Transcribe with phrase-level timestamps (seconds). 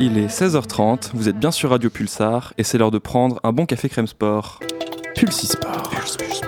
[0.00, 3.52] Il est 16h30, vous êtes bien sur Radio Pulsar et c'est l'heure de prendre un
[3.52, 4.60] bon café crème sport.
[5.16, 5.90] Pulse e-sport.
[5.90, 6.40] Pulse, pulse,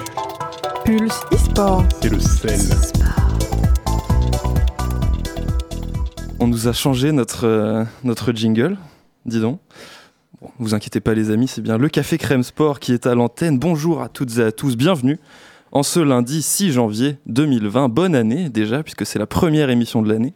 [0.84, 1.20] pulse.
[1.32, 1.84] e-sport.
[2.04, 2.60] Et le sel.
[6.38, 8.78] On nous a changé notre, euh, notre jingle,
[9.26, 9.58] dis donc.
[10.40, 13.14] Bon, vous inquiétez pas les amis, c'est bien le café crème sport qui est à
[13.14, 13.58] l'antenne.
[13.58, 15.18] Bonjour à toutes et à tous, bienvenue
[15.72, 17.88] en ce lundi 6 janvier 2020.
[17.88, 20.34] Bonne année déjà puisque c'est la première émission de l'année.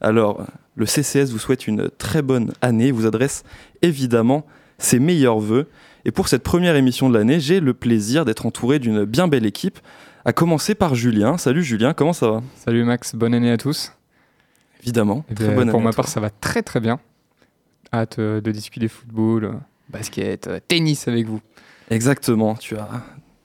[0.00, 0.46] Alors,
[0.76, 3.42] le CCS vous souhaite une très bonne année, vous adresse
[3.82, 4.46] évidemment
[4.78, 5.68] ses meilleurs voeux.
[6.04, 9.44] Et pour cette première émission de l'année, j'ai le plaisir d'être entouré d'une bien belle
[9.44, 9.80] équipe,
[10.24, 11.36] à commencer par Julien.
[11.36, 12.42] Salut Julien, comment ça va?
[12.56, 13.92] Salut Max, bonne année à tous.
[14.82, 17.00] Évidemment, Eh très ben, bonne pour année ma part, ça va très très bien.
[17.92, 19.52] Hâte euh, de discuter football, euh,
[19.88, 21.40] basket, euh, tennis avec vous.
[21.90, 22.88] Exactement, tu as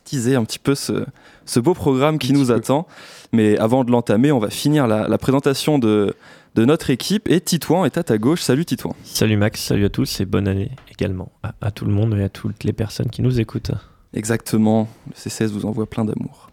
[0.03, 1.05] teasé un petit peu ce,
[1.45, 2.53] ce beau programme qui nous peu.
[2.55, 2.88] attend.
[3.31, 6.16] Mais avant de l'entamer, on va finir la, la présentation de,
[6.55, 7.29] de notre équipe.
[7.29, 8.41] Et Titouan est à ta gauche.
[8.41, 8.95] Salut Titouan.
[9.03, 12.23] Salut Max, salut à tous et bonne année également à, à tout le monde et
[12.23, 13.71] à toutes les personnes qui nous écoutent.
[14.13, 16.51] Exactement, le CCS vous envoie plein d'amour.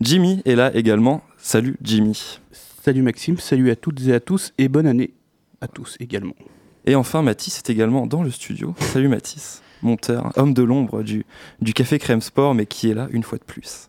[0.00, 1.22] Jimmy est là également.
[1.36, 2.38] Salut Jimmy.
[2.82, 5.12] Salut Maxime, salut à toutes et à tous et bonne année
[5.60, 6.34] à tous également.
[6.86, 8.74] Et enfin, Mathis est également dans le studio.
[8.80, 11.24] Salut Mathis, monteur, homme de l'ombre du,
[11.74, 13.88] Café Crème Sport, mais qui est là une fois de plus.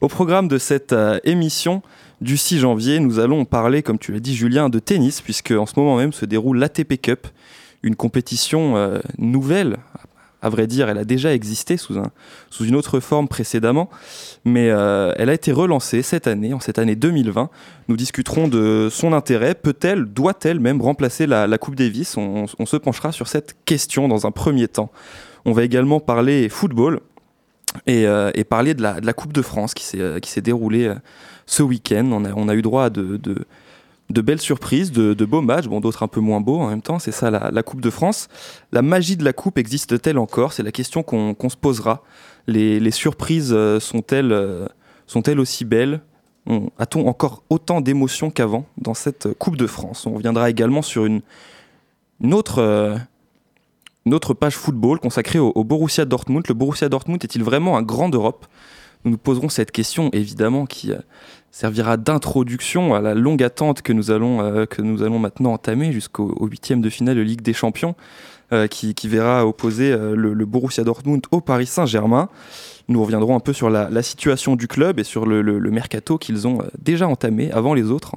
[0.00, 1.82] Au programme de cette euh, émission
[2.20, 5.66] du 6 janvier, nous allons parler, comme tu l'as dit Julien, de tennis, puisque en
[5.66, 7.26] ce moment même se déroule l'ATP Cup,
[7.82, 9.78] une compétition euh, nouvelle.
[10.42, 12.10] À vrai dire, elle a déjà existé sous, un,
[12.50, 13.88] sous une autre forme précédemment,
[14.44, 17.48] mais euh, elle a été relancée cette année, en cette année 2020.
[17.88, 19.54] Nous discuterons de son intérêt.
[19.54, 22.18] Peut-elle, doit-elle même remplacer la, Coupe Davis?
[22.18, 24.90] On se penchera sur cette question dans un premier temps.
[25.44, 27.00] On va également parler football
[27.86, 30.94] et, euh, parler de la, Coupe de France qui s'est euh, déroulée euh,
[31.46, 32.08] ce week-end.
[32.12, 35.80] On a, on a eu droit à de, de, belles surprises, de, beaux matchs, bon,
[35.80, 36.98] d'autres un peu moins beaux en même temps.
[36.98, 38.28] C'est ça la, Coupe de France.
[38.72, 40.52] La magie de la Coupe existe-t-elle encore?
[40.52, 42.02] C'est la question qu'on se posera.
[42.46, 44.68] Les, les surprises sont-elles
[45.06, 46.00] sont-elles aussi belles?
[46.46, 50.06] On- A-t-on encore autant d'émotions qu'avant dans cette Coupe de France?
[50.06, 51.20] On reviendra également sur une,
[52.22, 52.98] une autre,
[54.12, 56.44] autre page football consacrée au, Borussia Dortmund.
[56.48, 58.46] Le Borussia Dortmund est-il vraiment un grand d'Europe?
[59.04, 60.98] Nous nous poserons cette question, évidemment, qui euh,
[61.50, 65.92] servira d'introduction à la longue attente que nous allons, euh, que nous allons maintenant entamer
[65.92, 67.94] jusqu'au au huitième de finale de Ligue des Champions,
[68.52, 72.28] euh, qui, qui verra opposer le, le Borussia Dortmund au Paris Saint-Germain.
[72.88, 76.60] Nous reviendrons un peu sur la, situation du club et sur le, mercato qu'ils ont
[76.60, 78.14] euh, déjà entamé avant les autres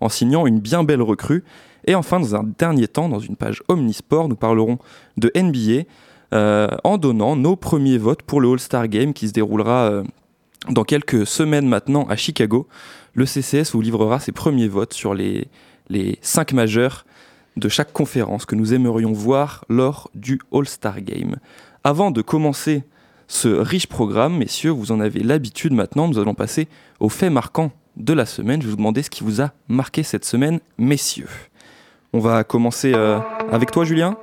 [0.00, 1.44] en, signant une bien belle recrue.
[1.86, 4.78] Et enfin, dans un dernier temps, dans une page Omnisport, nous parlerons
[5.16, 5.84] de NBA
[6.34, 10.04] euh, en donnant nos premiers votes pour le All-Star Game qui se déroulera euh,
[10.70, 12.66] dans quelques semaines maintenant à Chicago.
[13.14, 15.48] Le CCS vous livrera ses premiers votes sur les,
[15.88, 17.04] les cinq majeurs
[17.56, 21.36] de chaque conférence que nous aimerions voir lors du All-Star Game.
[21.84, 22.84] Avant de commencer
[23.28, 26.68] ce riche programme, messieurs, vous en avez l'habitude maintenant, nous allons passer
[27.00, 28.60] aux faits marquants de la semaine.
[28.60, 31.28] Je vais vous demander ce qui vous a marqué cette semaine, messieurs.
[32.12, 33.18] On va commencer euh,
[33.50, 34.16] avec toi, Julien.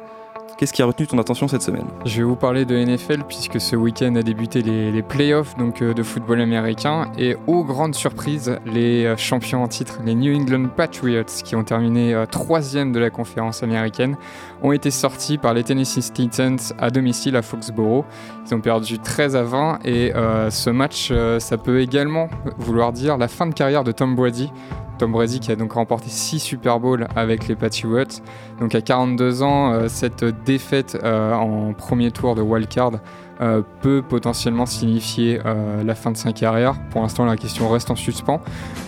[0.57, 3.59] Qu'est-ce qui a retenu ton attention cette semaine Je vais vous parler de NFL puisque
[3.59, 8.59] ce week-end a débuté les, playoffs donc, euh, de football américain et aux grandes surprises,
[8.65, 12.99] les euh, champions en titre, les New England Patriots qui ont terminé euh, troisième de
[12.99, 14.15] la conférence américaine,
[14.61, 18.05] ont été sortis par les Tennessee Titans à domicile à Foxborough.
[18.45, 20.13] Ils ont perdu 13 à 20 et
[20.49, 24.51] ce match, ça peut également vouloir dire la fin de carrière de Tom Brady.
[25.03, 28.05] Tom Brady qui a donc remporté 6 Super Bowls avec les Patriots.
[28.61, 32.91] Donc à 42 ans, euh, cette défaite euh, en premier tour de wildcard
[33.41, 35.41] euh, peut potentiellement signifier
[35.83, 36.75] la fin de sa carrière.
[36.91, 38.39] Pour l'instant, la question reste en suspens.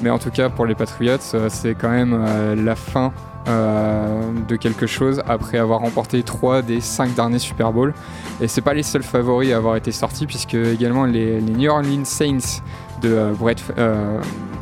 [0.01, 1.17] Mais en tout cas, pour les Patriots,
[1.49, 2.17] c'est quand même
[2.63, 3.11] la fin
[3.45, 7.93] de quelque chose après avoir remporté 3 des 5 derniers Super Bowls.
[8.39, 12.05] Et c'est pas les seuls favoris à avoir été sortis, puisque également les, New Orleans
[12.05, 12.61] Saints
[13.01, 13.73] de, Brett-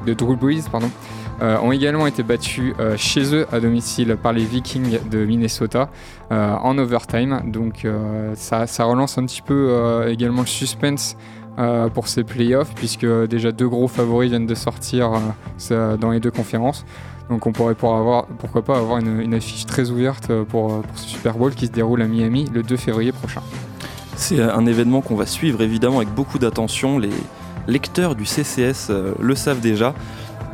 [0.05, 0.89] de Drew Brees pardon,
[1.41, 5.89] euh, ont également été battus euh, chez eux à domicile par les Vikings de Minnesota
[6.31, 7.41] euh, en overtime.
[7.45, 7.87] Donc
[8.35, 11.15] ça, relance un petit peu également le suspense
[11.93, 15.11] pour ces playoffs, puisque déjà deux gros favoris viennent de sortir
[15.69, 16.85] dans les deux conférences.
[17.29, 21.37] Donc on pourrait pour avoir, pourquoi pas avoir une, affiche très ouverte pour, ce Super
[21.37, 23.41] Bowl qui se déroule à Miami le 2 février prochain.
[24.15, 26.97] C'est un événement qu'on va suivre évidemment avec beaucoup d'attention.
[26.97, 27.11] Les
[27.67, 29.93] lecteurs du CCS le savent déjà.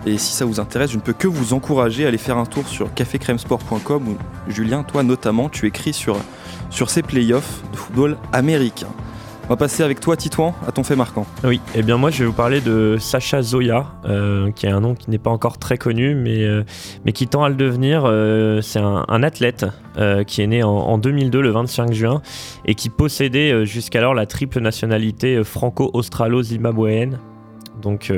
[0.05, 2.45] Et si ça vous intéresse, je ne peux que vous encourager à aller faire un
[2.45, 6.17] tour sur cafécrèmesport.com où Julien, toi notamment, tu écris sur,
[6.69, 8.87] sur ces playoffs de football américain.
[9.49, 11.25] On va passer avec toi, Titouan, à ton fait marquant.
[11.43, 14.69] Oui, et eh bien moi je vais vous parler de Sacha Zoya, euh, qui est
[14.69, 16.63] un nom qui n'est pas encore très connu, mais, euh,
[17.15, 18.03] qui tend à le devenir.
[18.05, 19.65] Euh, c'est un, athlète
[20.27, 22.21] qui est né en, 2002, le 25 juin,
[22.65, 27.17] et qui possédait jusqu'alors la triple nationalité franco-australo-zimbabwéenne.
[27.81, 28.11] Donc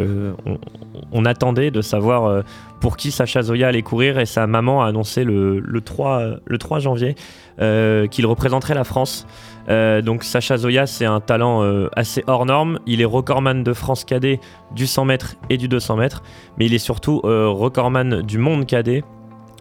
[1.12, 2.44] on, attendait de savoir
[2.80, 6.58] pour qui Sacha Zoya allait courir, et sa maman a annoncé le, le 3, le
[6.58, 7.16] 3 janvier
[7.58, 9.28] qu'il représenterait la France.
[9.70, 12.80] Euh, donc Sacha Zoya, c'est un talent euh, assez hors norme.
[12.86, 14.40] Il est recordman de France cadet
[14.76, 16.24] du 100 mètres et du 200 mètres,
[16.58, 19.04] mais il est surtout euh, recordman du monde cadet,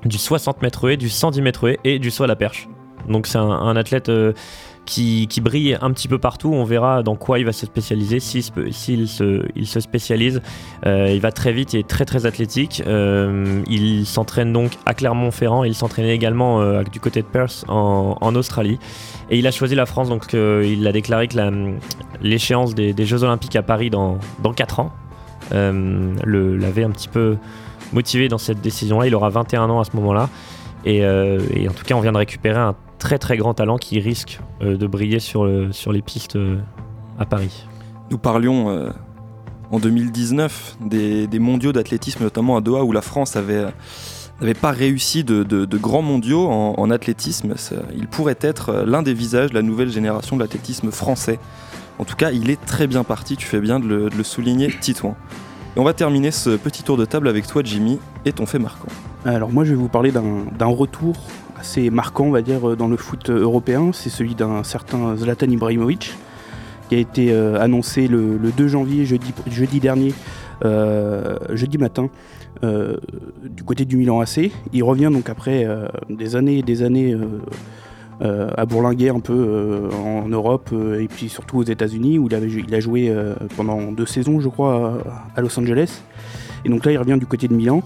[0.04, 2.68] du 60 mètres et du 110 mètres et du saut à la perche.
[3.08, 4.10] Donc c'est un, athlète
[4.86, 6.52] qui, brille un petit peu partout.
[6.52, 8.20] On verra dans quoi il va se spécialiser.
[8.20, 10.42] S'il se, il se, spécialise,
[10.84, 12.82] il va très vite, est très très athlétique.
[12.86, 15.64] il s'entraîne donc à Clermont-Ferrand.
[15.64, 18.78] Il s'entraînait également du côté de Perth en Australie.
[19.30, 21.36] Et il a choisi la France, donc euh, il a déclaré que
[22.20, 24.92] l'échéance des, Jeux Olympiques à Paris dans, dans 4 ans
[25.52, 27.36] euh, l'avait un petit peu
[27.92, 29.06] motivé dans cette décision-là.
[29.06, 30.28] Il aura 21 ans à ce moment-là.
[30.86, 33.98] Euh, et, en tout cas, on vient de récupérer un très très grand talent qui
[33.98, 36.38] risque de briller sur, sur les pistes
[37.18, 37.66] à Paris.
[38.10, 38.92] Nous parlions
[39.72, 43.66] en 2019 des, des mondiaux d'athlétisme, notamment à Doha, où la France avait
[44.40, 47.54] n'avait pas réussi de, grands mondiaux en, athlétisme,
[47.94, 51.38] il pourrait être l'un des visages de la nouvelle génération de l'athlétisme français.
[51.98, 55.16] En tout cas, il est très bien parti, tu fais bien de le, souligner, Titouan.
[55.76, 58.58] Et on va terminer ce petit tour de table avec toi, Jimmy, et ton fait
[58.58, 58.88] marquant.
[59.24, 61.16] Alors moi, je vais vous parler d'un retour
[61.60, 63.90] assez marquant, va dire, dans le foot européen.
[63.92, 66.14] C'est celui d'un certain Zlatan Ibrahimovic,
[66.88, 70.14] qui a été euh, annoncé le, 2 janvier, jeudi, dernier,
[70.64, 72.08] euh, jeudi matin,
[72.64, 72.96] euh,
[73.44, 74.50] du côté du Milan AC.
[74.72, 77.16] Il revient donc après euh, des années et des années
[78.22, 83.10] à bourlinguer un peu en Europe et puis surtout aux États-Unis où il a joué
[83.56, 84.98] pendant deux saisons, je crois,
[85.34, 86.02] à Los Angeles.
[86.66, 87.82] Et donc là, il revient du côté de Milan.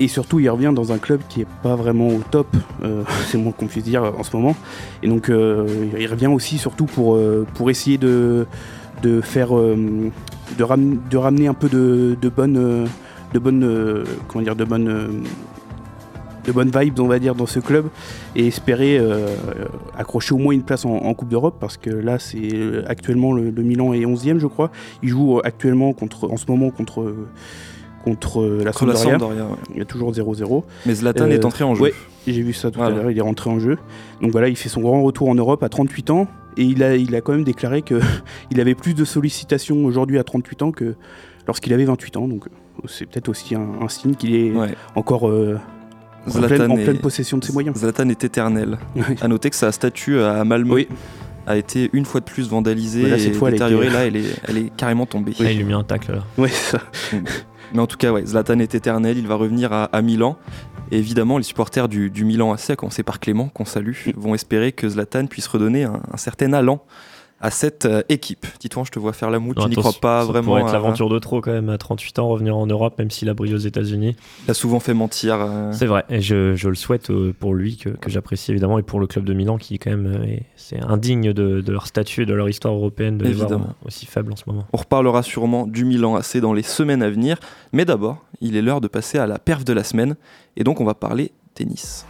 [0.00, 2.48] Et surtout, il revient dans un club qui n'est pas vraiment au top,
[3.26, 4.56] c'est moins qu'on puisse dire en ce moment.
[5.02, 7.18] Et donc, il revient aussi surtout pour,
[7.54, 8.46] pour essayer de,
[9.02, 10.10] de faire, de,
[10.58, 12.88] de, ramener un peu de, de bonnes
[13.32, 15.08] de euh, comment dire, de bonnes, euh,
[16.44, 17.86] de bonnes vibes, on va dire, dans ce club
[18.34, 19.28] et espérer euh,
[19.96, 23.92] accrocher au moins une place en, Coupe d'Europe parce que là, c'est actuellement le, Milan
[23.92, 24.70] est 11e, je crois.
[25.02, 27.14] Il joue actuellement contre, en ce moment contre
[28.02, 29.48] contre la Sampdoria.
[29.72, 30.64] Il y a toujours 0-0.
[30.86, 31.82] Mais Zlatan est entré en jeu.
[31.82, 31.90] Oui,
[32.26, 33.78] j'ai vu ça tout à l'heure, il est rentré en jeu.
[34.20, 36.26] Donc voilà, il fait son grand retour en Europe à 38 ans.
[36.58, 38.00] Et il a, il a quand même déclaré qu'il
[38.60, 40.94] avait plus de sollicitations aujourd'hui à 38 ans que
[41.46, 42.28] lorsqu'il avait 28 ans.
[42.28, 42.46] Donc
[42.86, 44.52] c'est peut-être aussi un, signe qu'il est
[44.94, 45.58] encore euh,
[46.26, 47.76] en, pleine, possession de ses moyens.
[47.78, 48.78] Zlatan est éternel.
[49.20, 50.84] A À noter que sa statue à Malmö
[51.46, 53.90] a été une fois de plus vandalisée et détériorée.
[53.90, 55.32] Là, elle est, elle est carrément tombée.
[55.38, 56.48] il lui a mis un tacle là.
[56.48, 56.80] ça.
[57.74, 59.18] Mais en tout cas, ouais, Zlatan est éternel.
[59.18, 60.36] Il va revenir à, Milan.
[60.90, 64.72] Et évidemment, les supporters du, Milan AC, à commencer par Clément, qu'on salue, vont espérer
[64.72, 66.84] que Zlatan puisse redonner un, un certain allant
[67.42, 68.46] à cette euh, équipe.
[68.60, 70.54] Titouan, je te vois faire la moue, tu n'y crois pas vraiment.
[70.54, 73.28] Ça être l'aventure de trop quand même, à 38 ans, revenir en Europe, même s'il
[73.28, 74.16] a brillé aux États-Unis.
[74.46, 75.40] Il a souvent fait mentir.
[75.40, 75.72] Euh.
[75.72, 79.08] C'est vrai, et je, le souhaite euh, pour lui, que, j'apprécie évidemment, et pour le
[79.08, 82.74] club de Milan, qui quand même c'est indigne de, leur statut et de leur histoire
[82.74, 83.48] européenne de évidemment.
[83.50, 84.64] les voir aussi faible en ce moment.
[84.72, 87.38] On reparlera sûrement du Milan assez dans les semaines à venir,
[87.72, 90.14] mais d'abord, il est l'heure de passer à la perf de la semaine,
[90.56, 92.06] et donc on va parler tennis.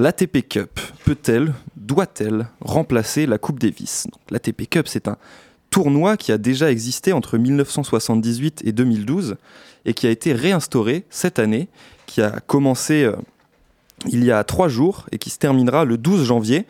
[0.00, 4.06] L'ATP Cup peut-elle, doit-elle remplacer la Coupe Davis?
[4.30, 5.18] L'ATP Cup, c'est un
[5.68, 9.36] tournoi qui a déjà existé entre 1978 et 2012
[9.84, 11.68] et qui a été réinstauré cette année,
[12.06, 13.12] qui a commencé euh,
[14.08, 16.66] il y a trois jours et qui se terminera le 12 janvier.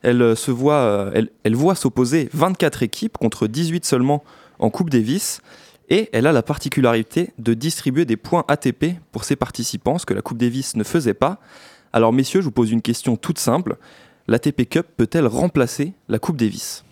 [0.00, 4.24] Elle, euh, voit, euh, elle, voit s'opposer 24 équipes contre 18 seulement
[4.58, 5.42] en Coupe Davis.
[5.90, 10.14] Et elle a la particularité de distribuer des points ATP pour ses participants, ce que
[10.14, 11.40] la Coupe Davis ne faisait pas.
[11.92, 13.76] Alors messieurs, je vous pose une question toute simple.
[14.28, 16.84] L'ATP Cup peut-elle remplacer la Coupe Davis?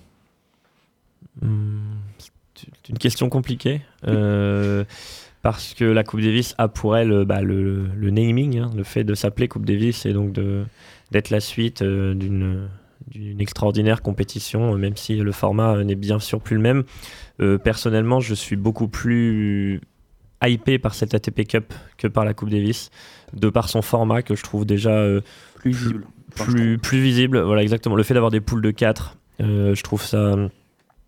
[1.41, 3.81] C'est une question compliquée.
[4.07, 4.85] Euh,
[5.43, 9.15] parce que la Coupe Davis a pour elle bah, le, naming, hein, le fait de
[9.15, 10.33] s'appeler Coupe Davis et donc
[11.13, 16.57] d'être la suite euh, d'une extraordinaire compétition, même si le format n'est bien sûr plus
[16.57, 16.85] le même.
[17.41, 19.81] Euh, personnellement, je suis beaucoup plus
[20.47, 22.91] hypé par cette ATP Cup que par la Coupe Davis,
[23.33, 25.21] de par son format que je trouve déjà euh,
[25.57, 26.07] plus visible.
[26.37, 27.97] Plus, plus, visible, voilà exactement.
[27.97, 30.37] Le fait d'avoir des poules de 4, euh, je trouve ça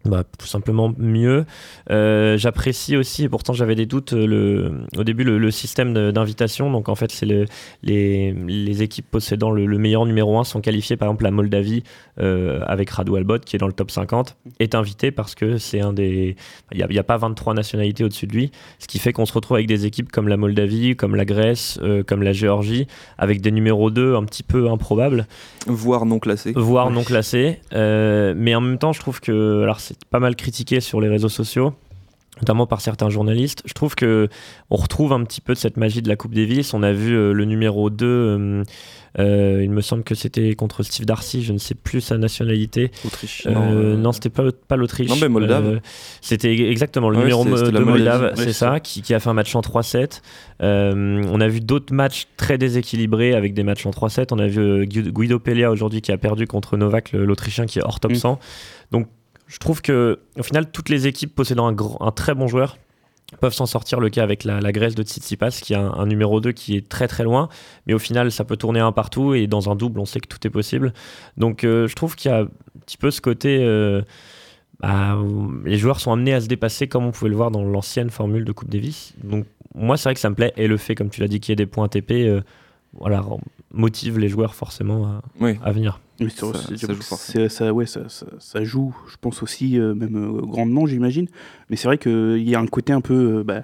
[0.04, 1.44] bah, tout simplement mieux.
[1.90, 5.92] Euh, J'apprécie aussi, et pourtant j'avais des doutes euh, le, au début, le, le système
[6.12, 6.70] d'invitation.
[6.70, 7.44] Donc en fait, c'est le,
[7.82, 10.96] les, les équipes possédant le, le meilleur numéro 1 sont qualifiées.
[10.96, 11.82] Par exemple, la Moldavie,
[12.18, 15.80] euh, avec Radu Albot, qui est dans le top 50, est invitée parce que c'est
[15.80, 16.36] un des.
[16.72, 18.50] Il n'y a, a pas 23 nationalités au-dessus de lui.
[18.78, 21.78] Ce qui fait qu'on se retrouve avec des équipes comme la Moldavie, comme la Grèce,
[21.82, 22.86] euh, comme la Géorgie,
[23.18, 25.26] avec des numéros 2 un petit peu improbables
[25.66, 26.52] Voire non classé.
[26.56, 27.60] voire non classé.
[27.74, 31.08] Euh, mais en même temps, je trouve que, alors c'est pas mal critiqué sur les
[31.08, 31.74] réseaux sociaux,
[32.40, 33.62] notamment par certains journalistes.
[33.66, 34.28] Je trouve que
[34.70, 36.72] on retrouve un petit peu de cette magie de la Coupe Davis.
[36.74, 38.62] On a vu euh, le numéro 2, euh,
[39.18, 42.92] euh, il me semble que c'était contre Steve Darcy, je ne sais plus sa nationalité.
[43.04, 43.46] Autriche.
[43.46, 45.10] Non, euh, c'était pas, pas l'Autriche.
[45.10, 45.80] Non, mais Moldave.
[46.20, 48.20] C'était exactement le Ouais, numéro c'était- c'était 2 la Moldavie.
[48.22, 50.22] Moldave, c'est ça, qui, qui a fait un match en 3-7.
[50.62, 54.32] Euh, on a vu d'autres matchs très déséquilibrés avec des matchs en 3-7.
[54.32, 57.98] On a vu Guido Pella aujourd'hui qui a perdu contre Novak, l'Autrichien qui est hors
[57.98, 58.14] top Mm.
[58.14, 58.38] 100.
[58.92, 59.08] Donc
[59.50, 61.66] je trouve que au final, toutes les équipes possédant
[62.00, 62.78] un, très bon joueur
[63.40, 63.98] peuvent s'en sortir.
[63.98, 67.08] Le cas avec la, Grèce de Tsitsipas, qui a un, numéro 2 qui est très
[67.08, 67.48] très loin,
[67.86, 70.28] mais au final, ça peut tourner un partout et dans un double, on sait que
[70.28, 70.92] tout est possible.
[71.36, 72.48] Donc euh, je trouve qu'il y a un
[72.86, 73.58] petit peu ce côté.
[73.60, 74.02] euh,
[74.78, 75.18] bah,
[75.64, 78.44] les joueurs sont amenés à se dépasser comme on pouvait le voir dans l'ancienne formule
[78.44, 79.14] de Coupe Davis.
[79.22, 80.52] Donc moi, c'est vrai que ça me plaît.
[80.56, 82.40] Et le fait, comme tu l'as dit, qu'il y ait des points TP, euh,
[82.92, 83.24] voilà,
[83.72, 85.58] motive les joueurs forcément à, Oui.
[85.62, 86.00] à venir.
[86.20, 86.40] Oui, c'est-
[87.00, 90.86] Ça- ça ça, ouais, ça, ça- ça joue, je pense aussi, euh, même euh, grandement,
[90.86, 91.26] j'imagine.
[91.70, 93.62] Mais c'est vrai qu'il y a un côté un peu, euh, bah,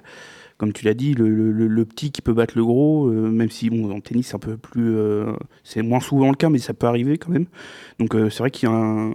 [0.57, 3.29] comme tu l'as dit, le, le- le- le petit qui peut battre le gros, euh,
[3.29, 4.95] même si bon, en tennis, c'est un peu plus.
[4.95, 7.45] euh, c'est moins souvent le cas, mais ça peut arriver quand même.
[7.99, 9.13] Donc euh, c'est vrai qu'il y a un.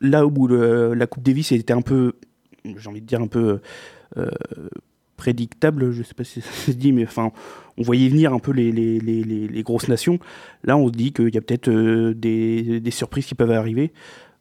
[0.00, 2.12] Là où le- la Coupe Davis était un peu,
[2.64, 3.58] j'ai envie de dire, un peu.
[4.16, 4.30] euh,
[5.18, 7.32] prédictable, je sais pas si ça se dit, mais enfin,
[7.76, 10.18] on voyait venir un peu les, les, les, les- les grosses nations.
[10.64, 13.92] Là, on se dit qu'il y a peut-être euh, des, des surprises qui peuvent arriver.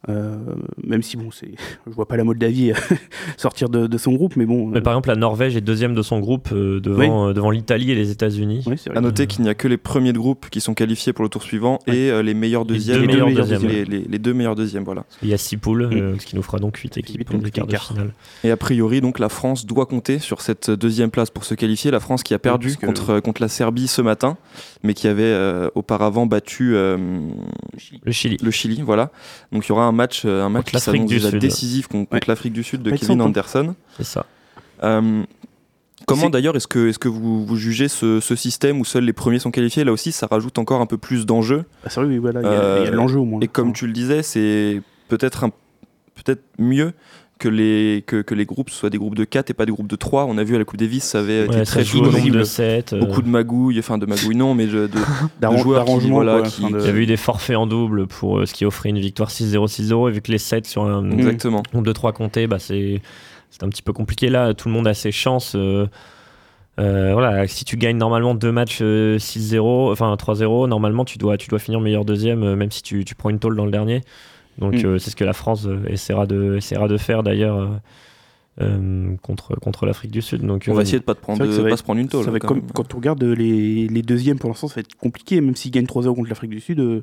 [0.09, 0.37] Euh,
[0.83, 1.51] même si bon, c'est,
[1.87, 2.71] je vois pas la Moldavie
[3.37, 4.67] sortir de, de son groupe, mais bon.
[4.67, 7.49] Mais euh, par exemple, la Norvège est deuxième de son groupe euh, devant, euh, devant
[7.51, 8.61] l'Italie et les États-Unis.
[8.65, 8.75] vrai.
[8.95, 11.29] À noter qu'il n'y a que les premiers de groupe qui sont qualifiés pour le
[11.29, 11.97] tour suivant Ouais.
[11.97, 12.97] et euh, les meilleurs Les deuxièmes.
[12.97, 13.61] deux et meilleurs les, deuxièmes.
[13.67, 15.03] les- les- les deux meilleurs deuxièmes, voilà.
[15.23, 15.93] Il y a six poules, Mm.
[15.93, 17.87] euh, ce qui nous fera donc 8 équipes pour donc les quarts de quart.
[17.87, 18.13] finale.
[18.43, 21.91] Et a priori, donc, la France doit compter sur cette deuxième place pour se qualifier.
[21.91, 24.37] La France qui a perdu que- contre, la Serbie ce matin,
[24.83, 26.97] mais qui avait euh, auparavant battu euh,
[28.05, 28.37] Le Chili.
[28.41, 28.81] le Chili.
[28.81, 29.11] Voilà.
[29.51, 31.29] Donc il y aura un match, euh, un match Contre qui l'Afrique s'annonce du déjà
[31.31, 31.39] Sud.
[31.39, 32.19] décisif contre, Ouais.
[32.27, 33.25] l'Afrique du Sud de de Kevin hein.
[33.25, 33.75] Anderson.
[33.97, 34.25] C'est ça.
[34.83, 35.23] Euh,
[36.05, 39.13] comment d'ailleurs est-ce que, est que vous, vous jugez ce, ce système où seuls les
[39.13, 39.83] premiers sont qualifiés?
[39.83, 41.65] Là aussi, ça rajoute encore un peu plus d'enjeux.
[41.83, 43.39] Ah, c'est vrai, oui, voilà, il y a- Euh, l'enjeu au moins.
[43.41, 45.51] Et comme Enfin, tu le disais, c'est peut-être un-
[46.15, 46.93] peut-être mieux
[47.37, 49.87] que les, que, que les groupes soient des groupes de 4 et pas des groupes
[49.87, 50.25] de 3.
[50.25, 51.83] On a vu à la Coupe Davis, ça avait été Ouais, ça très
[52.29, 52.95] de 7.
[52.99, 54.97] Beaucoup de magouilles, enfin de magouilles non, mais de, de-
[55.57, 58.07] joueurs qui, d'arrangement, voilà, quoi, qui- de- Il y avait eu des forfaits en double
[58.07, 60.09] pour euh, ce qui offrait une victoire 6-0, 6-0.
[60.09, 61.63] Et vu que les 7 sur un exactement.
[61.73, 63.01] nombre de 3 comptés, bah c'est
[63.49, 64.53] c'est un petit peu compliqué là.
[64.53, 65.53] Tout le monde a ses chances.
[65.55, 65.87] euh,
[66.79, 71.35] euh, voilà, si tu gagnes normalement deux matchs euh, 6-0, enfin 3-0, normalement tu dois,
[71.37, 73.71] tu dois finir meilleur deuxième, euh, même si tu, tu prends une tôle dans le
[73.71, 74.01] dernier.
[74.59, 74.85] Donc Mm.
[74.85, 77.79] euh, c'est ce que la France euh, essaiera, de, essaiera de faire d'ailleurs
[78.61, 80.41] euh, contre, contre l'Afrique du Sud.
[80.41, 82.07] Donc, On euh, va essayer de pas, te prendre, va pas être- se prendre une
[82.07, 82.25] tôle.
[82.25, 82.71] ça va être quand comme même.
[82.73, 85.85] quand on regarde les, les deuxièmes pour l'instant, ça va être compliqué, même s'ils gagnent
[85.85, 87.01] 3-0 contre l'Afrique du Sud, euh,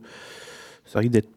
[0.85, 1.29] ça risque d'être.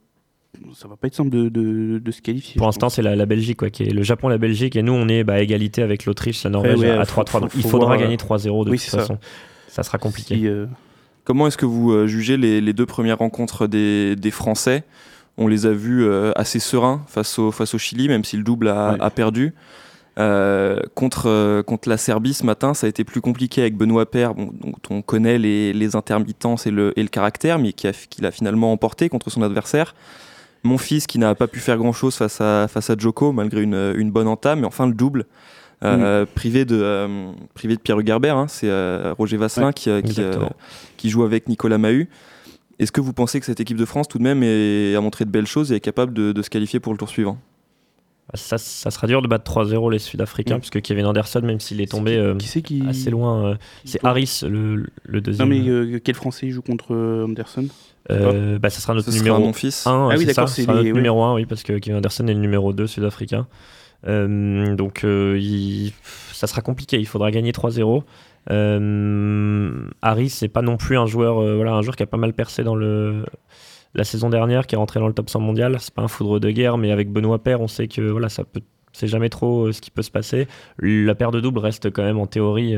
[0.74, 2.58] Ça va pas être simple de, de, de se qualifier.
[2.58, 4.94] Pour l'instant, c'est la, la Belgique, quoi, qui est le Japon, la Belgique, et nous,
[4.94, 7.42] on est bah, à égalité avec l'Autriche, la Norvège ouais, à faut- 3-3.
[7.42, 8.98] Donc, faut- il faudra voir, gagner euh, 3-0 de oui, toute ça.
[9.00, 9.20] façon.
[9.68, 9.84] Ça.
[9.84, 10.36] sera compliqué.
[10.36, 10.66] Si, euh,
[11.26, 14.84] Comment est-ce que vous jugez les, les deux premières rencontres des, des Français?
[15.38, 18.44] On les a vus euh, assez sereins face au, face au Chili, même si le
[18.44, 19.54] double a, perdu.
[20.20, 24.10] Euh, contre, euh, contre la Serbie ce matin, ça a été plus compliqué avec Benoît
[24.10, 27.88] Paire, bon, dont on connaît les, les intermittences et le, et le caractère, mais qui
[27.88, 29.94] a, qui l'a finalement emporté contre son adversaire.
[30.64, 33.94] Mon fils qui n'a pas pu faire grand-chose face à, face à Djoko, malgré une,
[33.96, 35.26] une bonne entame, mais enfin le double.
[35.84, 37.08] euh, privé, de,
[37.54, 38.72] privé de Pierre Hugerbert, hein, c'est
[39.12, 40.24] Roger Vasselin Ouais, qui,
[40.98, 42.10] qui joue avec Nicolas Mahut.
[42.80, 45.26] Est-ce que vous pensez que cette équipe de France, tout de même, est, a montré
[45.26, 47.38] de belles choses et est capable de, de se qualifier pour le tour suivant?
[48.34, 50.60] Ça, ça sera dur de battre 3-0 les Sud-Africains, Mm.
[50.60, 53.46] parce que Kevin Anderson, même s'il est tombé qui, euh, qui c'est qui assez loin,
[53.52, 53.56] euh,
[53.86, 55.48] c'est Harris, le, le Non deuxième.
[55.50, 56.94] mais euh, quel Français joue contre
[57.26, 57.68] Anderson?
[58.12, 59.88] Euh, bah, ça sera notre Ce sera numéro mon fils.
[59.88, 59.92] 1.
[59.92, 61.98] Ah oui, c'est ça, d'accord, ce c'est sera les- numéro 1, oui, parce que Kevin
[62.00, 63.48] Anderson est le numéro 2 sud-africain.
[64.06, 65.94] Euh, donc euh, il-
[66.34, 68.04] ça sera compliqué, il faudra gagner 3-0.
[68.50, 72.18] Euh, Harris, c'est pas non plus un joueur, euh, voilà, un joueur qui a pas
[72.18, 75.78] mal percé dans la saison dernière, qui est rentré dans le top 100 mondial.
[75.80, 78.44] C'est pas un foudre de guerre, mais avec Benoît Paire, on sait que voilà, ça
[78.44, 78.62] peut,
[78.94, 80.48] c'est jamais trop euh, ce qui peut se passer.
[80.80, 82.76] La paire de double reste quand même en théorie.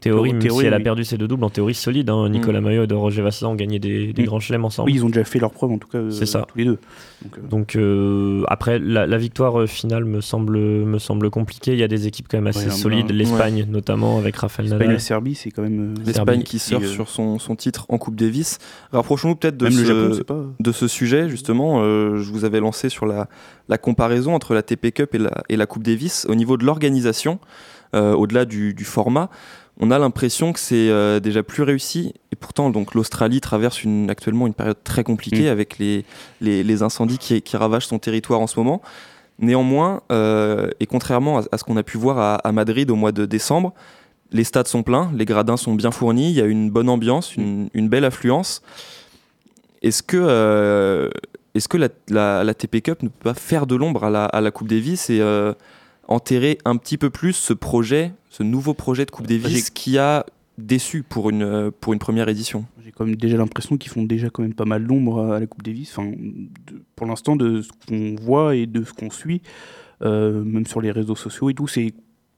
[0.00, 2.10] Théorie, même Théorie, si elle a perdu ses deux doubles, en théorie solide.
[2.10, 2.28] hein.
[2.28, 4.26] Nicolas Maillot et Roger Vasselin ont gagné des, des Mm.
[4.26, 4.88] grands chelems ensemble.
[4.90, 5.98] Oui, ils ont déjà fait leur preuve en tout cas.
[5.98, 6.46] euh, C'est ça.
[6.48, 6.78] Tous les deux.
[7.22, 11.72] Donc, euh, Donc euh, après, la, la victoire euh, finale me semble, me semble compliquée.
[11.72, 13.08] Il y a des équipes quand même assez Ouais, solides.
[13.08, 14.92] bah, L'Espagne notamment avec Raphaël l'Espagne, Nadal.
[14.94, 15.94] la Serbie, c'est quand même.
[16.06, 18.58] L'Espagne qui surfe Et, euh, sur son, son titre en Coupe Davis.
[18.92, 20.42] Rapprochons-nous peut-être de ce, Japon, c'est pas.
[20.60, 21.80] de ce sujet, justement.
[21.82, 23.28] Euh, je vous avais lancé sur la,
[23.68, 26.26] la comparaison entre la TP Cup et la, et la Coupe Davis.
[26.28, 27.38] Au niveau de l'organisation,
[27.94, 29.30] euh, au-delà du, du format,
[29.80, 32.12] on a l'impression que c'est euh, déjà plus réussi.
[32.32, 35.52] Et pourtant, donc l'Australie traverse une, actuellement une période très compliquée Mm.
[35.52, 36.04] avec les,
[36.40, 38.82] les, les incendies qui, qui ravagent son territoire en ce moment.
[39.38, 42.94] Néanmoins, euh, et contrairement à, à ce qu'on a pu voir à, à Madrid au
[42.96, 43.72] mois de décembre,
[44.32, 47.34] les stades sont pleins, les gradins sont bien fournis, il y a une bonne ambiance,
[47.36, 48.62] une, une belle affluence.
[49.82, 51.08] Est-ce que, euh,
[51.54, 54.26] est-ce que la, la- la TP Cup ne peut pas faire de l'ombre à la,
[54.26, 55.20] à la Coupe Davis et
[56.06, 60.24] enterrer un petit peu plus ce projet, ce nouveau projet de Coupe Davis qui a
[60.56, 64.04] déçu pour une, euh, pour une première édition J'ai quand même déjà l'impression qu'ils font
[64.04, 65.90] déjà quand même pas mal d'ombre à la Coupe Davis.
[65.98, 69.42] Enfin, de- pour l'instant, de ce qu'on voit et de ce qu'on suit,
[70.02, 71.92] euh, même sur les réseaux sociaux et tout, c'est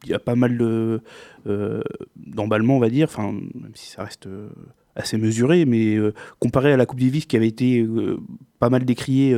[0.05, 1.01] il y a pas mal de
[1.47, 1.81] euh,
[2.17, 3.07] d'emballement, on va dire.
[3.09, 4.49] Enfin, même si ça reste euh,
[4.97, 5.97] assez mesuré, mais
[6.39, 7.87] comparé à la Coupe Davis qui avait été
[8.59, 9.31] pas mal décriée,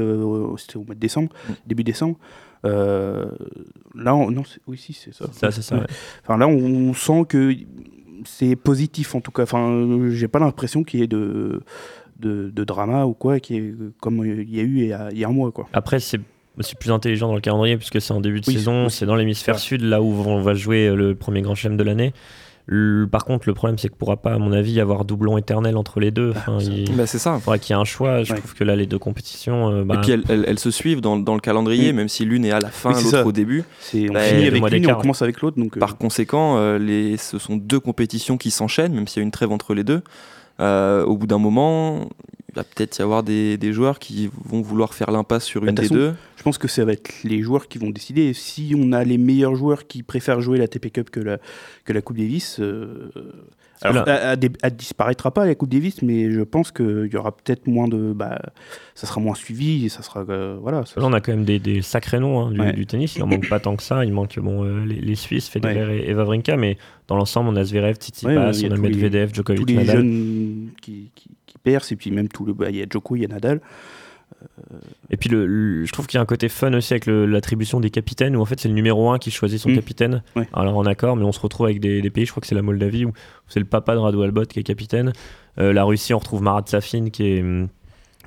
[0.58, 1.52] c'était au mois de décembre, Mm.
[1.66, 2.18] début décembre.
[2.64, 3.26] Euh,
[3.94, 5.26] là, on- non, c'est- oui, si, c'est ça.
[5.33, 5.76] Ça, c'est ça.
[5.76, 5.87] ouais.
[6.23, 7.54] Enfin, là, on sent que
[8.25, 9.42] c'est positif en tout cas.
[9.42, 11.61] Enfin, j'ai pas l'impression qu'il y ait de,
[12.21, 15.11] de, de drama ou quoi, qui est, comme il y a eu il y a,
[15.12, 15.52] il y a un mois.
[15.52, 15.68] Quoi.
[15.73, 16.21] Après, c'est
[16.59, 18.90] aussi plus intelligent dans le calendrier puisque c'est en début de Oui, saison, oui.
[18.90, 19.61] c'est dans l'hémisphère Ouais.
[19.61, 22.12] sud, là où on va jouer le premier grand chelem de l'année.
[22.66, 25.37] Le- Par contre, le problème, c'est que pourra pas, à mon avis, y avoir doublon
[25.37, 26.30] éternel entre les deux.
[26.35, 27.38] Enfin, il bah, C'est ça.
[27.38, 28.23] faudra qu'il y ait un choix.
[28.23, 28.38] Je Ouais.
[28.38, 29.71] trouve que là, les deux compétitions.
[29.71, 31.97] euh, bah, Et puis elles, elles- elles se suivent dans, dans le calendrier, Mm.
[31.97, 33.26] même si l'une est à la fin, Oui, c'est l'autre ça.
[33.26, 33.64] au début.
[33.80, 35.59] C'est, on Bah, finit avec l'une on commence avec l'autre.
[35.59, 39.23] Donc, euh, Par conséquent, euh, les, ce sont deux compétitions qui s'enchaînent, même s'il y
[39.23, 40.00] a une trêve entre les deux.
[40.61, 42.09] Euh, au bout d'un moment,
[42.54, 45.68] il va peut-être y avoir des, des joueurs qui vont vouloir faire l'impasse sur Bah,
[45.70, 46.14] une de des deux.
[46.37, 48.23] je pense que ça va être les joueurs qui vont décider.
[48.23, 51.38] Et si on a les meilleurs joueurs qui préfèrent jouer la TP Cup que la,
[51.84, 53.11] que la Coupe Davis, euh,
[53.82, 57.37] alors, elle, elle- elle disparaîtra pas la Coupe Davis, mais je pense qu'il y aura
[57.37, 58.12] peut-être moins de.
[58.14, 58.40] Bah,
[58.94, 60.25] ça sera moins suivi et ça sera.
[60.30, 62.73] euh, voilà, ça- Là, on a quand même des, des sacrés noms hein, du, Ouais.
[62.73, 63.16] du tennis.
[63.16, 64.04] Il en manque pas tant que ça.
[64.04, 67.57] Il manque bon, euh, les, les Suisses, Federer et, et Wawrinka, mais dans l'ensemble, on
[67.57, 69.96] a Zverev, Tsitsipas, Ouais, ouais, on a Medvedev, Djokovic, tous les Nadal.
[69.96, 71.29] jeunes qui, qui,
[71.66, 72.53] et puis même tout le.
[72.53, 73.61] bah, Il y a Djoko, il y a Nadal.
[75.11, 77.81] Et puis, le, le- je trouve qu'il y a un côté fun aussi avec l'attribution
[77.81, 79.74] des capitaines, où en fait, c'est le numéro 1 qui choisit son Mm.
[79.74, 80.22] capitaine.
[80.37, 80.48] Ouais.
[80.53, 82.55] Alors, en accord, mais on se retrouve avec des, des pays, je crois que c'est
[82.55, 83.12] la Moldavie, où
[83.48, 85.12] c'est le papa de Radu Albot qui est capitaine.
[85.59, 87.40] Euh, la Russie, on retrouve Marat Safin qui est.
[87.42, 87.68] hum,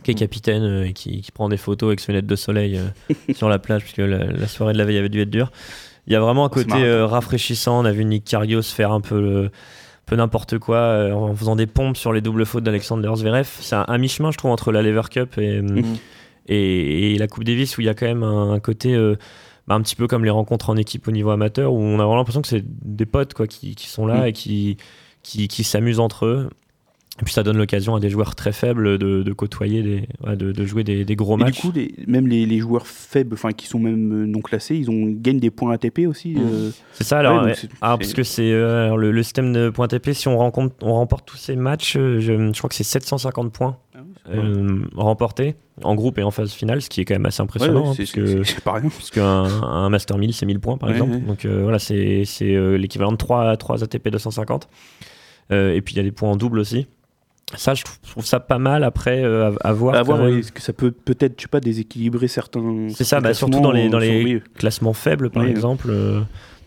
[0.04, 0.17] qui est Mm.
[0.17, 3.50] capitaine euh, et qui, qui prend des photos avec ses lunettes de soleil euh, sur
[3.50, 5.52] la plage, puisque la, la soirée de la veille avait dû être dure.
[6.08, 7.82] Il y a vraiment un côté euh, rafraîchissant.
[7.82, 9.52] On a vu Nick Kyrgios faire un peu le-
[10.08, 13.48] peu n'importe quoi euh, en faisant des pompes sur les doubles fautes d'Alexander Zverev.
[13.60, 15.96] C'est un, un mi-chemin, je trouve, entre la Lever Cup et, hum, Mhm.
[16.48, 19.15] et, et la Coupe Davis où il y a quand même un, un côté euh,
[19.67, 22.04] bah, un petit peu comme les rencontres en équipe au niveau amateur où on a
[22.04, 24.28] vraiment l'impression que c'est des potes quoi, qui, qui sont là Mm.
[24.28, 24.78] et qui,
[25.24, 26.50] qui, qui s'amusent entre eux.
[27.19, 30.36] Et puis ça donne l'occasion à des joueurs très faibles de, de côtoyer, des, ouais,
[30.36, 31.62] de, de jouer des, des gros Et du matchs.
[31.62, 34.91] coup, les- même les, les joueurs faibles, enfin qui sont même euh, non classés, ils
[34.91, 36.36] ont gagnent des points ATP aussi.
[36.36, 36.38] Mm.
[36.39, 37.56] euh, c'est ça alors, ouais, ouais.
[37.56, 40.93] c'est- parce que c'est euh, le, le système de points TP, si on, rencontre, on
[40.93, 43.99] remporte tous ces matchs, je, je crois que c'est 750 points Ah
[44.34, 47.41] oui, euh, remportés en groupe et en phase finale, ce qui est quand même assez
[47.41, 47.91] impressionnant.
[47.91, 48.89] hein, parce que- rien.
[48.89, 53.12] puisque un, un Master 1000 c'est 1000 points par exemple donc voilà c'est c'est, l'équivalent
[53.12, 54.67] de 3, 3 ATP 250
[55.49, 56.88] Euh, et puis il y a des points en double aussi
[57.55, 60.62] ça je trouve, ça pas mal après euh, à, à voir À voir, est-ce que
[60.62, 62.88] ça peut peut-être, je sais pas, déséquilibrer certains.
[62.93, 64.41] C'est ça, bah, surtout dans les- dans classements, les- sur- oui.
[64.55, 66.21] classement faible par Oui, exemple euh,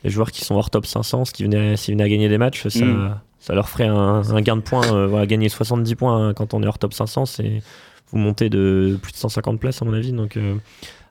[0.05, 2.39] les joueurs qui sont hors top 500 ce qui venaient, s'ils venaient à gagner des
[2.39, 3.15] matchs ça, Mm.
[3.39, 6.55] ça leur ferait un, un gain de points euh, voilà, gagner 70 points hein, quand
[6.55, 7.63] on est hors top 500 c'est
[8.11, 10.55] vous montez de plus de 150 places à mon avis donc euh,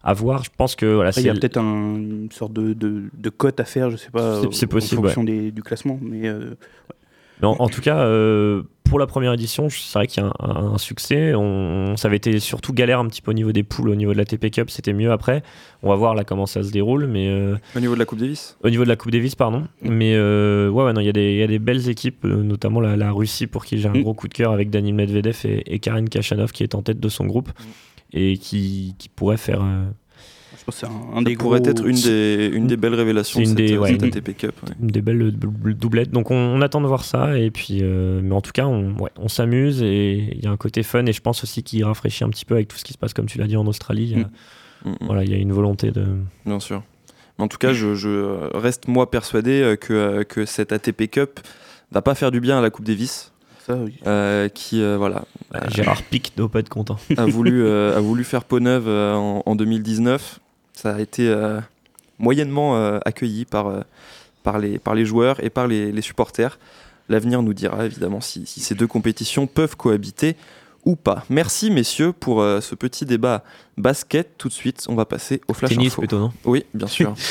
[0.03, 3.03] à voir je pense que voilà il y a peut-être un- une sorte de, de,
[3.15, 5.99] de cote à faire, je sais pas, C'est- possible, en fonction des- du classement.
[6.01, 6.21] Mais
[7.41, 8.05] Mais en, en tout cas,
[8.89, 11.33] pour la première édition, c'est vrai qu'il y a un, un succès.
[11.35, 14.11] On, ça avait été surtout galère un petit peu au niveau des poules, au niveau
[14.13, 15.43] de la TP Cup, c'était mieux après.
[15.83, 18.19] On va voir là comment ça se déroule, mais euh, Au niveau de la Coupe
[18.19, 19.63] Davis au niveau de la Coupe Davis, pardon.
[19.81, 22.25] Mais euh, ouais, ouais, non, il y, a des- il y a des belles équipes,
[22.25, 24.01] euh, notamment la, la Russie pour qui j'ai un Mm.
[24.01, 26.99] gros coup de cœur avec Daniil Medvedev et, et Karen Kachanov qui est en tête
[26.99, 27.49] de son groupe
[28.13, 29.61] et qui, qui pourrait faire.
[29.61, 29.85] euh,
[30.71, 33.45] c'est un, un Ça des pourrait gros- être une des, une des belles révélations C'est
[33.45, 33.89] de une cette, des- ouais.
[33.99, 34.51] cette ATP Cup.
[34.67, 34.73] ouais.
[34.81, 36.11] une des belles dou- doublettes.
[36.11, 37.37] Donc on, on attend de voir ça.
[37.37, 40.51] Et puis, euh, mais en tout cas, on, ouais, on s'amuse et il y a
[40.51, 41.05] un côté fun.
[41.05, 43.13] Et je pense aussi qu'il rafraîchit un petit peu avec tout ce qui se passe,
[43.13, 44.09] comme tu l'as dit, en Australie.
[44.11, 44.29] Il y a-
[44.85, 44.95] Mm, mm.
[45.07, 46.05] Voilà, il y a une volonté de.
[46.45, 46.83] Bien sûr.
[47.37, 51.09] Mais en tout cas, je, je reste moi persuadé euh, que, euh, que cette ATP
[51.11, 51.41] Cup
[51.91, 53.33] va pas faire du bien à la Coupe Davis,
[53.67, 53.95] oui.
[54.07, 55.25] euh, qui euh, voilà
[55.75, 56.97] Gérard Pic doit pas être content.
[57.17, 60.39] a voulu euh, a voulu faire peau neuve euh, en, en 2019.
[60.81, 61.59] Ça a été euh,
[62.19, 63.81] moyennement euh, accueilli par euh,
[64.43, 66.57] par les par les joueurs et par les, les supporters.
[67.09, 70.37] L'avenir nous dira évidemment si, si ces deux compétitions peuvent cohabiter
[70.85, 71.25] ou pas.
[71.29, 73.43] Merci messieurs pour euh, ce petit débat
[73.77, 74.37] basket.
[74.37, 76.01] Tout de suite, on va passer au flash Tennis info.
[76.01, 76.31] plutôt, non?
[76.45, 77.13] Oui, bien sûr.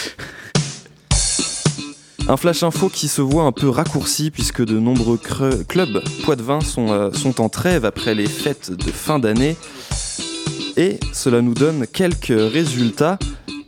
[2.29, 6.93] Un flash info qui se voit un peu raccourci puisque de nombreux clubs poitevins sont,
[6.93, 9.57] euh, sont en trêve après les fêtes de fin d'année.
[10.79, 13.19] Et cela nous donne quelques résultats,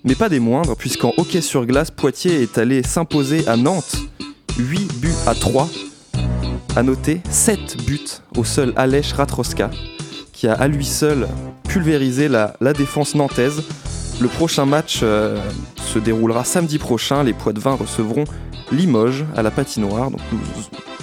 [0.04, 3.96] mais pas des moindres, puisqu'en hockey sur glace, Poitiers est allé s'imposer à Nantes
[4.56, 5.68] 8 buts à 3.
[6.76, 7.98] À noter 7 buts
[8.36, 9.72] au seul Alèche Ratroska,
[10.32, 11.26] qui a à lui seul
[11.68, 13.60] pulvérisé la, défense nantaise.
[14.20, 15.36] Le prochain match euh,
[15.92, 17.24] se déroulera samedi prochain.
[17.24, 18.24] Les Poitevins recevront
[18.70, 20.12] Limoges à la patinoire.
[20.12, 20.38] Donc nous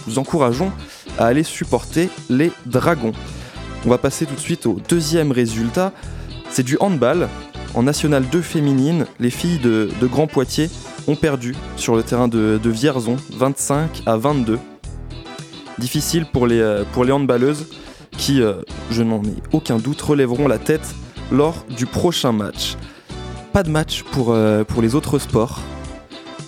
[0.07, 0.71] vous encourageons
[1.19, 3.11] à aller supporter les Dragons.
[3.85, 5.93] On va passer tout de suite au deuxième résultat.
[6.49, 7.29] C'est du handball.
[7.73, 10.69] En National 2 féminine, les filles de, Grand Poitiers
[11.07, 14.59] ont perdu sur le terrain de, Vierzon 25 à 22.
[15.77, 17.67] Difficile pour les, euh, pour handballeuses
[18.17, 20.95] qui, euh, je n'en ai aucun doute, relèveront la tête
[21.31, 22.75] lors du prochain match.
[23.53, 25.59] Pas de match pour, euh, pour les autres sports.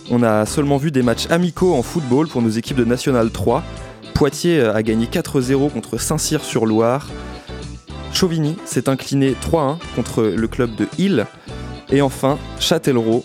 [0.10, 3.64] On a seulement vu des matchs amicaux en football pour nos équipes de National 3.
[4.20, 7.08] Poitiers a gagné 4-0 contre Saint-Cyr-sur-Loire.
[8.12, 11.26] Chauvigny s'est incliné 3-1 contre le club de Hill.
[11.90, 13.24] Et enfin, Châtellerault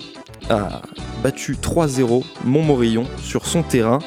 [0.50, 0.82] a
[1.20, 3.98] battu 3-0 Montmorillon sur son terrain.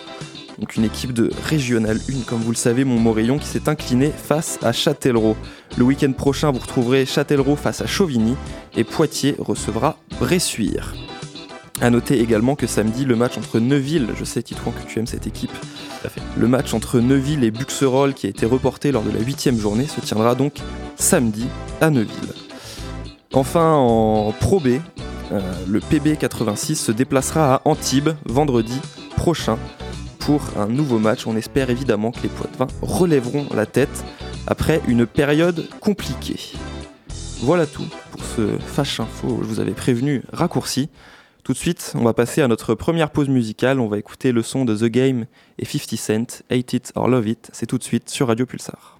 [0.60, 4.58] Donc une équipe de Régional 1, comme vous le savez, Montmorillon qui s'est incliné face
[4.63, 5.36] à Châtellerault.
[5.78, 8.38] Le week-end prochain, vous retrouverez Châtellerault face à Chauvigny
[8.78, 10.95] et Poitiers recevra Bressuire.
[11.82, 15.06] A noter également que samedi, le match entre Neuville, je sais Titouan que tu aimes
[15.06, 15.52] cette équipe,
[16.38, 19.88] le match entre Neuville et Buxerolles qui a été reporté lors de la huitième journée
[19.88, 20.54] se tiendra donc
[20.96, 21.48] samedi
[21.82, 22.34] à Neuville.
[23.34, 24.80] Enfin en Pro B,
[25.32, 28.80] euh, le PB86 se déplacera à Antibes vendredi
[29.16, 29.58] prochain
[30.20, 31.28] pour un nouveau match.
[31.28, 34.04] On espère évidemment que les Poitevins relèveront la tête
[34.48, 36.54] après une période compliquée.
[37.42, 40.90] Voilà tout pour ce Flash Info, je vous avais prévenu, raccourci.
[41.48, 43.80] Tout de suite, on va passer à notre première pause musicale.
[43.80, 47.30] On va écouter le son de The Game et 50 Cent, Hate It or Love
[47.30, 47.50] It.
[47.54, 49.00] C'est tout de suite sur Radio Pulsar.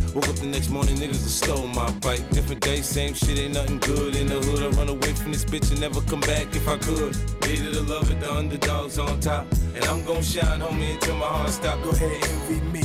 [0.13, 2.29] Woke up the next morning, niggas have stole my bike.
[2.31, 4.13] Different day, same shit, ain't nothing good.
[4.13, 6.75] In the hood, I run away from this bitch and never come back if I
[6.79, 7.15] could.
[7.41, 9.47] Hated to love it, the underdogs on top.
[9.73, 11.81] And I'm gon' shine, homie, until my heart stop.
[11.81, 12.83] Go ahead, envy me.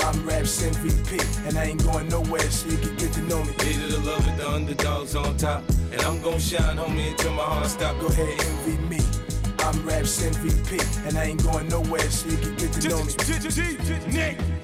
[0.00, 3.52] I'm Raps MVP, and I ain't going nowhere, so you can get to know me.
[3.60, 5.64] Hated to love it, the underdogs on top.
[5.90, 7.98] And I'm gon' shine, homie, until my heart stop.
[7.98, 9.00] Go ahead, envy me.
[9.60, 13.08] I'm Raps MVP, and I ain't going nowhere, so you can get to know me.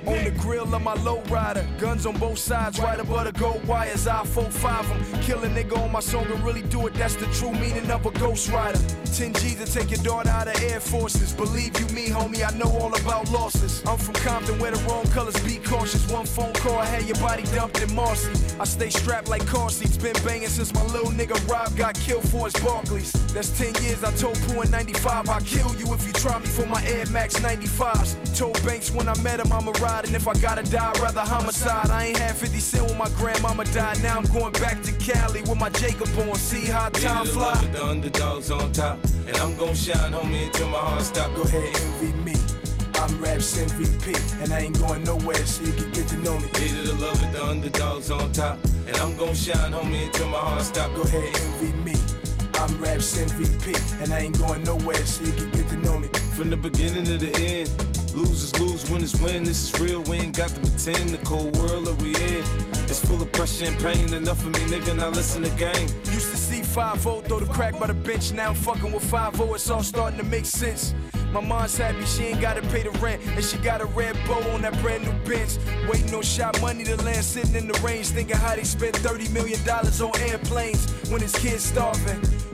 [0.07, 3.67] On the grill of my low rider, guns on both sides, right above the gold
[3.67, 4.07] wires.
[4.07, 5.23] I 4-5 them.
[5.23, 8.05] Kill a nigga on my song and really do it, that's the true meaning of
[8.05, 8.79] a ghost rider.
[9.15, 11.33] 10 G's to take your daughter out of Air Forces.
[11.33, 13.83] Believe you me, homie, I know all about losses.
[13.87, 16.11] I'm from Compton where the wrong colors be cautious.
[16.11, 18.33] One phone call, I had your body dumped in Marcy.
[18.59, 22.29] I stay strapped like car seats, been banging since my little nigga Rob got killed
[22.29, 23.13] for his Barclays.
[23.33, 26.47] That's 10 years, I told Pooh in 95, I'll kill you if you try me
[26.47, 28.37] for my Air Max 95s.
[28.37, 31.21] Told Banks when I met him, I'ma ride, and if I gotta die, I'd rather
[31.21, 31.91] homicide.
[31.91, 35.43] I ain't had 50 cent when my grandmama died, now I'm going back to Cali
[35.43, 36.35] with my Jacob on.
[36.35, 37.53] See how time Hated to fly?
[37.53, 38.99] love it, the underdogs on top.
[39.29, 41.35] And I'm gon' shine, homie, until my heart stop.
[41.37, 42.35] Go ahead, envy me.
[42.97, 46.49] I'm Raps MVP, and I ain't going nowhere, so you can get to know me.
[46.55, 48.59] Hated to love it, the underdogs on top.
[48.87, 50.93] And I'm gon' shine, homie, until my heart stop.
[50.95, 51.95] Go ahead, envy me.
[52.55, 56.09] I'm Raps MVP, and I ain't going nowhere, so you can get to know me.
[56.37, 58.04] From the beginning to the end.
[58.15, 59.43] Losers lose, winners win.
[59.43, 61.11] This is real, we ain't got to pretend.
[61.11, 62.45] The cold world that we in.
[62.85, 64.15] It's full of pressure and pain.
[64.15, 65.89] Enough of me, nigga, now listen to game.
[66.13, 68.33] Used to see 5 0 throw the crack by the bench.
[68.33, 70.95] Now I'm fucking with 5 it's all starting to make sense.
[71.33, 74.39] My mom's happy she ain't gotta pay the rent, and she got a red bow
[74.53, 75.57] on that brand new bench.
[75.89, 79.29] Waiting on shot money to land, sitting in the range, thinking how they spent 30
[79.31, 82.21] million dollars on airplanes when his kids starving.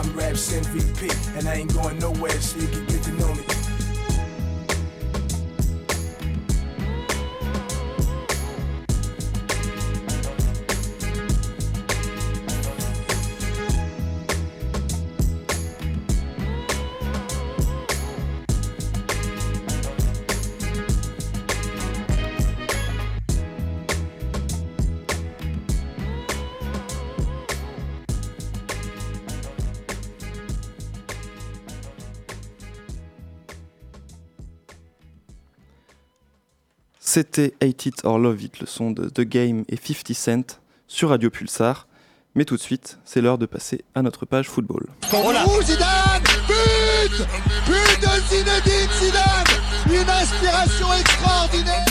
[0.00, 3.59] I'm Raps MVP, and I ain't going nowhere, so you can get to know me.
[37.12, 41.08] C'était Hate It or Love It, le son de The Game et 50 Cent sur
[41.08, 41.88] Radio Pulsar.
[42.36, 44.86] Mais tout de suite, c'est l'heure de passer à notre page football.
[45.12, 47.26] Ouh, Zidane But
[47.66, 51.84] But de Zinedine Zidane Une inspiration extraordinaire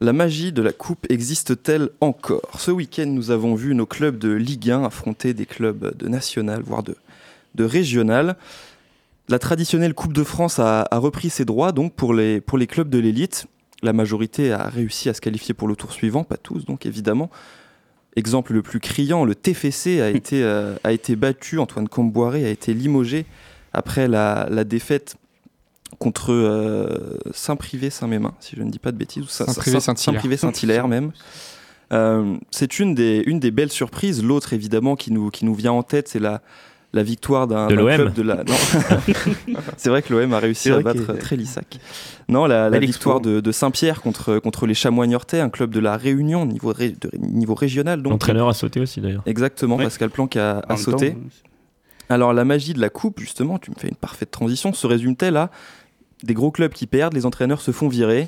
[0.00, 2.58] La magie de la coupe existe-t-elle encore?
[2.58, 6.62] Ce week-end, nous avons vu nos clubs de Ligue 1 affronter des clubs de national,
[6.66, 6.96] voire de,
[7.54, 8.36] de régional.
[9.28, 12.66] La traditionnelle Coupe de France a, a repris ses droits donc pour les, pour les
[12.66, 13.46] clubs de l'élite.
[13.82, 17.30] La majorité a réussi à se qualifier pour le tour suivant, pas tous donc évidemment.
[18.16, 22.48] Exemple le plus criant, le TFC a été, euh, a été battu, Antoine Comboiré a
[22.50, 23.26] été limogé
[23.74, 25.16] après la, la défaite
[25.98, 29.94] contre euh, Saint-Privé Saint-Mémin, si je ne dis pas de bêtises, ou Saint- Saint-Privé Saint-
[29.94, 30.14] Saint-Hilaire.
[30.14, 31.12] Saint-Privé Saint-Hilaire même.
[31.92, 34.24] Euh, c'est une des, une des belles surprises.
[34.24, 36.42] L'autre, évidemment, qui nous, qui nous vient en tête, c'est la,
[36.96, 37.94] la victoire d'un De d'un l'OM.
[37.94, 38.36] club de la.
[38.44, 38.54] Non.
[39.76, 41.78] c'est vrai que l'OM a réussi C'est à battre qu'il- Trélissac.
[42.28, 45.96] Non, la, victoire de, de Saint-Pierre contre, contre les Chamois Niortais, un club de la
[45.96, 48.02] Réunion, niveau, ré- de- niveau régional.
[48.02, 49.22] Donc, L'entraîneur a sauté aussi d'ailleurs.
[49.26, 49.84] Exactement, Ouais.
[49.84, 51.12] Pascal Planck a, sauté.
[51.12, 51.18] temps,
[52.08, 55.36] Alors la magie de la coupe, justement, tu me fais une parfaite transition, se résume-t-elle
[55.36, 55.50] à
[56.24, 58.26] des gros clubs qui perdent, les entraîneurs se font virer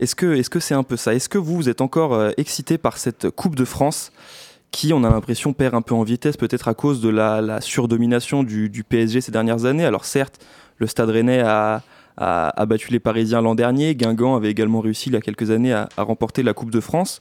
[0.00, 1.14] Est-ce que est-ce que c'est un peu ça?
[1.14, 4.12] Est-ce que vous, vous êtes encore euh, excité par cette Coupe de France?
[4.74, 7.60] Qui, on a l'impression, perd un peu en vitesse, peut-être à cause de la, la
[7.60, 10.44] surdomination du, du PSG ces dernières années Alors certes,
[10.78, 11.82] le Stade Rennais a,
[12.16, 15.50] a- a battu les Parisiens l'an dernier, Guingamp avait également réussi il y a quelques
[15.50, 17.20] années à, à remporter la Coupe de France.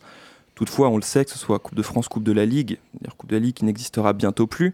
[0.56, 2.78] Toutefois, on le sait, que ce soit Coupe de France, Coupe de la Ligue,
[3.18, 4.74] Coupe de la Ligue qui n'existera bientôt plus.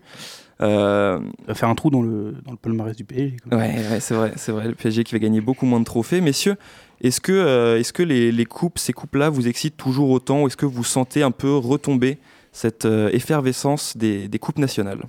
[0.61, 3.37] Euh, ça va faire un trou dans le, dans le palmarès du PSG.
[3.51, 4.67] Ouais, ouais, c'est vrai, c'est vrai.
[4.67, 6.19] Le PSG qui va gagner beaucoup moins de trophées.
[6.19, 6.57] Messieurs,
[7.01, 10.47] est-ce que, euh, est-ce que les, les coupes, ces coupes-là, vous excitent toujours autant ou
[10.47, 12.17] est-ce que vous sentez un peu retomber
[12.51, 15.03] cette euh, effervescence des, des coupes nationales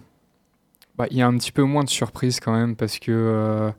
[0.96, 3.70] Bah, Il y a un petit peu moins de surprise quand même parce que euh,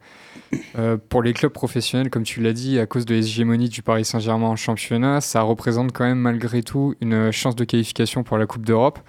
[0.77, 4.05] euh, pour les clubs professionnels, comme tu l'as dit, à cause de l'hégémonie du Paris
[4.05, 8.45] Saint-Germain en championnat, ça représente quand même malgré tout une chance de qualification pour la
[8.45, 8.99] Coupe d'Europe.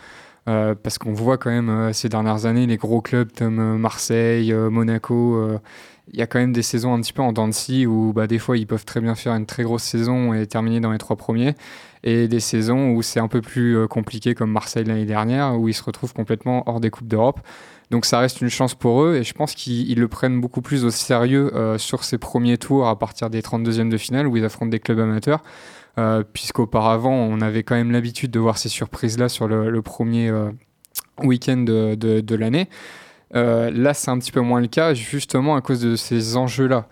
[0.44, 5.60] Parce qu'on voit quand même ces dernières années les gros clubs comme Marseille, Monaco,
[6.12, 8.12] il y a quand même des saisons un petit peu en dents de scie où
[8.12, 10.90] bah, des fois ils peuvent très bien faire une très grosse saison et terminer dans
[10.90, 11.54] les trois premiers
[12.04, 15.68] et des saisons où c'est un peu plus euh, compliqué comme Marseille l'année dernière où
[15.68, 17.40] ils se retrouvent complètement hors des Coupes d'Europe.
[17.90, 20.62] Donc ça reste une chance pour eux et je pense qu'ils ils le prennent beaucoup
[20.62, 24.36] plus au sérieux euh, sur ces premiers tours à partir des 32e de finale où
[24.36, 25.42] ils affrontent des clubs amateurs.
[25.98, 30.32] Euh, Puisqu'auparavant, on avait quand même l'habitude de voir ces surprises-là sur le, premier
[31.22, 32.68] week-end de, l'année.
[33.34, 36.88] Là, c'est un petit peu moins le cas, justement à cause de ces enjeux-là.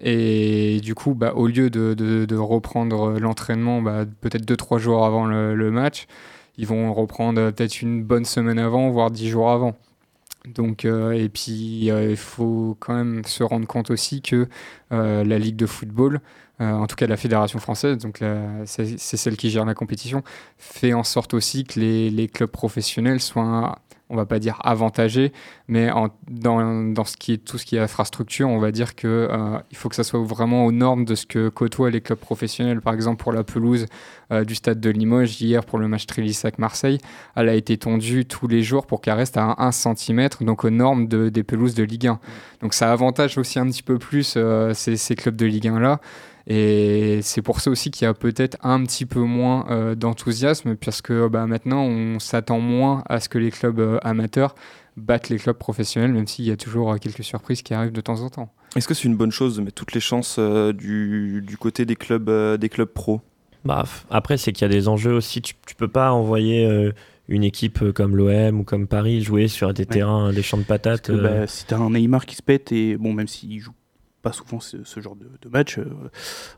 [0.00, 5.70] Et du coup, bah, au lieu de, reprendre l'entraînement bah, peut-être 2-3 jours avant le,
[5.70, 6.06] match,
[6.58, 9.76] ils vont reprendre peut-être une bonne semaine avant, voire 10 jours avant.
[10.46, 14.48] Donc, euh, et puis, euh, il faut quand même se rendre compte aussi que
[14.92, 16.20] euh, la Ligue de football,
[16.58, 18.20] en tout cas la Fédération française, donc
[18.66, 20.22] c'est celle qui gère la compétition,
[20.58, 23.80] fait en sorte aussi que les clubs professionnels soient,
[24.12, 25.32] on va pas dire avantagés,
[25.68, 25.88] mais
[26.28, 29.76] dans ce qui est, tout ce qui est infrastructure, on va dire que euh, il
[29.76, 32.80] faut que ça soit vraiment aux normes de ce que côtoient les clubs professionnels.
[32.82, 33.86] Par exemple, pour la pelouse
[34.30, 36.98] euh, du stade de Limoges, hier pour le match Trélissac-Marseille,
[37.36, 40.70] elle a été tondue tous les jours pour qu'elle reste à 1 cm, donc aux
[40.70, 42.20] normes de- des pelouses de Ligue 1.
[42.60, 45.80] Donc ça avantage aussi un petit peu plus euh, ces, ces clubs de Ligue 1
[45.80, 46.00] là.
[46.46, 50.76] Et c'est pour ça aussi qu'il y a peut-être un petit peu moins euh, d'enthousiasme,
[50.76, 54.54] parce que bah, maintenant on s'attend moins à ce que les clubs euh, amateurs
[54.96, 58.00] battent les clubs professionnels, même s'il y a toujours euh, quelques surprises qui arrivent de
[58.00, 58.52] temps en temps.
[58.76, 61.84] Est-ce que c'est une bonne chose de mettre toutes les chances euh, du, du côté
[61.84, 63.20] des clubs, euh, des clubs pro
[63.64, 65.42] Bah, après, c'est qu'il y a des enjeux aussi.
[65.42, 66.92] Tu, tu peux pas envoyer euh,
[67.28, 71.02] une équipe comme l'OM ou comme Paris jouer sur des terrains, des champs de patates.
[71.08, 73.74] Que, bah, si t'as un Neymar qui se pète, et bon, même s'il joue
[74.22, 75.86] pas souvent ce, ce genre de, de match, euh,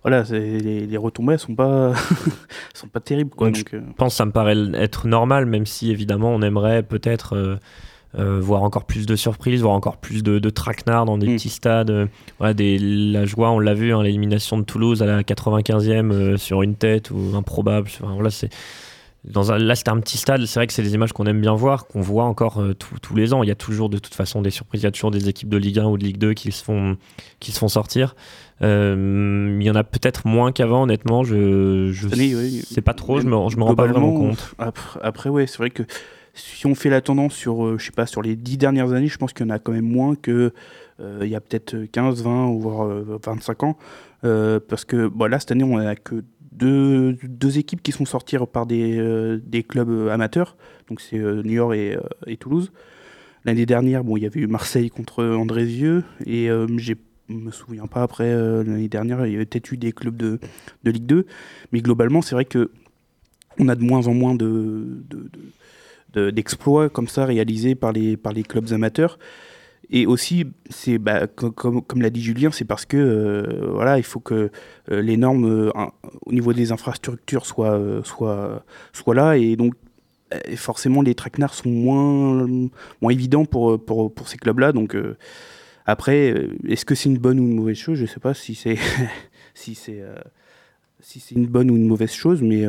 [0.02, 1.94] voilà, les, les, retombées sont pas,
[2.74, 3.30] sont pas terribles.
[3.30, 6.42] Quoi, donc, donc, je pense que ça me paraît être normal, même si évidemment on
[6.42, 7.58] aimerait peut-être
[8.16, 11.34] euh, voir encore plus de surprises, voir encore plus de, de traquenards dans des mm.
[11.34, 11.90] petits stades.
[11.90, 12.06] Euh,
[12.38, 16.36] voilà, des, la joie, on l'a vu, hein, l'élimination de Toulouse à la 95e euh,
[16.36, 17.88] sur une tête ou improbable.
[17.88, 18.50] Enfin, voilà, c'est
[19.24, 20.44] dans un, là, c'était un petit stade.
[20.44, 23.32] C'est vrai que c'est des images qu'on aime bien voir, qu'on voit encore tous les
[23.32, 23.42] ans.
[23.42, 24.82] Il y a toujours de toute façon des surprises.
[24.82, 26.62] Il y a toujours des équipes de Ligue 1 ou de Ligue 2 qui se
[26.62, 26.96] font,
[27.40, 28.16] qui se font sortir.
[28.60, 31.24] il y en a peut-être moins qu'avant, honnêtement.
[31.24, 32.62] Je, je oui.
[32.68, 33.20] sais pas trop.
[33.20, 34.54] Je me, je me rends pas vraiment compte.
[34.58, 35.84] Après, après ouais, c'est vrai que
[36.34, 39.06] si on fait la tendance sur, euh, je sais pas, sur les dix dernières années,
[39.06, 40.52] je pense qu'il y en a quand même moins que
[41.00, 42.88] euh, il y a peut-être 15, 20 ou voire
[43.24, 44.60] 25 euh, ans.
[44.68, 48.36] parce que bon, là, cette année, on n'a que deux, deux, équipes qui sont sorties
[48.52, 50.56] par des, des clubs amateurs.
[50.88, 51.74] Donc c'est New York
[52.26, 52.72] et, Toulouse.
[53.44, 56.96] L'année dernière, bon, il y avait eu Marseille contre Andrézieux et j'ai
[57.28, 60.38] me souviens pas après l'année dernière, il y avait peut-être eu des clubs de,
[60.82, 61.26] de Ligue 2,
[61.72, 62.70] mais globalement, c'est vrai que
[63.58, 65.04] on a de moins en moins de,
[66.14, 69.18] d'exploits comme ça réalisés par les, par les clubs amateurs.
[69.90, 74.20] Et aussi, c'est bah, comme, l'a dit Julien, c'est parce que euh, voilà, il faut
[74.20, 74.50] que
[74.90, 75.70] euh, les normes euh,
[76.26, 79.36] au niveau des infrastructures soient, soient, soient là.
[79.36, 79.74] Et donc,
[80.56, 82.46] forcément, les traquenards sont moins,
[83.00, 84.72] moins évidents pour, pour, pour ces clubs-là.
[84.72, 84.96] Donc,
[85.86, 87.98] après, est-ce que c'est une bonne ou une mauvaise chose?
[87.98, 88.78] Je ne sais pas si c'est
[89.54, 90.02] si c'est
[91.00, 92.64] si c'est une bonne ou une mauvaise chose, mais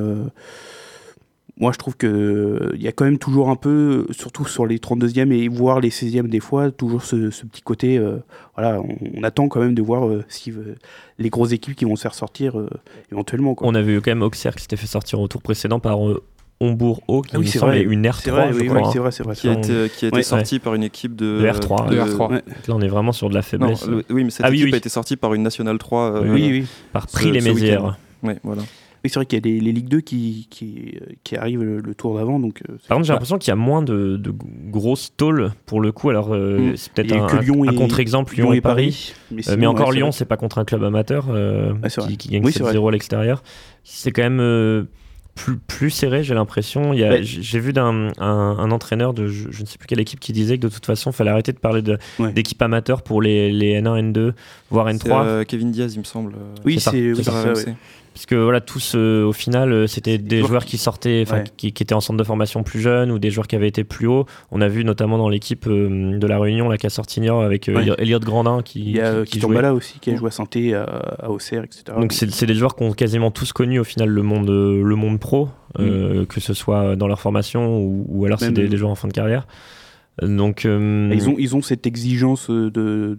[1.58, 4.78] moi je trouve que il y a quand même toujours un peu, surtout sur les
[4.78, 8.18] 32e et voire les 16e des fois, toujours ce, petit côté, euh,
[8.56, 10.76] voilà, on, attend quand même de voir euh, si euh,
[11.18, 12.56] les grosses équipes qui vont se faire sortir
[13.12, 13.56] éventuellement.
[13.56, 13.68] Quoi.
[13.68, 16.00] On avait eu quand même Auxerre qui s'était fait sortir au tour précédent par
[16.60, 18.90] Hombourg Haut, qui ah oui, semblait une R3, vrai, je oui, crois.
[18.90, 21.48] Oui, vrai, vrai, qui a été, qui a été sorti par une équipe de, de
[21.48, 21.90] R3.
[21.90, 22.32] De R3.
[22.32, 23.88] Là, on est vraiment sur de la faiblesse.
[23.88, 26.22] Non, oui, mais cette ah, équipe a été sortie par une Nationale 3.
[26.22, 26.68] oui, oui.
[26.92, 27.98] Par Prix les Mézières.
[28.24, 28.64] Oui, voilà.
[29.06, 31.94] Oui, c'est vrai qu'il y a les, les Ligue 2 qui, qui, qui arrivent le,
[31.94, 32.40] tour d'avant.
[32.40, 34.34] Donc, euh, Par contre, j'ai l'impression qu'il y a moins de, de
[34.72, 36.10] grosses tôles pour le coup.
[36.10, 36.78] Alors, euh, Mm.
[36.78, 39.14] c'est peut-être un, contre-exemple, Lyon, et Paris.
[39.30, 41.90] Mais, Euh, encore ouais, Lyon, c'est pas contre un club amateur euh, vrai.
[42.08, 43.44] qui, qui gagne Oui, c'est 7-0 à l'extérieur.
[43.84, 44.86] C'est quand même euh,
[45.36, 46.94] plus, plus serré, j'ai l'impression.
[46.94, 47.24] Il y a- Ouais.
[47.24, 50.32] J'ai vu d'un un, un entraîneur de je, je ne sais plus quelle équipe qui
[50.34, 52.32] disait que de toute façon, il fallait arrêter de parler de- Ouais.
[52.32, 54.32] d'équipe amateur pour les, les N1, N2,
[54.72, 55.26] voire C'est N3.
[55.26, 56.34] euh, Kevin Diaz, il me semble.
[56.34, 57.00] euh, Oui, c'est ça, c'est
[57.56, 57.76] c'est oui,
[58.16, 61.44] Parce que voilà, tous euh, au final, euh, c'était des joueurs qui sortaient, Ouais.
[61.58, 63.84] qui, qui étaient en centre de formation plus jeune ou des joueurs qui avaient été
[63.84, 64.26] plus hauts.
[64.52, 67.44] On a vu notamment dans l'équipe euh, de la Réunion, la qui a sorti Niort
[67.44, 67.86] avec Ouais.
[67.98, 69.62] Elliot Grandin qui, Il y a qui- qui qui jouait.
[69.62, 71.84] là aussi, qui a joué à Santé, à, à Auxerre, etc.
[72.00, 75.20] Donc c'est des joueurs qui ont quasiment tous connu au final le monde, le monde
[75.20, 75.50] pro,
[75.80, 78.96] euh, que ce soit dans leur formation ou, ou alors c'est des, des joueurs en
[78.96, 79.46] fin de carrière.
[80.22, 82.70] Donc euh, Ils ont, ils ont cette exigence de,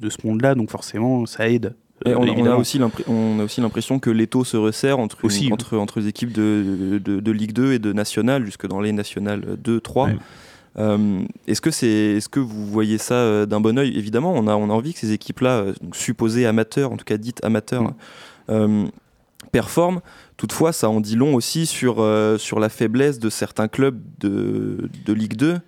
[0.01, 1.75] de ce monde-là, donc forcément, ça aide.
[2.05, 2.79] Et on, on a aussi
[3.09, 5.51] on a aussi l'impression que l'étau se resserre entre, Aussi.
[5.53, 8.93] entre, entre les équipes de, de, de Ligue 2 et de National, jusque dans les
[8.93, 10.07] Nationales 2, 3.
[10.09, 10.17] Ouais.
[10.79, 13.97] Euh, est-ce que c'est, est-ce que vous voyez ça euh, d'un bon oeil?
[13.97, 17.17] Évidemment, on a, on a envie que ces équipes-là, euh, supposées amateurs, en tout cas
[17.17, 17.95] dites amateurs,
[18.49, 18.87] Mm.
[19.51, 20.01] performent.
[20.37, 21.97] Toutefois, ça en dit long aussi sur,
[22.39, 25.59] sur la faiblesse de certains clubs de, de Ligue 2.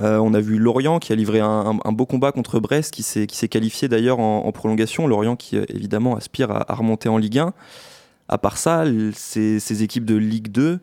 [0.00, 3.02] Euh, on a vu Lorient qui a livré un, un- beau combat contre Brest, qui
[3.02, 5.06] s'est, qualifié d'ailleurs en, en prolongation.
[5.06, 7.54] Lorient qui euh, évidemment aspire à, à remonter en Ligue 1.
[8.28, 10.80] À part ça, ces, ces équipes de Ligue 2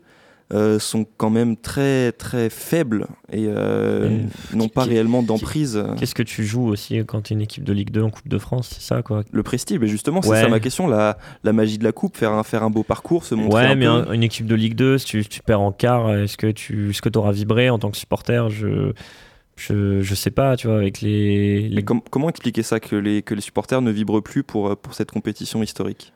[0.52, 4.20] euh, sont quand même très très faibles et euh,
[4.52, 5.82] n'ont pas réellement d'emprise.
[5.98, 8.28] qu'est-ce que tu joues aussi quand tu es une équipe de Ligue 2 en Coupe
[8.28, 9.22] de France C'est ça quoi?
[9.32, 10.42] Le prestige, mais justement, c'est Ouais.
[10.42, 10.86] ça ma question.
[10.86, 13.66] La, la magie de la coupe, faire un, faire un beau parcours, se montrer Ouais,
[13.68, 13.90] un mais peu.
[13.90, 16.90] un- une équipe de Ligue 2, si tu, tu perds en quart, est-ce que tu
[16.90, 18.50] est-ce que auras vibré en tant que supporter?
[18.50, 18.92] Je,
[19.56, 21.68] je, je sais pas, tu vois, avec les.
[21.68, 24.68] les- Mais com- comment expliquer ça que les, que les supporters ne vibrent plus pour,
[24.68, 26.12] euh, pour cette compétition historique?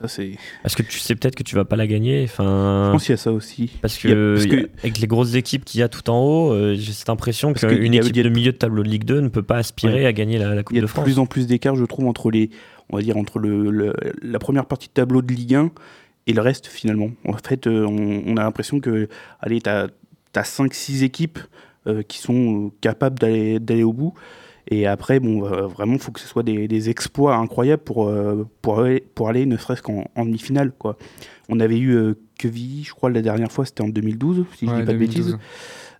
[0.00, 0.32] Ça, c'est.
[0.62, 2.26] Parce que tu sais peut-être que tu vas pas la gagner.
[2.26, 3.70] Je Enfin, pense qu'il y a ça aussi.
[3.82, 6.52] parce que, a- parce que- avec les grosses équipes qu'il y a tout en haut,
[6.52, 8.88] euh, j'ai cette impression Parce que qu'une a- équipe a- de milieu de tableau de
[8.88, 10.06] Ligue 2 ne peut pas aspirer Ouais.
[10.06, 11.04] à gagner la, la Coupe Il y a de de France.
[11.04, 12.48] plus en plus d'écart, je trouve, entre les,
[12.88, 15.70] on va dire, entre le, le- la première partie de tableau de Ligue 1
[16.26, 17.10] et le reste, finalement.
[17.26, 19.08] En fait, euh, on, on a l'impression que,
[19.40, 19.88] allez, t'as
[20.34, 21.38] as 5-6 équipes
[21.86, 24.14] euh, qui sont capables d'aller au bout.
[24.68, 28.08] Et après, bon, euh, vraiment, il faut que ce soit des, des exploits incroyables pour,
[28.08, 30.72] euh, pour, aller, pour aller ne serait-ce qu'en en demi-finale.
[30.78, 30.96] Quoi.
[31.48, 34.80] On avait eu euh, je crois, la dernière fois, c'était en 2012, si je Ouais,
[34.80, 35.16] dis pas de 2012.
[35.16, 35.38] bêtises.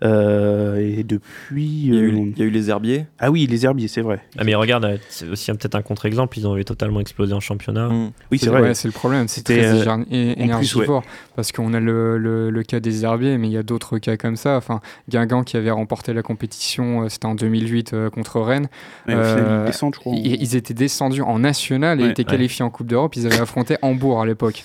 [0.02, 1.64] Euh, et depuis.
[1.66, 3.06] Il y, a eu, euh, il y a eu les herbiers.
[3.18, 4.20] Ah oui, les herbiers, c'est vrai.
[4.38, 6.38] Ah, mais regarde, c'est aussi peut-être un contre-exemple.
[6.38, 7.88] Ils ont totalement explosé en championnat.
[7.88, 8.12] Mm.
[8.30, 8.62] Oui, c'est vrai.
[8.62, 10.04] Ouais, c'est le problème, c'est C'était, très euh,
[10.36, 11.02] énergivore.
[11.36, 14.16] Parce qu'on a le, le- le cas des herbiers, mais il y a d'autres cas
[14.16, 14.56] comme ça.
[14.56, 18.68] Enfin, Guingamp qui avait remporté la compétition, c'était en 2008 euh, contre Rennes.
[19.06, 20.14] Ouais, au final, ils descendent, je crois.
[20.16, 22.30] Ils, ils étaient descendus en national et Ouais, étaient ouais.
[22.30, 23.14] qualifiés en Coupe d'Europe.
[23.16, 24.64] Ils avaient affronté Hambourg à l'époque.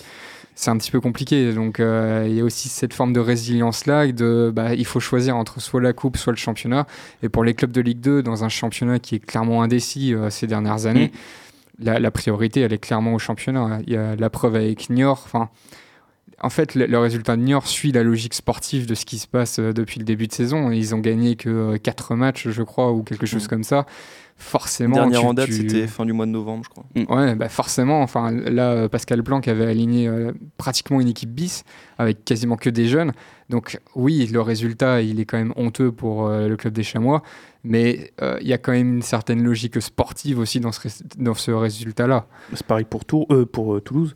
[0.58, 1.52] C'est un petit peu compliqué.
[1.52, 4.10] Donc, euh, il y a aussi cette forme de résilience-là.
[4.10, 6.86] De, bah, il faut choisir entre soit la Coupe, soit le championnat.
[7.22, 10.30] Et pour les clubs de Ligue 2, dans un championnat qui est clairement indécis euh,
[10.30, 11.12] ces dernières années,
[11.78, 13.80] la, la priorité, elle est clairement au championnat.
[13.86, 15.22] Il y a la preuve avec Niort.
[15.26, 15.50] Enfin,
[16.42, 19.26] en fait, le, le résultat de Niort suit la logique sportive de ce qui se
[19.26, 20.70] passe euh, depuis le début de saison.
[20.70, 23.48] Ils ont gagné que 4 matchs, je crois, ou quelque chose Mm.
[23.48, 23.86] comme ça.
[24.38, 26.84] Forcément, Dernière tu- en date, tu- c'était fin du mois de novembre, je crois.
[27.16, 28.02] Ouais, bah forcément.
[28.02, 31.64] Enfin, là, euh, Pascal Blanc avait aligné euh, pratiquement une équipe bis
[31.96, 33.12] avec quasiment que des jeunes.
[33.48, 37.22] Donc, oui, le résultat, il est quand même honteux pour euh, le club des Chamois.
[37.64, 41.04] Mais euh, il y a quand même une certaine logique sportive aussi dans ce, rés-
[41.18, 42.26] dans ce résultat-là.
[42.52, 44.14] C'est pareil pour, Tour, euh, pour euh, Toulouse,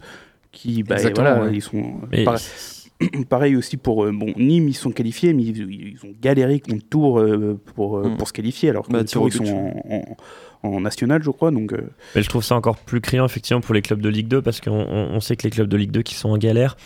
[0.53, 1.57] qui, bah, Exactement, voilà, ouais.
[1.57, 1.95] ils sont.
[2.11, 2.43] Mais pareil,
[3.29, 6.85] pareil aussi pour euh, bon, Nîmes, ils sont qualifiés, mais ils, ils ont galéré contre
[6.89, 8.17] Tours euh, pour, euh, Mm.
[8.17, 9.55] pour se qualifier, alors que Bah, Tours, ils but, sont
[9.89, 10.17] en, en-
[10.63, 11.51] en national, je crois.
[11.51, 14.29] Donc, euh, Mais je trouve ça encore plus criant effectivement pour les clubs de Ligue
[14.29, 16.77] 2 parce qu'on on- sait que les clubs de Ligue 2 qui sont en galère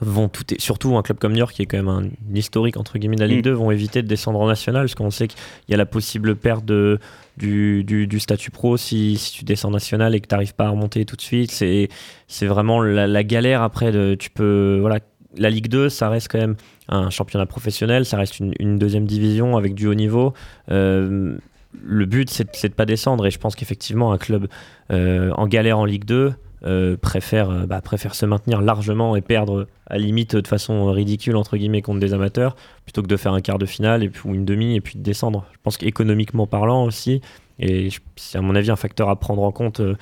[0.00, 2.76] vont tout et surtout un club comme New York qui est quand même un historique
[2.76, 3.42] entre guillemets de la Ligue Mm.
[3.42, 6.34] 2 vont éviter de descendre en national parce qu'on sait qu'il y a la possible
[6.34, 6.98] perte de,
[7.36, 10.66] du, du, statut pro si, si tu descends en national et que tu n'arrives pas
[10.66, 11.88] à remonter tout de suite c'est
[12.28, 15.00] c'est vraiment la, galère après tu peux voilà.
[15.36, 16.54] La Ligue 2 ça reste quand même
[16.88, 20.32] un championnat professionnel ça reste une, deuxième division avec du haut niveau.
[20.70, 21.36] Euh,
[21.82, 24.46] le but c'est de pas descendre et je pense qu'effectivement un club
[24.92, 26.34] euh, en galère en Ligue 2
[26.64, 31.56] euh, préfère, euh, bah, se maintenir largement et perdre à limite de façon ridicule entre
[31.56, 34.44] guillemets contre des amateurs plutôt que de faire un quart de finale et ou une
[34.44, 35.46] demi et puis de descendre.
[35.52, 37.20] Je pense qu'économiquement parlant aussi,
[37.58, 39.96] et c'est à mon avis un facteur à prendre en compte euh,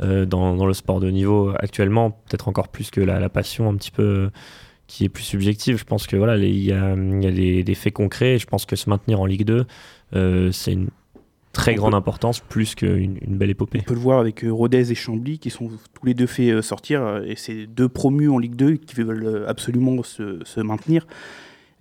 [0.00, 3.90] euh, dans, le sport de niveau actuellement, peut-être encore plus que la, passion un petit
[3.90, 4.30] peu
[4.86, 5.78] qui est plus subjective.
[5.78, 8.88] Je pense que voilà, il y a, des, faits concrets et je pense que se
[8.88, 9.66] maintenir en Ligue 2,
[10.14, 10.88] euh, c'est une
[11.56, 13.80] très grande peut- importance plus qu'une une belle épopée.
[13.82, 16.50] on peut le voir avec euh, Rodez et Chambly, qui sont tous les deux fait
[16.50, 20.60] euh, sortir, euh, et c'est deux promus en Ligue 2 qui veulent absolument se, se
[20.60, 21.06] maintenir.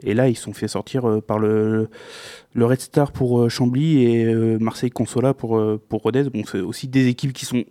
[0.04, 1.88] Et là, ils sont fait sortir par le,
[2.54, 4.26] le Red Star pour Chambly et
[4.60, 6.24] Marseille Consola pour, pour Rodez.
[6.24, 7.64] Bon, c'est aussi des équipes qui sont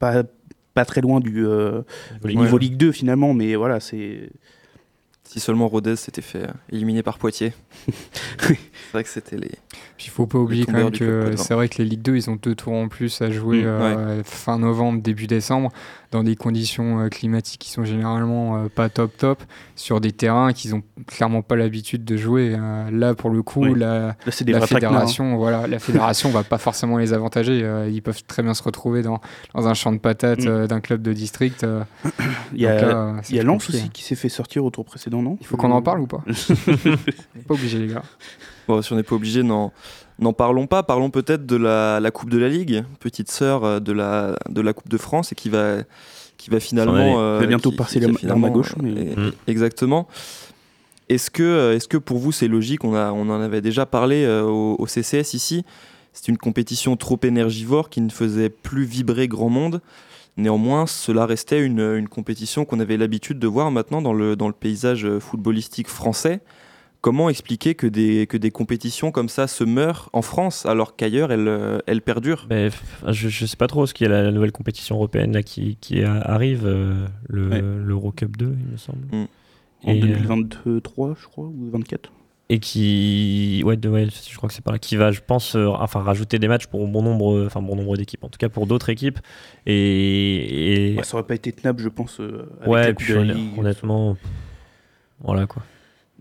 [0.00, 0.24] pas,
[0.74, 1.82] pas très loin du euh,
[2.24, 2.58] niveau Ouais.
[2.58, 4.30] Ligue 2 finalement, mais voilà, c'est.
[5.32, 7.54] Si seulement Rodez s'était fait euh, éliminer par Poitiers.
[8.38, 8.58] c'est
[8.92, 9.48] vrai que c'était les.
[9.96, 12.28] Puis il faut pas oublier quand même que c'est vrai que les Ligue 2, ils
[12.28, 15.70] ont deux tours en plus à jouer Mm, euh, fin novembre, début décembre,
[16.12, 19.42] dans des conditions euh, climatiques qui sont généralement euh, pas top top,
[19.74, 22.54] sur des terrains qu'ils ont clairement pas l'habitude de jouer.
[22.56, 23.74] Euh, là, pour le coup, Oui.
[23.76, 24.66] la, traquenards, hein.
[24.66, 27.62] fédération, voilà, la fédération va pas forcément les avantager.
[27.64, 29.20] Euh, ils peuvent très bien se retrouver dans,
[29.54, 30.48] dans un champ de patates Mm.
[30.48, 31.64] euh, d'un club de district.
[31.64, 31.82] euh,
[32.54, 35.22] Il y a, il y a Lens aussi qui s'est fait sortir au tour précédent,
[35.22, 35.38] non?
[35.40, 36.22] Il faut qu'on en parle ou pas?
[37.48, 38.02] Pas obligé, les gars.
[38.68, 39.72] Bon, si on n'est pas obligé, n'en
[40.22, 40.82] n'en parlons pas.
[40.82, 44.60] Parlons peut-être de la, la Coupe de la Ligue, petite sœur euh, de la, de
[44.60, 45.78] la Coupe de France et qui va,
[46.38, 47.20] qui va finalement.
[47.20, 49.32] euh, Va bientôt qui- passer qui la- va l'arme à gauche, euh, mais- et- Mm.
[49.48, 50.08] Exactement.
[51.08, 52.84] Est-ce que, euh, est que pour vous c'est logique?
[52.84, 55.64] On, a, on en avait déjà parlé euh, au, au CCS ici.
[56.12, 59.80] C'est une compétition trop énergivore qui ne faisait plus vibrer grand monde.
[60.38, 64.46] Néanmoins, cela restait une, une compétition qu'on avait l'habitude de voir maintenant dans le, dans
[64.48, 66.40] le paysage footballistique français.
[67.02, 71.32] Comment expliquer que des, que des compétitions comme ça se meurent en France alors qu'ailleurs
[71.32, 72.70] elles, euh, elles perdurent Mais,
[73.08, 75.42] je, je sais pas trop ce qu'il y a la, la nouvelle compétition européenne là,
[75.42, 77.60] qui, qui a- arrive, euh, le, Ouais.
[77.60, 79.04] l'Euro Cup 2, il me semble.
[79.10, 79.24] Mm.
[79.84, 82.12] En Et, euh, 2023, je crois, ou 24.
[82.50, 85.56] et qui ouais, de, ouais je crois que c'est par là qui va je pense
[85.56, 88.48] euh, enfin rajouter des matchs pour bon nombre enfin bon nombre d'équipes en tout cas
[88.50, 89.18] pour d'autres équipes
[89.66, 92.20] et, et- Ouais, ça aurait pas été tenable, je pense.
[92.20, 93.58] euh, avec ouais, la puis Coupe de la hon- Ligue.
[93.58, 94.16] honnêtement
[95.20, 95.62] voilà quoi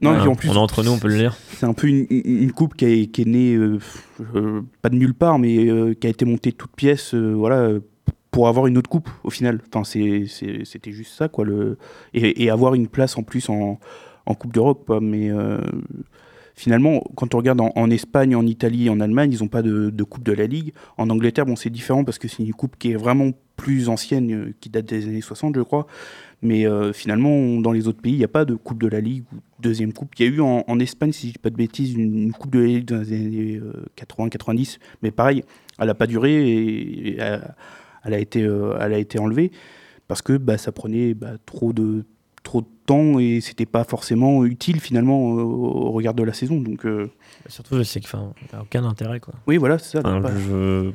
[0.02, 0.30] Non, Voilà.
[0.32, 2.76] en plus, on est entre nous on peut le lire C'est un peu une, coupe
[2.76, 3.78] qui, est- qui est née, euh,
[4.36, 7.34] euh, pas de nulle part, mais euh, qui a été montée de toutes pièces, euh,
[7.34, 7.70] voilà,
[8.32, 9.60] pour avoir une autre coupe au final.
[9.74, 11.46] Enfin, c'était juste ça, quoi.
[11.46, 11.78] Le,
[12.14, 13.80] et, et avoir une place en plus en,
[14.26, 15.00] en Coupe d'Europe, quoi.
[15.02, 15.30] Mais
[16.56, 19.90] finalement, quand on regarde en, en Espagne, en Italie, en Allemagne, ils n'ont pas de,
[19.90, 20.74] de Coupe de la Ligue.
[20.98, 24.54] En Angleterre, bon, c'est différent parce que c'est une coupe qui est vraiment plus ancienne,
[24.60, 25.88] qui date des années 60, je crois.
[26.44, 29.00] Mais euh, finalement, dans les autres pays, il n'y a pas de Coupe de la
[29.00, 30.14] Ligue ou deuxième coupe.
[30.18, 32.32] Il y a eu en, en Espagne, si je dis pas de bêtises, une, une
[32.34, 33.62] Coupe de la Ligue dans les années
[33.98, 34.80] 80-90.
[35.04, 35.44] Mais pareil,
[35.80, 37.54] elle n'a pas duré et, et elle,
[38.04, 39.52] elle a été, euh, elle a été enlevée
[40.08, 42.04] parce que bah, ça prenait bah, trop, de,
[42.44, 46.60] important et c'était pas forcément utile finalement euh, au regard de la saison.
[46.60, 47.10] Donc euh,
[47.48, 49.20] Surtout, je sais qu'il n'y a aucun intérêt.
[49.20, 49.34] Quoi.
[49.48, 50.00] oui, voilà, c'est ça.
[50.04, 50.92] Enfin, pas- je-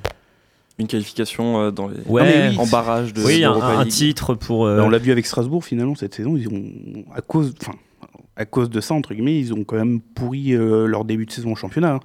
[0.79, 2.59] Une qualification euh, dans les Ouais, mais oui.
[2.59, 4.67] en barrage de oui, un, titre pour.
[4.67, 7.73] euh, on l'a vu avec Strasbourg finalement cette saison, ils ont à cause, enfin
[8.37, 11.31] à cause de ça entre guillemets, ils ont quand même pourri euh, leur début de
[11.31, 11.95] saison au championnat.
[11.95, 12.01] hein.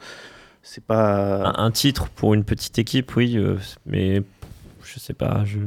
[0.63, 1.47] C'est pas.
[1.57, 3.55] un, un titre pour une petite équipe, oui, euh,
[3.86, 4.22] mais
[4.84, 5.59] je sais pas, je.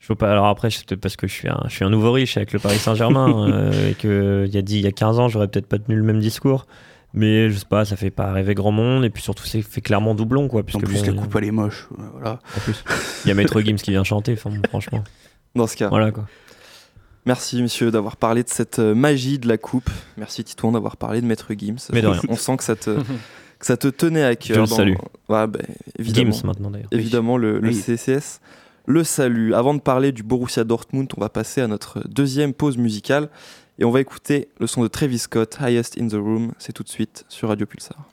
[0.00, 0.32] Je veux pas.
[0.32, 2.52] Alors après, c'est peut-être parce que je suis un, je suis un nouveau riche avec
[2.52, 5.28] le Paris Saint-Germain euh, et que il y a dit il y a 15 ans,
[5.28, 6.66] j'aurais peut-être pas tenu le même discours.
[7.14, 9.80] Mais je sais pas, ça fait pas rêver grand monde et puis surtout c'est fait
[9.82, 10.60] clairement doublon quoi.
[10.60, 11.88] en Puisque plus, bon, la coupe elle est moche.
[11.98, 12.38] euh, Voilà.
[12.56, 12.82] en plus,
[13.24, 14.32] il y a Maître Gims qui vient chanter.
[14.32, 15.04] Enfin, bon, franchement,
[15.54, 16.26] Dans ce cas, voilà quoi.
[17.26, 19.90] merci messieurs d'avoir parlé de cette euh, magie de la coupe.
[20.16, 21.76] Merci Titouan d'avoir parlé de Maître Gims.
[21.92, 22.20] Mais de rien.
[22.28, 22.90] On sent que ça te,
[23.58, 24.60] que ça te tenait à cœur.
[24.60, 24.94] le salue.
[25.28, 25.58] Ouais, bah,
[25.98, 26.32] évidemment.
[26.32, 26.88] Gims maintenant d'ailleurs.
[26.92, 27.74] évidemment le, le Oui.
[27.74, 28.40] CCS
[28.86, 29.52] le salue.
[29.52, 33.28] Avant de parler du Borussia Dortmund, on va passer à notre deuxième pause musicale
[33.78, 36.52] et on va écouter le son de Travis Scott, Highest in the Room.
[36.58, 38.08] C'est tout de suite sur Radio Pulsar.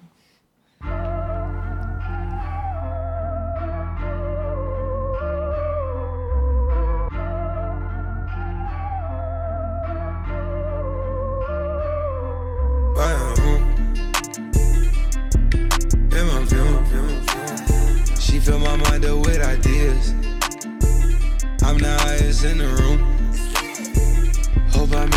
[22.41, 22.98] In the room.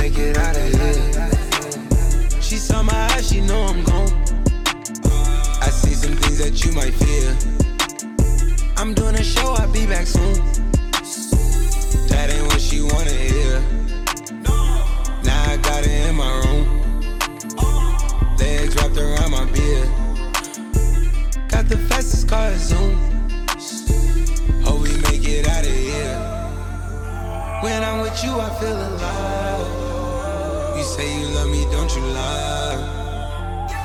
[0.02, 2.40] Make it out of here.
[2.40, 4.10] She saw my eyes, she know I'm gone.
[5.62, 7.36] I see some things that you might fear.
[8.78, 10.34] I'm doing a show, I'll be back soon.
[12.08, 13.60] That ain't what she wanna hear.
[15.22, 16.66] Now I got it in my room.
[18.38, 19.88] Legs wrapped around my beard.
[21.46, 22.98] Got the fastest car Zoom.
[24.64, 26.18] Hope we make it out of here.
[27.62, 29.81] When I'm with you, I feel alive.
[30.92, 32.76] Say you love me, don't you lie?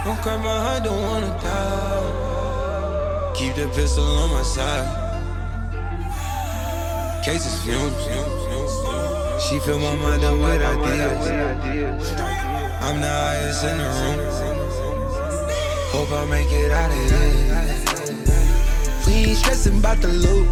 [0.04, 3.32] Don't cry my heart, don't wanna die.
[3.34, 4.90] Keep the pistol on my side.
[7.24, 7.94] Cases fumes.
[9.42, 11.28] She fill my mind up with ideas.
[12.82, 14.20] I'm the highest in the room.
[15.94, 17.64] Hope I make it out of here.
[19.08, 20.50] We ain't stressing about the loot.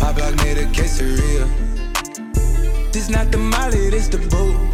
[0.00, 1.46] My block made a quesadilla.
[2.90, 4.67] This not the molly, this the boot.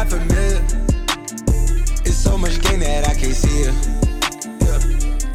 [0.00, 0.64] Lot familiar.
[2.06, 3.74] It's so much gain that I can't see it.
[4.64, 4.78] Yeah.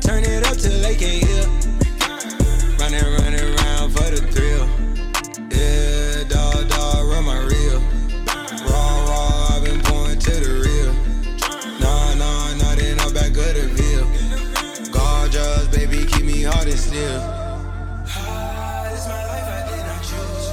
[0.02, 1.46] Turn it up till they can't hear.
[2.80, 4.66] Running, running around for the thrill.
[5.54, 7.80] Yeah, dog, dog, run my reel.
[8.66, 10.94] Raw, raw, I've been pouring to the real.
[11.80, 14.06] Nah, nah, not in the back of the veil.
[14.92, 17.22] Gorgeous, baby, keep me hard and still.
[18.90, 20.50] This my life, I did not choose.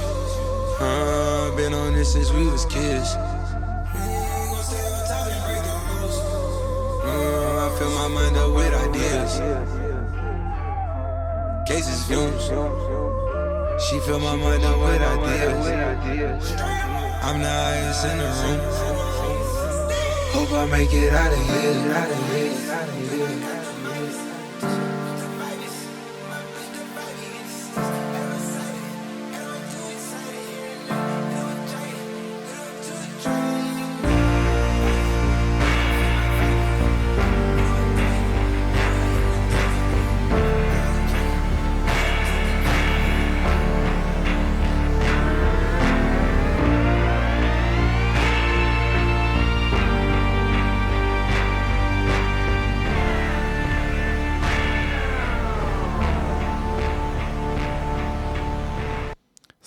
[0.79, 3.15] Uh, been on this since we was kids.
[12.07, 12.43] Fumes.
[13.85, 16.51] She fill my mind up with ideas.
[17.23, 18.59] I'm the highest in the room.
[20.33, 21.13] Hope I make it.
[21.13, 21.39] Out of
[23.39, 23.52] here.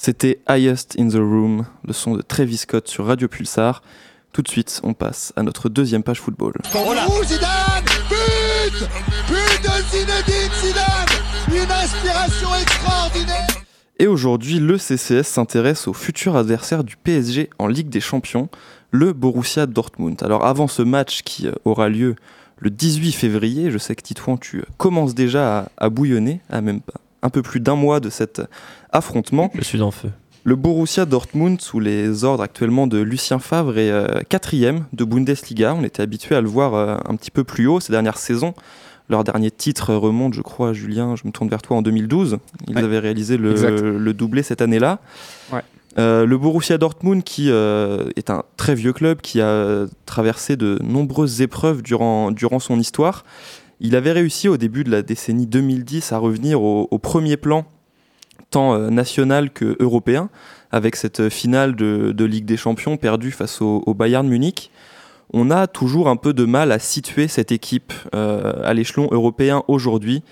[0.07, 3.83] C'était Highest in the Room, le son de Travis Scott sur Radio Pulsar.
[4.33, 6.53] Tout de suite, on passe à notre deuxième page football.
[6.77, 8.89] Ouh, Zidane But
[9.27, 11.09] But de Zinedine Zidane
[11.49, 13.49] Une inspiration extraordinaire
[13.99, 18.49] Et aujourd'hui, le CCS s'intéresse au futur adversaire du PSG en Ligue des Champions,
[18.93, 20.23] le Borussia Dortmund.
[20.23, 22.15] Alors avant ce match qui euh, aura lieu
[22.59, 26.61] le 18 février, je sais que Titouan, tu euh, commences déjà à, à bouillonner, à
[26.61, 28.43] même pas un peu plus d'un mois de cet
[28.93, 29.51] affrontement.
[29.55, 30.11] Je suis en feu.
[30.45, 35.75] Le Borussia Dortmund, sous les ordres actuellement de Lucien Favre, est euh, quatrième de Bundesliga.
[35.75, 38.55] On était habitué à le voir euh, un petit peu plus haut ces dernières saisons.
[39.09, 42.39] Leur dernier titre remonte, je crois, Julien, je me tourne vers toi, en 2012.
[42.69, 42.83] Ils Ouais.
[42.83, 45.01] avaient réalisé le, le doublé cette année-là.
[45.53, 45.63] Ouais.
[45.99, 50.79] Euh, le Borussia Dortmund, qui euh, est un très vieux club, qui a traversé de
[50.83, 53.25] nombreuses épreuves durant, durant son histoire.
[53.81, 57.67] Il avait réussi au début de la décennie 2010 à revenir au, premier plan
[58.51, 60.31] tant euh, national que européen,
[60.71, 64.71] avec cette finale de, Ligue des Champions perdue face au, Bayern Munich.
[65.33, 69.63] On a toujours un peu de mal à situer cette équipe euh, à l'échelon européen
[69.69, 70.23] aujourd'hui.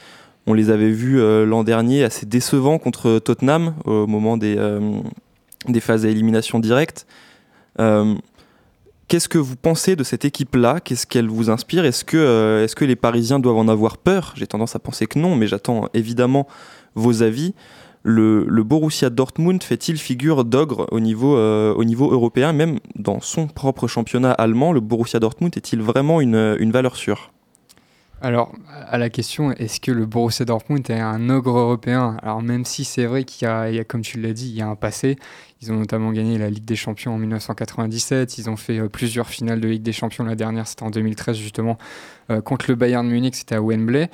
[0.47, 4.57] On les avait vus euh, l'an dernier assez décevants contre Tottenham au moment des
[5.81, 7.07] phases à élimination directe.
[9.07, 10.81] Qu'est-ce que vous pensez de cette équipe-là?
[10.81, 11.85] Qu'est-ce qu'elle vous inspire?
[11.85, 14.33] Est-ce que, euh, est-ce que les Parisiens doivent en avoir peur?
[14.35, 16.47] J'ai tendance à penser que non, mais j'attends évidemment
[16.95, 17.55] vos avis.
[18.03, 23.47] Le, Borussia Dortmund fait-il figure d'ogre au, niveau, euh, au niveau européen Même dans son
[23.47, 27.31] propre championnat allemand, le Borussia Dortmund est-il vraiment une, valeur sûre?
[28.23, 28.53] Alors,
[28.89, 32.17] à la question, est-ce que le Borussia Dortmund est un ogre européen?
[32.23, 34.63] Alors, même si c'est vrai qu'il y, y a, comme tu l'as dit, il y
[34.63, 35.17] a un passé,
[35.65, 39.29] ils ont notamment gagné la Ligue des Champions en 1997, ils ont fait euh, plusieurs
[39.29, 41.79] finales de Ligue des Champions, la dernière c'était en 2013 justement,
[42.31, 44.11] euh, contre le Bayern Munich, c'était à Wembley.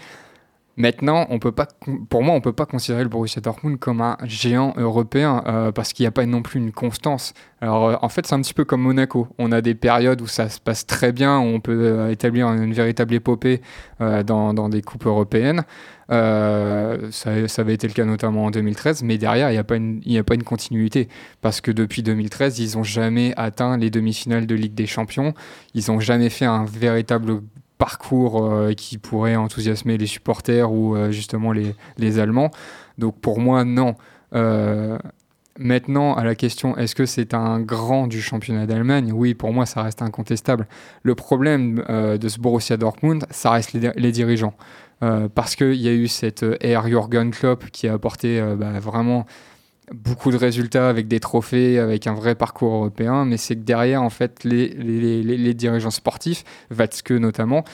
[0.76, 1.66] Maintenant, on peut pas,
[2.08, 5.92] pour moi, on peut pas considérer le Borussia Dortmund comme un géant européen euh, parce
[5.92, 7.34] qu'il n'y a pas non plus une constance.
[7.60, 9.28] Alors, en fait, c'est un petit peu comme Monaco.
[9.38, 12.72] On a des périodes où ça se passe très bien, où on peut établir une
[12.72, 13.60] véritable épopée
[13.98, 15.64] dans, des coupes européennes.
[16.10, 17.30] Euh, ça,
[17.60, 19.58] avait été le cas notamment en 2013, mais derrière, il n'y
[20.18, 21.08] a, pas une, continuité
[21.40, 25.34] parce que depuis 2013, ils n'ont jamais atteint les demi-finales de Ligue des Champions.
[25.74, 27.40] Ils n'ont jamais fait un véritable
[27.78, 32.50] parcours euh, qui pourrait enthousiasmer les supporters ou euh, justement les, Allemands.
[32.98, 33.94] Donc pour moi, non.
[35.60, 39.12] Euh, maintenant, à la question, est-ce que c'est un grand du championnat d'Allemagne?
[39.12, 40.66] Oui, pour moi, ça reste incontestable.
[41.02, 44.54] Le problème euh, de ce Borussia Dortmund, ça reste les, dirigeants.
[45.34, 49.24] parce qu'il y a eu cette ère Jürgen Klopp qui a apporté bah, vraiment
[49.92, 54.02] beaucoup de résultats avec des trophées, avec un vrai parcours européen, mais c'est que derrière,
[54.02, 56.44] en fait, les, les, dirigeants sportifs,
[56.76, 57.64] Watzke notamment,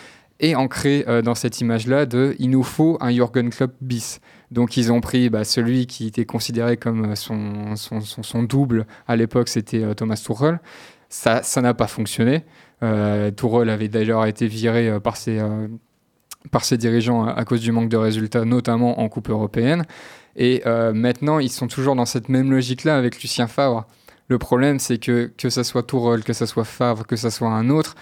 [0.40, 4.20] est ancré euh, dans cette image-là de il nous faut un Jürgen Klopp bis.
[4.50, 9.48] Donc ils ont pris bah, celui qui était considéré comme son, son, double à l'époque,
[9.48, 10.60] c'était euh, Thomas Tuchel.
[11.08, 12.44] Ça n'a pas fonctionné.
[12.82, 17.96] Euh, Tuchel avait d'ailleurs été viré euh, par ses, dirigeants à, cause du manque de
[17.96, 19.84] résultats, notamment en Coupe européenne.
[20.36, 23.86] Et euh, maintenant, ils sont toujours dans cette même logique-là avec Lucien Favre.
[24.28, 27.48] Le problème, c'est que que ça soit Tourelle, que ça soit Favre, que ça soit
[27.48, 27.94] un autre,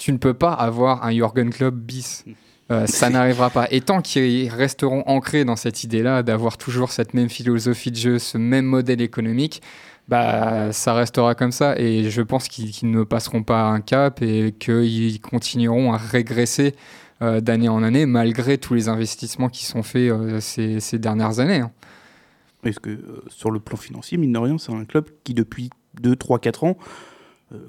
[0.00, 2.24] tu ne peux pas avoir un Jürgen Klopp bis.
[2.70, 3.68] Euh, ça n'arrivera pas.
[3.70, 8.18] Et tant qu'ils resteront ancrés dans cette idée-là, d'avoir toujours cette même philosophie de jeu,
[8.18, 9.60] ce même modèle économique,
[10.08, 11.78] bah, ça restera comme ça.
[11.78, 16.74] Et je pense qu'ils qu ne passeront pas un cap et qu'ils continueront à régresser
[17.20, 21.40] euh, d'année en année, malgré tous les investissements qui sont faits euh, ces, ces, dernières
[21.40, 21.60] années.
[21.60, 21.72] Hein.
[22.62, 22.98] Parce que
[23.28, 25.68] sur le plan financier, mine de rien, c'est un club qui depuis
[26.00, 26.78] 2, 3, 4 ans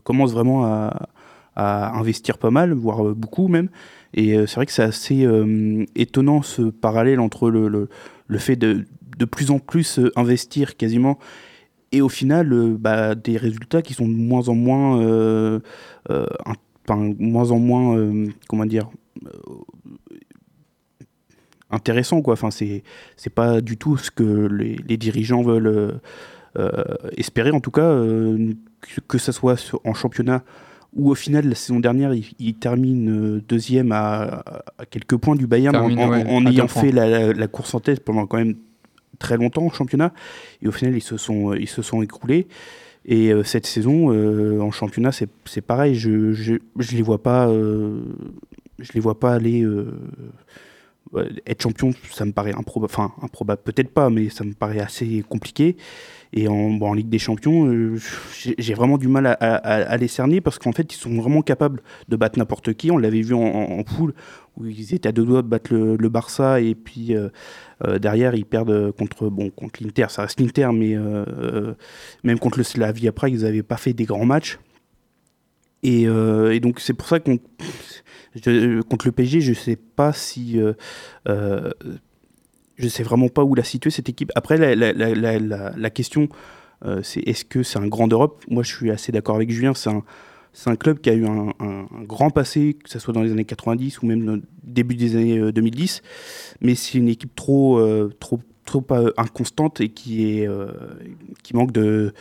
[0.03, 1.09] commence vraiment à,
[1.55, 3.69] à, investir pas mal, voire euh, beaucoup même.
[4.13, 5.27] Et euh, c'est vrai que c'est assez
[5.95, 7.89] étonnant ce parallèle entre le,
[8.37, 8.85] fait de
[9.17, 11.19] de plus en plus investir quasiment
[11.91, 15.59] et au final euh, bah, des résultats qui sont de moins en moins euh,
[16.09, 16.25] euh,
[16.87, 18.89] enfin, moins en moins euh, comment dire
[21.69, 22.83] intéressant quoi enfin c'est
[23.15, 25.99] c'est pas du tout ce que les, les dirigeants veulent
[27.15, 27.97] espérer en tout cas
[29.07, 30.43] que, ça soit en championnat
[30.93, 34.43] où au final la saison dernière il, il termine deuxième à,
[34.77, 37.47] à, quelques points du Bayern termine, en, en, ouais, en ayant fait la, la, la,
[37.47, 38.55] course en tête pendant quand même
[39.19, 40.13] très longtemps au championnat.
[40.61, 42.47] Et au final ils se sont ils se sont écroulés.
[43.05, 45.95] Et euh, cette saison euh, en championnat c'est pareil.
[45.95, 48.01] Je, je je les vois pas euh,
[48.79, 49.93] je les vois pas aller euh,
[51.47, 51.93] être champion.
[52.11, 53.61] Ça me paraît improbable enfin improbable.
[53.63, 55.77] Peut-être pas mais ça me paraît assez compliqué
[56.33, 57.97] et en, bon, en Ligue des Champions euh,
[58.57, 62.15] j'ai vraiment du mal à, les cerner parce qu'en fait ils sont vraiment capables de
[62.15, 62.89] battre n'importe qui.
[62.91, 64.13] On l'avait vu en, en, poule
[64.57, 67.29] où ils étaient à deux doigts de battre le, Barça et puis euh,
[67.85, 70.07] euh, derrière ils perdent contre bon contre l'Inter.
[70.09, 70.95] Ça reste l'Inter mais
[72.23, 74.59] même contre le Slavia Prague ils n'avaient pas fait des grands matchs.
[75.83, 76.05] Et,
[76.61, 77.39] donc c'est pour ça qu'on
[78.89, 80.59] contre le PSG je sais pas si
[82.81, 86.29] euh, euh, je sais vraiment pas où la situer cette équipe après la, question
[86.83, 88.43] euh, c'est est-ce que c'est un grand d'Europe?
[88.49, 89.73] Moi je suis assez d'accord avec Julien
[90.53, 91.53] c'est un club qui a eu un,
[92.03, 95.51] grand passé, que ce soit dans les années 90 ou même début des années euh,
[95.51, 96.01] 2010,
[96.59, 98.39] mais c'est une équipe trop, euh, trop,
[98.91, 100.71] euh, inconstante et qui, est, euh,
[101.43, 102.13] qui manque de,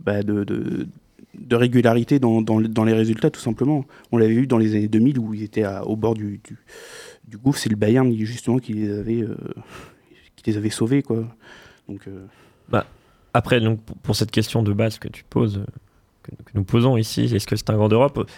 [0.00, 0.86] bah, de,
[1.52, 3.84] régularité dans, les résultats, tout simplement.
[4.12, 6.40] On l'avait vu dans les années 2000 où ils étaient au bord du,
[7.42, 9.36] gouffre, c'est le Bayern justement qui les avait, euh,
[10.46, 11.02] qui les avait sauvés.
[11.02, 11.24] Quoi.
[11.88, 12.24] Donc, euh,
[12.68, 12.86] bah,
[13.34, 15.62] après, donc, pour cette question de base que tu poses,
[16.22, 18.28] que, que nous posons ici, est-ce que c'est un grand d'Europe?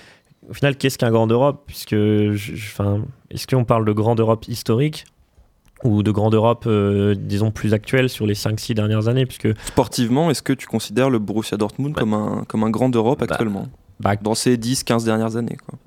[0.49, 1.65] Au final, qu'est-ce qu'un grand d'Europe?
[1.67, 5.05] Puisque, enfin, est-ce qu'on parle de grand d'Europe historique
[5.85, 10.31] ou de grande Europe, euh, disons plus actuelle sur les 5-6 dernières années, puisque Sportivement,
[10.31, 12.01] est-ce que tu considères le Borussia Dortmund Bah.
[12.01, 13.69] comme, un, comme un grand d'Europe Bah, actuellement?
[14.01, 15.79] Bah, Dans ces 10-15 dernières années quoi.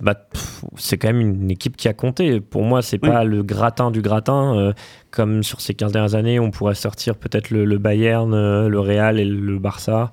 [0.00, 0.14] bah,
[0.78, 2.40] c'est quand même une équipe qui a compté.
[2.40, 3.10] Pour moi, c'est Oui.
[3.10, 4.56] pas le gratin du gratin.
[4.56, 4.72] euh,
[5.10, 8.80] comme sur ces 15 dernières années, on pourrait sortir peut-être le, le Bayern, euh, le
[8.80, 10.10] Real et le Barça.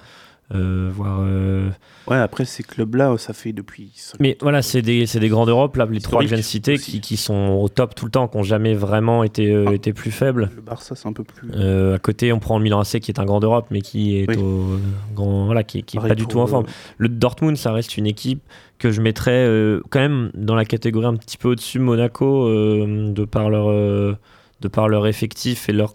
[0.56, 1.70] euh, euh,
[2.08, 3.92] Ouais, après ces clubs-là, ça fait depuis.
[4.22, 6.42] Mais voilà, c'est des, c'est des grands d'Europe, là, les trois que je viens de
[6.42, 9.66] citer, qui, qui sont au top tout le temps, qui n'ont jamais vraiment été, euh,
[9.68, 9.74] Ah.
[9.74, 10.50] été plus faibles.
[10.56, 11.52] Le Barça, c'est un peu plus.
[11.94, 14.30] À côté, on prend le Milan AC qui est un grand d'Europe, mais qui est
[14.30, 14.38] Oui.
[14.38, 14.78] au
[15.14, 16.66] grand, voilà, qui, qui est pas du tout en forme.
[16.98, 18.42] Le Dortmund, ça reste une équipe
[18.80, 19.46] que je mettrais
[19.90, 24.18] quand même dans la catégorie un petit peu au-dessus de Monaco, de, par leur,
[24.62, 25.94] de par leur effectif et leur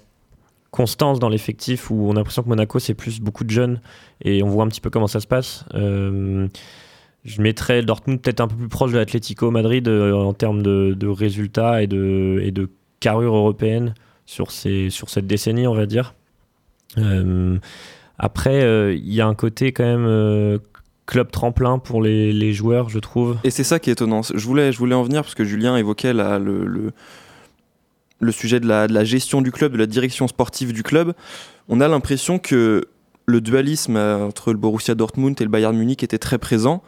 [0.72, 3.80] constance dans l'effectif, où on a l'impression que Monaco, c'est plus beaucoup de jeunes,
[4.24, 5.64] et on voit un petit peu comment ça se passe.
[5.74, 6.48] Euh,
[7.24, 11.06] je mettrais Dortmund peut-être un peu plus proche de l'Atlético Madrid euh, en termes de,
[11.06, 12.52] résultats et de, et
[12.98, 13.94] carrure européenne
[14.24, 16.14] sur, cette décennie, on va dire.
[16.96, 17.58] Euh,
[18.18, 20.58] après, il y a un côté quand même
[21.06, 23.36] club tremplin pour les, joueurs, je trouve.
[23.44, 24.22] Et c'est ça qui est étonnant.
[24.22, 26.92] Je voulais, je voulais en venir parce que Julien évoquait le,
[28.22, 31.12] le sujet de la, de la gestion du club, de la direction sportive du club.
[31.68, 32.88] On a l'impression que
[33.26, 36.82] le dualisme euh, entre le Borussia Dortmund et le Bayern Munich était très présent.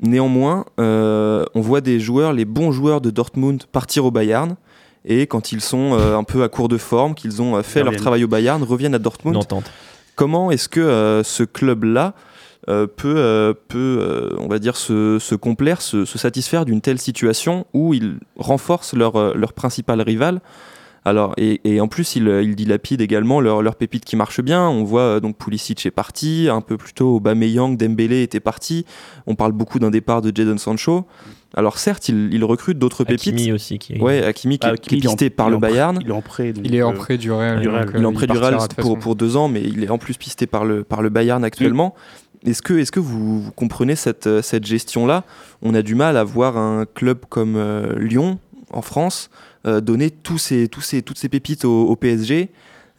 [0.00, 4.56] Néanmoins, euh, on voit des joueurs, les bons joueurs de Dortmund, partir au Bayern.
[5.04, 7.94] Et quand ils sont euh, un peu à court de forme, qu'ils ont fait leur
[7.96, 9.36] travail au Bayern, reviennent à Dortmund.
[10.16, 12.14] Comment est-ce que euh, ce club-là
[12.68, 16.80] euh, peut, euh, peut euh, on va dire, se, se complaire, se, se satisfaire d'une
[16.80, 20.40] telle situation où ils renforcent leur, leur principal rival
[21.06, 24.66] alors, et, et en plus, ils, ils dilapident également leur, leur pépite qui marche bien.
[24.66, 28.86] On voit donc Pulisic est parti, un peu plus tôt Aubameyang, Dembélé était parti.
[29.26, 31.04] On parle beaucoup d'un départ de Jadon Sancho.
[31.54, 33.34] Alors certes, ils, ils recrutent d'autres pépites.
[33.34, 33.78] Hakimi aussi.
[33.78, 35.58] Qui est- Ouais, Hakimi qui, Ah, est- qui est il en- pisté par il le
[35.58, 35.98] Bayern.
[36.00, 36.54] Il est en prêt.
[36.54, 37.60] donc, Il est en prêt du Real.
[37.60, 37.84] du Real.
[37.84, 39.98] donc, Il est en prêt du Real pour, pour deux ans, mais il est en
[39.98, 41.94] plus pisté par le, par le Bayern actuellement.
[42.44, 45.24] Est-ce que, est que vous, vous comprenez cette, euh, cette gestion-là?
[45.62, 48.38] On a du mal à voir un club comme euh, Lyon,
[48.72, 49.30] en France,
[49.66, 52.50] euh, donner tous ces, toutes ces pépites au, au PSG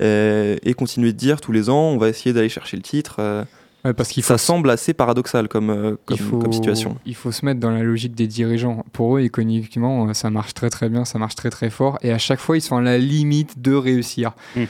[0.02, 3.18] euh, et continuer de dire tous les ans on va essayer d'aller chercher le titre.
[3.20, 3.44] euh.
[3.86, 6.98] Ouais, parce qu'il faut ça semble assez paradoxal comme, euh, comme, il faut, comme situation.
[7.06, 8.84] il faut se mettre dans la logique des dirigeants.
[8.94, 12.00] Pour eux, économiquement, ça marche très très bien, ça marche très très fort.
[12.02, 14.32] Et à chaque fois, ils sont à la limite de réussir.
[14.56, 14.64] Mm.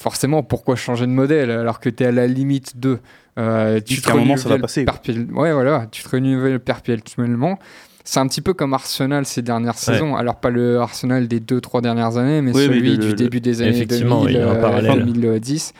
[0.00, 2.98] Forcément, pourquoi changer de modèle alors que tu es à la limite de.
[3.38, 4.86] Euh, tu un moment, ça va passer.
[5.32, 7.58] Ouais, voilà, tu te renouvelles perpétuellement.
[8.04, 10.16] C'est un petit peu comme Arsenal ces dernières saisons.
[10.16, 13.40] Alors, pas le Arsenal des 2-3 dernières années, mais Oui, celui le- du le- début
[13.40, 15.04] des années Effectivement, 2000, il y a un euh, parallèle.
[15.04, 15.74] 2010.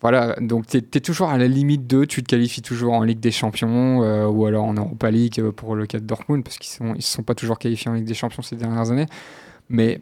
[0.00, 3.20] Voilà, donc tu es, toujours à la limite de, tu te qualifies toujours en Ligue
[3.20, 6.58] des Champions euh, ou alors en Europa League euh, pour le cas de Dortmund, parce
[6.58, 9.06] qu'ils ne ils se sont pas toujours qualifiés en Ligue des Champions ces dernières années.
[9.70, 10.00] Mais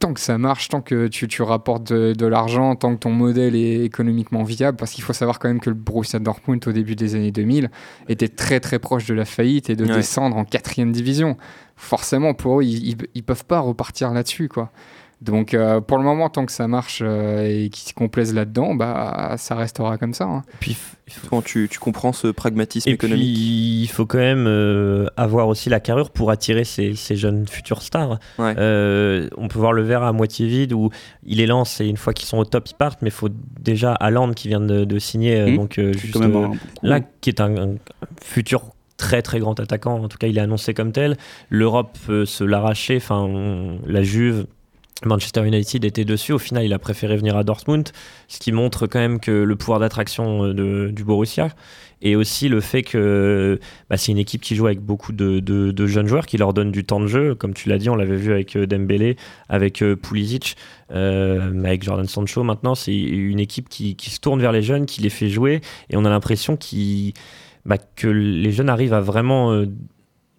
[0.00, 3.10] tant que ça marche, tant que tu, tu rapportes de, de l'argent, tant que ton
[3.10, 6.72] modèle est économiquement viable, parce qu'il faut savoir quand même que le Borussia Dortmund au
[6.72, 7.70] début des années 2000
[8.08, 9.94] était très très proche de la faillite et de Ouais.
[9.94, 11.36] descendre en quatrième division.
[11.76, 14.70] Forcément, pour eux, ils, ils, ils peuvent pas repartir là-dessus, quoi.
[15.24, 18.74] Donc euh, pour le moment, tant que ça marche euh, et qu'ils se complaisent là-dedans,
[18.74, 20.24] bah ça restera comme ça.
[20.24, 20.42] hein.
[20.60, 20.76] Puis,
[21.30, 23.24] Quand tu, tu comprends ce pragmatisme Et économique?
[23.34, 27.46] puis, il faut quand même euh, avoir aussi la carrure pour attirer ces, ces jeunes
[27.48, 28.18] futurs stars.
[28.38, 28.54] Ouais.
[28.58, 30.90] Euh, on peut voir le verre à moitié vide où
[31.24, 33.00] il est lance et une fois qu'ils sont au top, ils partent.
[33.02, 33.28] Mais il faut
[33.60, 35.56] déjà Haaland qui vient de, de signer, Mhm.
[35.56, 36.52] donc euh, juste euh, un
[36.82, 37.74] là, qui est un, un
[38.22, 38.62] futur
[38.96, 40.02] très très grand attaquant.
[40.02, 41.16] En tout cas, il est annoncé comme tel.
[41.50, 42.96] L'Europe euh, se l'arracher.
[42.96, 44.46] Enfin, on- la Juve.
[45.06, 46.32] Manchester United était dessus.
[46.32, 47.88] Au final, il a préféré venir à Dortmund,
[48.28, 51.48] ce qui montre quand même que le pouvoir d'attraction euh, du Borussia
[52.02, 56.06] et aussi le fait que bah, c'est une équipe qui joue avec beaucoup de, jeunes
[56.06, 57.34] joueurs qui leur donnent du temps de jeu.
[57.34, 59.16] Comme tu l'as dit, on l'avait vu avec euh, Dembélé,
[59.48, 60.56] avec euh, Pulisic,
[60.90, 62.42] avec Jordan Sancho.
[62.42, 65.96] Maintenant, c'est une équipe qui, se tourne vers les jeunes, qui les fait jouer et
[65.96, 66.58] on a l'impression
[67.64, 69.64] bah, que les jeunes arrivent à vraiment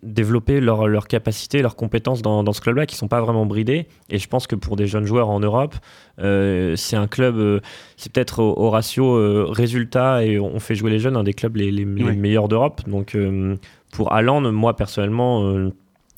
[0.06, 3.88] développer leur, leur capacité, leurs compétences dans, dans ce club-là, qui sont pas vraiment bridés.
[4.10, 5.76] Et je pense que pour des jeunes joueurs en Europe,
[6.20, 7.60] euh, c'est un club, euh,
[7.98, 11.34] c'est peut-être au, au ratio euh, résultat et on fait jouer les jeunes, un des
[11.34, 12.16] clubs les, les- les Ouais.
[12.16, 12.82] meilleurs d'Europe.
[12.88, 13.56] Donc euh,
[13.92, 15.42] pour Haaland, moi personnellement,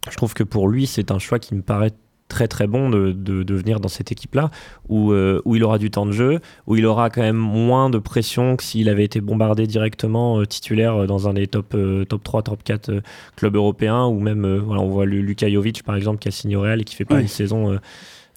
[0.09, 1.91] je trouve que pour lui, c'est un choix qui me paraît
[2.27, 4.49] très très bon de, de, de venir dans cette équipe-là,
[4.89, 7.89] où, euh, où il aura du temps de jeu, où il aura quand même moins
[7.89, 11.73] de pression que s'il avait été bombardé directement euh, titulaire euh, dans un des top,
[11.75, 13.01] euh, top 3, top 4 euh,
[13.35, 16.31] clubs européens, ou même, euh, voilà, on voit le Luka Jovic par exemple qui a
[16.31, 17.21] signé au Real et qui fait pas Ouais.
[17.21, 17.71] une saison...
[17.71, 17.77] euh,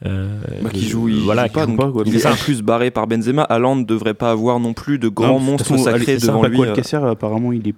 [0.06, 2.02] euh, Bah, qui joue, il voilà, joue pas, joue donc pas, quoi.
[2.06, 2.32] il est ça.
[2.32, 3.42] en plus barré par Benzema.
[3.42, 6.70] Haaland ne devrait pas avoir non plus de grands Non, monstres sacrés devant Paco lui.
[6.70, 7.74] Alcacer, apparemment, il est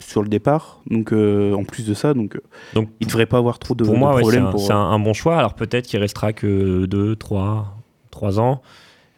[0.00, 0.80] sur le départ.
[0.90, 2.40] Donc, euh, en plus de ça, donc, euh,
[2.74, 4.76] Donc, il devrait pas avoir trop de, pour de moi, ouais, c'est problèmes.
[4.76, 5.36] un, bon choix.
[5.36, 7.76] Alors peut-être qu'il restera que 2, 3,
[8.10, 8.62] 3 ans.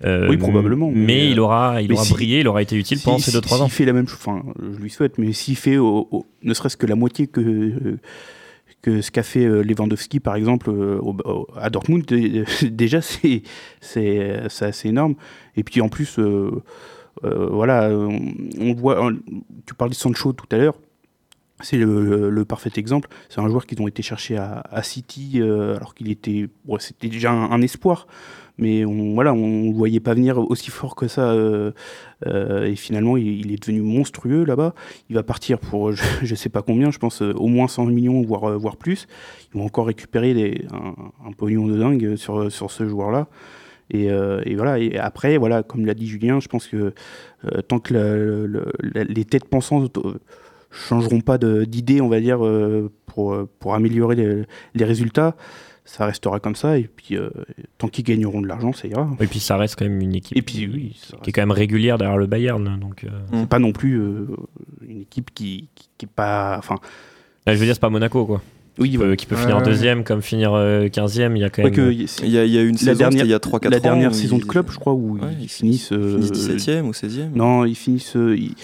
[0.04, 2.98] Euh, Oui, probablement, Mais, mais, il aura, il aura si- brillé, il aura été utile
[3.04, 3.66] pendant ces 2-3 si- ans.
[3.66, 6.86] S'il fait la même chose, enfin, je lui souhaite, mais s'il fait ne serait-ce que
[6.86, 7.98] la moitié que, euh,
[8.82, 13.00] que ce qu'a fait euh, Lewandowski, par exemple, euh, au- au- à Dortmund, dé- déjà,
[13.00, 13.42] c'est
[14.60, 15.14] assez énorme.
[15.56, 16.50] Et puis en plus, euh, euh,
[17.22, 19.10] voilà, on, voit,
[19.66, 20.74] tu parlais de Sancho tout à l'heure.
[21.62, 23.08] C'est le, parfait exemple.
[23.28, 26.48] C'est un joueur qu'ils ont été chercher à, City euh, alors qu'il était,
[26.78, 28.06] c'était déjà un, espoir,
[28.58, 31.30] mais on voilà, on le voyait pas venir aussi fort que ça.
[31.30, 31.70] euh,
[32.26, 34.74] euh, et finalement, il, est devenu monstrueux là-bas.
[35.08, 37.86] Il va partir pour je, je sais pas combien, je pense euh, au moins 100
[37.86, 39.06] millions, voire euh, voire plus.
[39.54, 43.28] Ils vont encore récupérer un, un pognon de dingue sur sur ce joueur-là.
[43.92, 44.78] Et, euh, et voilà.
[44.78, 46.76] Et après, voilà, comme l'a dit Julien, je pense que
[47.44, 48.62] euh, tant que la-
[48.94, 50.14] la- les têtes pensantes euh,
[50.70, 54.42] changeront pas d'idée, on va dire, euh, pour, pour améliorer les,
[54.74, 55.36] les résultats,
[55.84, 56.78] ça restera comme ça.
[56.78, 57.28] Et puis, euh,
[57.76, 59.10] tant qu'ils gagneront de l'argent, ça ira.
[59.20, 61.42] Et puis ça reste quand même une équipe Et puis, oui, ça qui est quand
[61.42, 62.78] même régulière derrière le Bayern.
[62.80, 64.26] Donc, euh, c'est pas non plus euh,
[64.88, 66.56] une équipe qui, qui, qui est pas.
[66.58, 66.76] Enfin,
[67.46, 68.40] là, je veux dire, c'est pas Monaco, quoi.
[68.78, 69.62] Oui, Qui peut, qui peut finir ouais.
[69.62, 71.36] deuxième comme finir euh, 15e.
[71.36, 71.76] Il y a quand Ouais, même.
[71.76, 73.38] que euh, Il y a, il y a une la saison, dernière, il y a
[73.38, 73.70] 3-4 ans.
[73.70, 75.90] la dernière où saison de ils- club, je crois, où Ouais, ils finissent.
[75.90, 77.30] Ils euh, finissent 17ème ou 16ème.
[77.34, 78.16] Non, ils finissent.
[78.16, 78.54] euh, ils,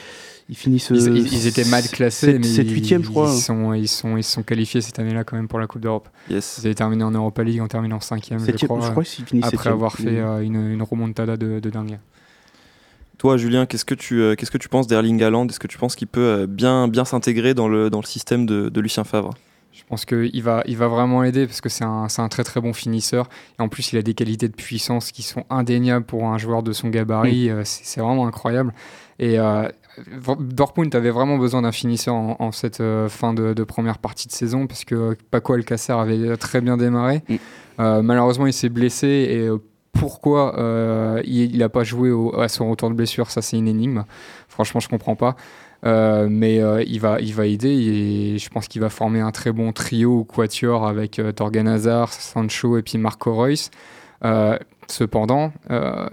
[0.48, 0.88] ils finissent.
[0.90, 3.30] Ils, euh, ils- ils étaient mal classés, 7, mais 7 8 je crois.
[3.34, 6.08] Ils sont, ils, sont, ils sont qualifiés cette année-là quand même pour la Coupe d'Europe.
[6.30, 6.60] Yes.
[6.62, 9.44] Ils avaient terminé en Europa League en terminant 5ème, je Septième, crois, je crois finissent
[9.44, 9.74] après septième.
[9.74, 11.98] avoir fait euh, une, une remontada de, de dingue.
[13.18, 15.46] Toi, Julien, qu'est-ce que tu, euh, qu'est-ce que tu penses d'Erling Haaland?
[15.48, 18.46] Est-ce que tu penses qu'il peut euh, bien, bien s'intégrer dans le, dans le système
[18.46, 19.34] de, de Lucien Favre?
[19.78, 22.60] Je pense qu'il va, il va vraiment aider parce que c'est un, un très très
[22.60, 23.28] bon finisseur.
[23.58, 26.62] Et en plus, il a des qualités de puissance qui sont indéniables pour un joueur
[26.64, 27.48] de son gabarit.
[27.48, 28.74] Euh, C'est vraiment incroyable.
[29.20, 29.68] Et euh,
[30.40, 34.26] Dortmund avait vraiment besoin d'un finisseur en, en cette euh, fin de, de première partie
[34.28, 37.22] de saison parce que Paco Alcacer avait très bien démarré.
[37.28, 37.34] Mm.
[37.80, 39.48] Euh, malheureusement, il s'est blessé et
[39.92, 40.54] pourquoi
[41.24, 44.04] il n'a pas joué au- à son retour de blessure, ça c'est une énigme.
[44.48, 45.34] Franchement, je comprends pas.
[45.86, 49.30] Euh, mais euh, il, va, il va aider et je pense qu'il va former un
[49.30, 53.70] très bon trio ou quatuor avec euh, Torgan Hazard, Sancho et puis Marco Reus.
[54.24, 54.58] Euh,
[54.88, 55.52] cependant,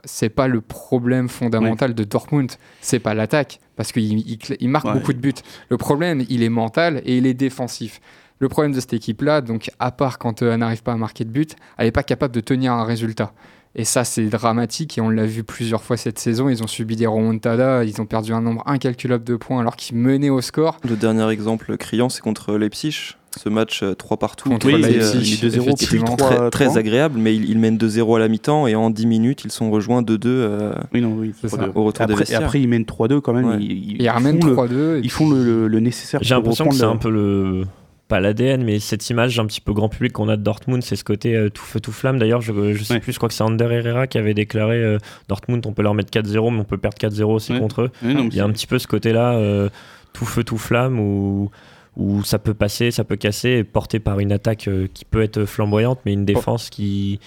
[0.03, 2.51] c'est pas le problème fondamental de Dortmund,
[2.81, 4.93] c'est pas l'attaque parce qu'il il, il marque Ouais.
[4.93, 5.33] beaucoup de buts.
[5.69, 7.99] Le problème, il est mental et il est défensif.
[8.39, 11.29] Le problème de cette équipe-là, donc à part quand elle n'arrive pas à marquer de
[11.29, 13.31] but, elle n'est pas capable de tenir un résultat.
[13.77, 16.47] Et ça, c'est dramatique et on l'a vu plusieurs fois cette saison.
[16.47, 19.97] Ils ont subi des remontadas, ils ont perdu un nombre incalculable de points alors qu'ils
[19.97, 20.77] menaient au score.
[20.87, 23.15] Le dernier exemple criant, c'est contre Leipzig.
[23.37, 24.47] Ce match 3 partout.
[24.47, 26.15] Contre Oui, Leipzig, euh, il est 2-0 puis effectivement.
[26.15, 29.05] 3 très, très agréable, mais ils, ils mènent 2-0 à la mi-temps et en 10
[29.07, 31.49] minutes, ils sont rejoints 2-2 euh, Oui, non, oui, C'est 3-2.
[31.49, 31.69] ça.
[31.75, 32.43] au retour des Après, et vestiaires.
[32.43, 33.45] après, ils mènent 3-2 quand même.
[33.45, 33.57] Ouais.
[33.59, 34.97] Ils, ils Et ils ramènent font le- 3-2.
[34.99, 37.63] et Ils font le, le- le nécessaire J'ai l'impression que c'est un peu le.
[38.07, 40.95] Pas l'ADN, mais cette image un petit peu grand public qu'on a de Dortmund, c'est
[40.95, 42.19] ce côté euh, tout feu tout flamme.
[42.19, 42.99] D'ailleurs, je, je sais Ouais.
[42.99, 45.95] plus, je crois que c'est Ander Herrera qui avait déclaré euh, Dortmund, on peut leur
[45.95, 47.59] mettre 4-0, mais on peut perdre 4-0 aussi Ouais.
[47.59, 47.91] contre eux.
[48.03, 49.69] Ouais, non, mais Il y a un petit peu ce côté-là, euh,
[50.13, 51.49] tout feu tout flamme, où,
[51.97, 55.23] où ça peut passer, ça peut casser, et porté par une attaque euh, qui peut
[55.23, 57.19] être flamboyante, mais une défense qui,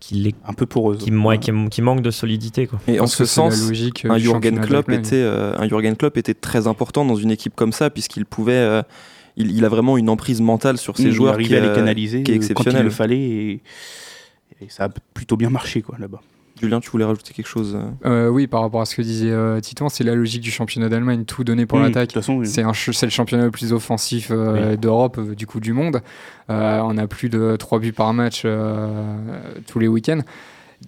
[0.00, 0.96] qui, un peu poreuse.
[1.04, 2.66] qui, moi, qui, qui manque de solidité.
[2.66, 2.80] Quoi.
[2.88, 6.66] Et en ce sens, logique, un Jurgen, Klopp était, euh, un Jurgen Klopp était très
[6.68, 8.52] important dans une équipe comme ça, puisqu'il pouvait.
[8.54, 8.82] euh,
[9.36, 11.74] il, il a vraiment une emprise mentale sur ses joueurs il qui, à les euh,
[11.74, 13.62] canaliser qui est euh, quand il le fallait et,
[14.60, 16.20] et ça a plutôt bien marché quoi là-bas.
[16.60, 19.58] Julien, tu voulais rajouter quelque chose euh oui, par rapport à ce que disait euh,
[19.58, 22.08] Titon, c'est la logique du championnat d'Allemagne, tout donné pour Mmh, l'attaque.
[22.10, 22.46] De toute façon, oui.
[22.46, 26.02] C'est le championnat le plus offensif euh, d'Europe, euh, du coup du monde.
[26.50, 29.16] Euh, on a plus de 3 buts par match euh,
[29.66, 30.20] tous les week-ends.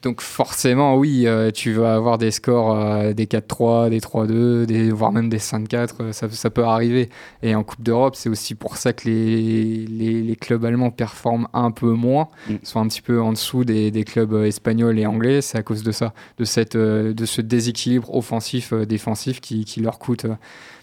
[0.03, 4.91] Donc forcément, oui, euh, tu vas avoir des scores euh, des 4-3, des 3-2, des,
[4.91, 7.09] voire même des 5-4, euh, ça, ça peut arriver.
[7.43, 11.49] Et en Coupe d'Europe, c'est aussi pour ça que les, les, les clubs allemands performent
[11.53, 12.55] un peu moins, Mm.
[12.63, 15.41] sont un petit peu en dessous des, des clubs espagnols et anglais.
[15.41, 20.27] C'est à cause de ça, de, cette, de ce déséquilibre offensif-défensif qui, qui leur coûte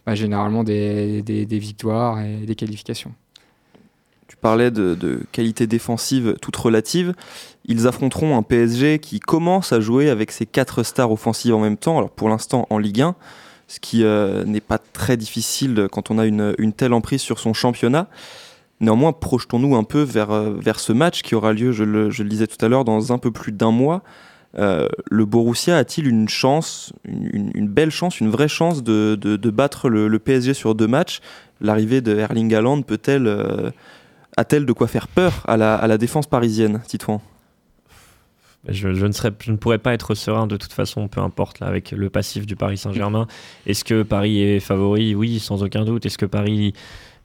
[0.06, 3.14] bah, généralement des, des, des victoires et des qualifications.
[4.42, 7.14] Parlais de, qualité défensive toute relative.
[7.66, 11.78] Ils affronteront un PSG qui commence à jouer avec ses quatre stars offensives en même
[11.78, 12.00] temps.
[12.00, 13.16] Alors pour l'instant en Ligue 1,
[13.68, 17.54] ce qui euh, n'est pas très difficile quand on a une, telle emprise sur son
[17.54, 18.08] championnat.
[18.80, 22.48] Néanmoins, projetons-nous un peu vers, euh, vers ce match qui aura lieu, je le, disais
[22.48, 24.02] tout à l'heure, dans un peu plus d'un mois.
[24.58, 29.88] Euh, le Borussia a-t-il une chance, une, belle chance, une vraie chance de, de- battre
[29.88, 31.22] le, PSG sur deux matchs?
[31.62, 33.72] L'arrivée de Erling Haaland peut-elle,
[34.42, 37.22] a-t-elle de quoi faire peur à la, à la défense parisienne, Titouan
[38.68, 41.60] je, je ne serais, je ne pourrais pas être serein de toute façon, peu importe,
[41.60, 43.26] là, avec le passif du Paris Saint-Germain.
[43.66, 45.16] Est-ce que Paris est favori?
[45.16, 46.06] Oui, sans aucun doute.
[46.06, 46.74] Est-ce que Paris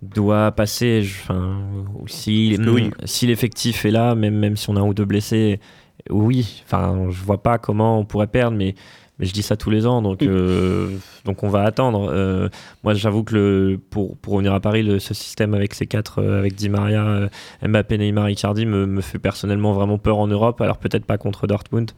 [0.00, 1.02] doit passer?
[1.02, 1.58] Je- Enfin,
[2.06, 2.90] si, oui?
[3.04, 5.60] si l'effectif est là, même, même si on a un ou deux blessés,
[6.08, 6.62] oui.
[6.64, 8.74] Enfin, je vois pas comment on pourrait perdre, mais,
[9.18, 10.90] mais je dis ça tous les ans, donc, euh,
[11.24, 12.10] donc on va attendre.
[12.12, 12.48] Euh,
[12.84, 16.20] moi, j'avoue que le, pour, pour revenir à Paris, le, ce système avec ces quatre,
[16.20, 17.28] euh, avec Di Maria,
[17.66, 20.60] Mbappé, Neymar, Icardi, me, me fait personnellement vraiment peur en Europe.
[20.60, 21.92] Alors peut-être pas contre Dortmund,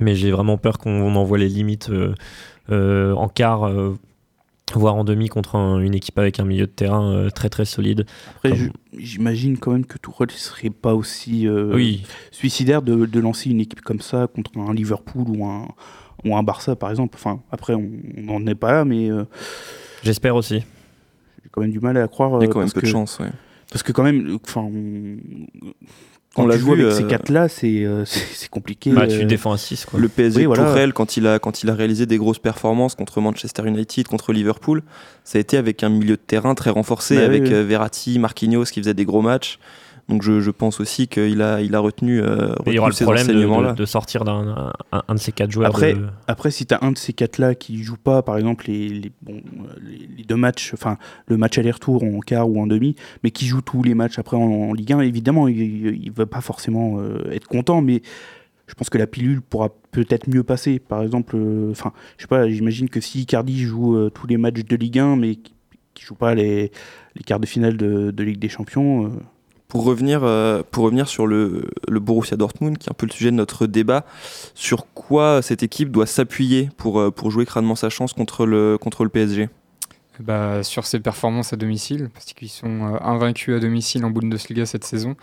[0.00, 1.90] mais j'ai vraiment peur qu'on envoie les limites
[2.70, 3.70] en quart,
[4.74, 7.64] voire en demi contre un- une équipe avec un milieu de terrain euh, très très
[7.66, 8.06] solide.
[8.36, 13.20] Après, Comme- j'imagine quand même que Tourelle serait pas aussi euh, oui, suicidaire de, de
[13.20, 15.68] lancer une équipe comme ça contre un Liverpool ou un,
[16.24, 17.16] ou un Barça, par exemple.
[17.18, 19.24] Enfin, après, on n'en est pas là, mais euh,
[20.02, 20.60] j'espère aussi.
[21.42, 22.30] j'ai quand même du mal à croire.
[22.40, 23.18] Il y a euh, quand même parce peu de que- chance.
[23.20, 23.30] ouais.
[23.70, 25.16] Parce que quand même, enfin, on,
[26.34, 28.04] quand On l'a vu, avec ces euh, quatre-là, c'est euh,
[28.50, 28.90] compliqué.
[28.92, 29.98] Bah, euh, tu défends à 6 quoi.
[30.00, 30.64] Le PSG Oui, voilà.
[30.64, 34.32] Tourelle, quand il, a, quand il a réalisé des grosses performances contre Manchester United, contre
[34.32, 34.82] Liverpool,
[35.24, 37.50] ça a été avec un milieu de terrain très renforcé, Bah avec oui.
[37.64, 39.58] Verratti, Marquinhos qui faisaient des gros matchs.
[40.08, 42.90] Donc je, je pense aussi qu'il a, il a retenu, euh, il y aura retenu
[42.90, 43.72] le ces problème de, enseignements-là.
[43.72, 45.68] de- de sortir d'un un, un de ces quatre joueurs.
[45.70, 48.66] Après, de- Après, si tu as un de ces quatre-là qui joue pas, par exemple,
[48.68, 49.40] les, les, bon, euh,
[49.82, 53.46] les, les deux matchs, enfin, le match aller-retour en quart ou en demi, mais qui
[53.46, 56.98] joue tous les matchs après en, en Ligue 1, évidemment, il ne va pas forcément
[57.00, 58.02] euh, être content, mais
[58.66, 60.78] je pense que la pilule pourra peut-être mieux passer.
[60.80, 64.36] Par exemple, euh, enfin, je sais pas, j'imagine que si Icardi joue euh, tous les
[64.36, 65.54] matchs de Ligue 1, mais qui,
[65.94, 66.72] qui joue pas les,
[67.16, 69.10] les quarts de finale de, de Ligue des Champions, euh,
[69.74, 73.12] Pour revenir, euh, pour revenir sur le, le Borussia Dortmund, qui est un peu le
[73.12, 74.06] sujet de notre débat,
[74.54, 78.78] sur quoi cette équipe doit s'appuyer pour, euh, pour jouer crânement sa chance contre le,
[78.80, 79.48] contre le PSG
[80.20, 84.64] Bah, sur ses performances à domicile, parce qu'ils sont euh, invaincus à domicile en Bundesliga
[84.64, 85.16] cette saison.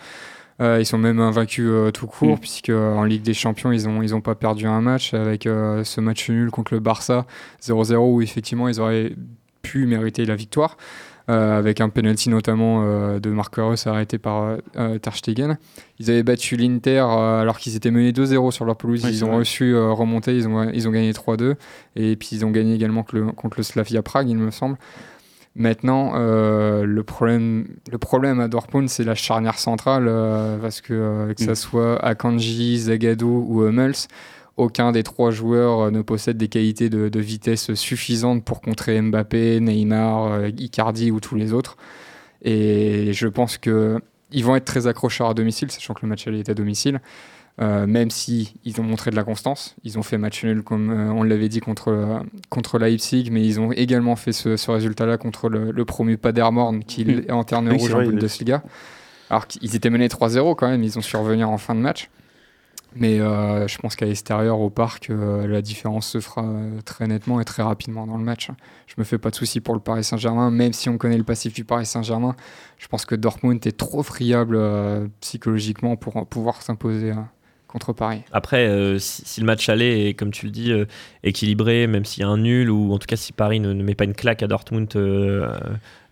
[0.59, 2.39] Euh, ils sont même invaincus euh, tout court, Mm.
[2.39, 5.43] puisque euh, en Ligue des Champions, ils n'ont ils ont pas perdu un match avec
[5.43, 7.25] ce match nul contre le Barça
[7.63, 9.13] 0-0, où effectivement, ils auraient
[9.61, 10.75] pu mériter la victoire,
[11.31, 15.57] avec un penalty notamment euh, de Marc arrêté par euh, euh, Ter Stegen.
[15.99, 19.01] Ils avaient battu l'Inter euh, alors qu'ils étaient menés 2-0 sur leur pelouse.
[19.03, 19.37] Oui, ils ont vrai.
[19.37, 21.55] reçu euh, remonter, ils ont, ils ont gagné 3-2.
[21.95, 24.77] Et puis ils ont gagné également contre le, contre le Slavia Prague, il me semble.
[25.55, 30.93] Maintenant, euh, le, problème, le problème à Dortmund, c'est la charnière centrale, euh, parce que
[30.93, 31.55] euh, que ça Mm.
[31.55, 33.95] soit Akanji, Zagadou ou Hummels,
[34.61, 39.01] aucun des trois joueurs euh, ne possède des qualités de, de vitesse suffisantes pour contrer
[39.01, 41.77] Mbappé, Neymar, euh, Icardi ou tous les autres.
[42.43, 43.99] Et je pense que
[44.31, 47.01] ils vont être très accrocheurs à domicile, sachant que le match aller est à domicile.
[47.61, 50.89] Euh, même si ils ont montré de la constance, ils ont fait match nul comme
[50.89, 54.71] euh, on l'avait dit contre, euh, contre Leipzig, mais ils ont également fait ce, ce
[54.71, 58.63] résultat-là contre le, le promu Paderborn qui est en terne Oui, rouge en Bundesliga.
[59.29, 62.09] Alors qu'ils étaient menés 3-0 quand même, ils ont su revenir en fin de match.
[62.93, 67.07] Mais euh, je pense qu'à l'extérieur, au parc, euh, la différence se fera euh, très
[67.07, 68.49] nettement et très rapidement dans le match.
[68.87, 71.23] Je me fais pas de soucis pour le Paris Saint-Germain, même si on connaît le
[71.23, 72.35] passif du Paris Saint-Germain.
[72.77, 74.59] Je pense que Dortmund est trop friable
[75.21, 77.15] psychologiquement pour pouvoir s'imposer euh,
[77.71, 78.21] contre Paris.
[78.31, 80.85] Après, euh, si, si le match aller est, comme tu le dis, euh,
[81.23, 83.83] équilibré, même s'il y a un nul, ou en tout cas si Paris ne, ne
[83.83, 85.51] met pas une claque à Dortmund euh,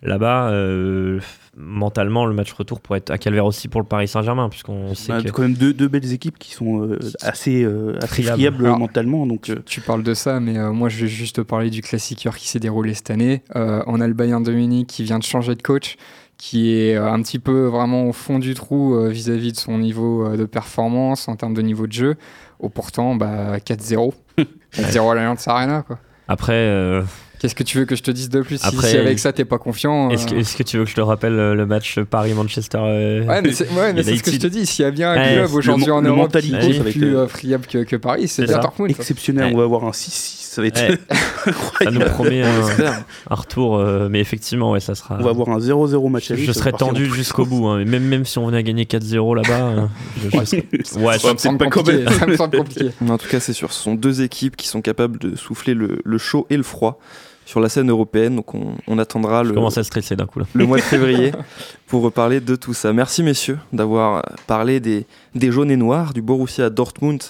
[0.02, 1.20] là-bas, euh,
[1.56, 5.12] mentalement, le match retour pourrait être à calvaire aussi pour le Paris Saint-Germain, puisqu'on sait
[5.12, 5.30] on a que...
[5.30, 8.38] quand même deux, deux belles équipes qui sont euh, assez, euh, assez Friables.
[8.38, 9.26] friables Alors, mentalement.
[9.26, 11.82] Donc, Tu, euh, tu parles de ça, mais euh, moi je vais juste parler du
[11.82, 13.42] classiqueur qui s'est déroulé cette année.
[13.56, 15.96] Euh, on a le Bayern de Munich qui vient de changer de coach,
[16.40, 19.76] qui est euh, un petit peu vraiment au fond du trou euh, vis-à-vis de son
[19.76, 22.16] niveau euh, de performance en termes de niveau de jeu.
[22.58, 24.14] Au pourtant, bah, 4-0.
[24.72, 25.82] 4-0 à l'Allianz Arena.
[25.82, 25.98] Quoi.
[26.28, 27.02] Après, euh,
[27.40, 29.32] Qu'est-ce que tu veux que je te dise de plus Si- Après, si, avec ça
[29.32, 31.54] t'es pas confiant est-ce que, euh, est-ce que tu veux que je te rappelle euh,
[31.54, 34.66] le match Paris-Manchester euh, Ouais, mais c'est ouais, ce que je te dis.
[34.66, 37.26] S'il y a bien un club aujourd'hui en Europe qui mentalité, est plus euh, euh,
[37.28, 38.58] friable que, que Paris, c'est bien.
[38.58, 38.90] Dortmund.
[38.90, 39.52] exceptionnel, Ouais.
[39.54, 40.36] on va avoir un 6-6.
[40.50, 40.98] Ça va être Ouais.
[41.84, 45.16] Ça nous promet un, retour, euh, mais effectivement, ouais, ça sera...
[45.18, 46.42] On va avoir un 0-0 match aller.
[46.42, 47.84] je va serais tendu jusqu'au bout, hein.
[47.84, 49.86] Même, même si on venait à gagner 4-0 là-bas, euh,
[50.22, 50.66] je, je serais-
[51.06, 52.04] ouais, Ça me semble pas compliqué.
[52.18, 52.90] Ça me semble compliqué.
[53.00, 55.72] Mais En tout cas, c'est sûr, ce sont deux équipes qui sont capables de souffler
[55.74, 56.98] le, le chaud et le froid
[57.50, 58.36] sur la scène européenne.
[58.36, 60.46] Donc on, on attendra je le, commence à stresser d'un coup là.
[60.54, 61.32] le mois de février
[61.88, 62.92] pour reparler de tout ça.
[62.92, 67.20] Merci messieurs d'avoir parlé des, des jaunes et noirs du Borussia Dortmund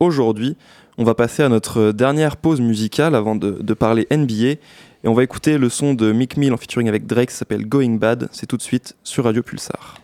[0.00, 0.58] aujourd'hui.
[0.98, 4.60] On va passer à notre dernière pause musicale avant de, de parler NBA.
[5.02, 7.66] Et on va écouter le son de Mick Mill en featuring avec Drake, ça s'appelle
[7.66, 8.28] Going Bad.
[8.32, 9.96] C'est tout de suite sur Radio Pulsar.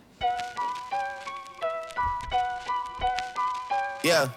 [4.02, 4.30] Yeah.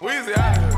[0.00, 0.77] Weezy out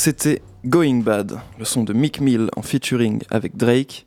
[0.00, 4.06] C'était Going Bad, le son de Mick Mill en featuring avec Drake.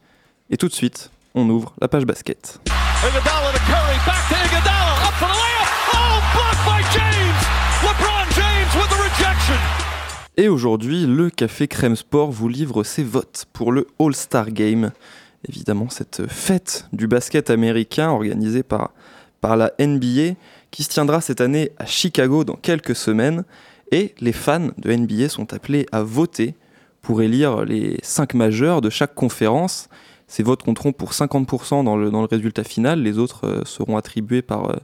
[0.50, 2.62] Et tout de suite, on ouvre la page basket.
[10.38, 14.92] Et aujourd'hui, le Café Crème Sport vous livre ses votes pour le All-Star Game.
[15.50, 18.92] Évidemment, cette fête du basket américain organisée par,
[19.42, 20.36] par la NBA
[20.72, 23.44] qui se tiendra cette année à Chicago dans quelques semaines.
[23.92, 26.56] Et les fans de NBA sont appelés à voter
[27.02, 29.90] pour élire les 5 majeurs de chaque conférence.
[30.28, 33.02] Ces votes compteront pour 50% dans le, dans le résultat final.
[33.02, 34.76] Les autres euh, seront attribués par euh,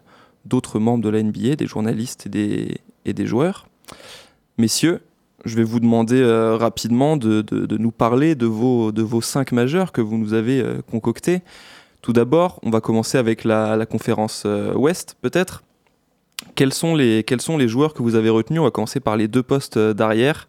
[0.45, 3.67] d'autres membres de la NBA, des journalistes et des, et des joueurs.
[4.57, 5.01] Messieurs,
[5.45, 9.21] je vais vous demander euh, rapidement de, de, de, nous parler de vos, de vos
[9.21, 11.41] 5 majeurs que vous nous avez concoctés.
[12.01, 14.45] Tout d'abord, on va commencer avec la, la conférence
[14.75, 15.63] Ouest, peut-être.
[16.57, 19.15] Quels sont, les, quels sont les joueurs que vous avez retenus On va commencer par
[19.15, 20.47] les deux postes d'arrière.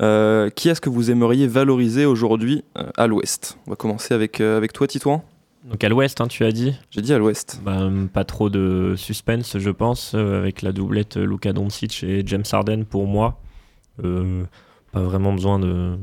[0.00, 3.58] Euh, qui est-ce que vous aimeriez valoriser aujourd'hui euh, à l'ouest?
[3.66, 5.22] On va commencer avec, euh, avec toi, Titouan.
[5.68, 6.72] Donc à l'ouest, hein, tu as dit?
[6.90, 7.60] J'ai dit à l'ouest.
[7.62, 12.44] Bah, pas trop de suspense, je pense, euh, avec la doublette Luka Doncic et James
[12.50, 13.38] Harden pour moi.
[14.04, 14.42] Euh,
[14.92, 15.98] pas vraiment besoin de,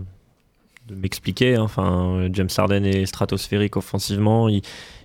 [0.89, 1.55] de m'expliquer.
[1.55, 1.63] hein.
[1.63, 4.47] Enfin, James Harden est stratosphérique offensivement.
[4.47, 4.61] Il,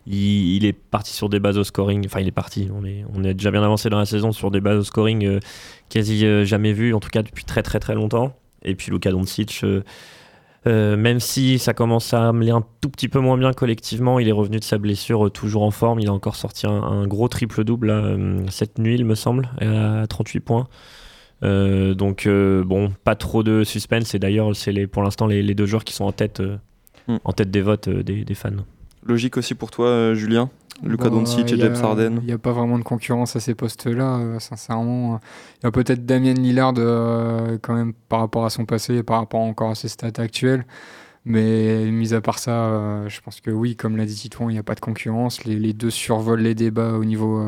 [0.09, 2.04] il, il est parti sur des bases au scoring.
[2.06, 2.68] Enfin, il est parti.
[2.74, 5.24] On est, on est déjà bien avancé dans la saison sur des bases au scoring
[5.26, 5.40] euh,
[5.88, 8.36] quasi euh, jamais vues, en tout cas depuis très très très longtemps.
[8.64, 9.64] Et puis Luka Doncic,
[10.66, 14.28] euh, même si ça commence à me un tout petit peu moins bien collectivement, il
[14.28, 16.00] est revenu de sa blessure toujours en forme.
[16.00, 20.06] Il a encore sorti un, un gros triple-double euh, cette nuit, il me semble, à
[20.09, 20.68] 38 points.
[21.44, 24.14] Euh, donc euh, bon, pas trop de suspense.
[24.14, 26.56] Et d'ailleurs, c'est pour l'instant les, les deux joueurs qui sont en tête, euh,
[27.09, 27.16] Mm.
[27.24, 28.50] en tête des votes des, des fans.
[29.09, 30.51] Logique aussi pour toi, euh, Julien
[30.82, 32.18] Luka Bah, Doncic et James Harden.
[32.22, 35.20] Il n'y a pas vraiment de concurrence à ces postes-là, euh, sincèrement.
[35.60, 39.02] Il y a peut-être Damien Lillard euh, quand même par rapport à son passé et
[39.02, 40.66] par rapport encore à ses stats actuelles.
[41.24, 44.55] Mais mis à part ça, euh, je pense que oui, comme l'a dit Titouan, il
[44.55, 45.44] n'y a pas de concurrence.
[45.44, 47.44] Les, les deux survolent les débats au niveau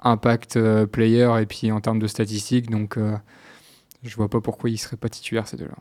[0.00, 2.70] impact player et puis en termes de statistiques.
[2.70, 2.98] Donc
[4.02, 5.76] je vois pas pourquoi ils ne seraient pas titulaires ces deux-là.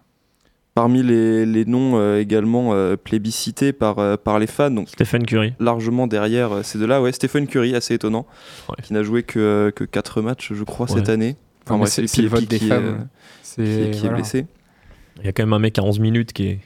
[0.75, 5.23] Parmi les, les noms euh, également euh, plébiscités par, euh, par les fans, donc Stephen
[5.23, 5.53] Curry.
[5.59, 8.25] largement derrière euh, ces deux-là, ouais, Stephen Curry, assez étonnant,
[8.69, 8.75] Ouais.
[8.83, 10.97] qui n'a joué que, que 4 matchs, je crois, Ouais.
[10.97, 11.35] cette année.
[11.69, 12.85] Mais bref, c'est le vote des qui est, femmes.
[13.57, 14.45] euh, qui est, qui est blessé.
[15.19, 16.59] Il y a quand même un mec à 11 minutes qui est.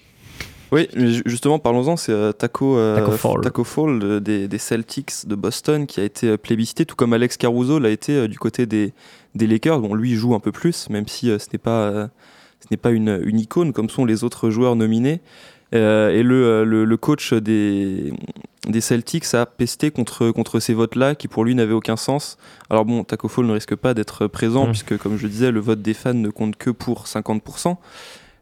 [0.72, 3.42] Oui, mais ju- justement, parlons-en, c'est euh, Taco, euh, Taco Fall.
[3.42, 7.12] Taco Fall de- des, des Celtics de Boston qui a été euh, plébiscité, tout comme
[7.14, 8.94] Alex Caruso l'a été euh, du côté des,
[9.36, 9.80] des Lakers.
[9.82, 12.08] Bon, lui, il joue un peu plus, même si euh, ce n'est pas, euh,
[12.60, 15.22] ce n'est pas une, une icône comme sont les autres joueurs nominés.
[15.76, 18.14] Euh, et le, euh, le, le coach des,
[18.70, 22.38] des Celtics a pesté contre, contre ces votes-là qui pour lui n'avaient aucun sens.
[22.70, 25.82] Alors bon, Taco Fall ne risque pas d'être présent puisque, comme je disais, le vote
[25.82, 27.76] des fans ne compte que pour 50%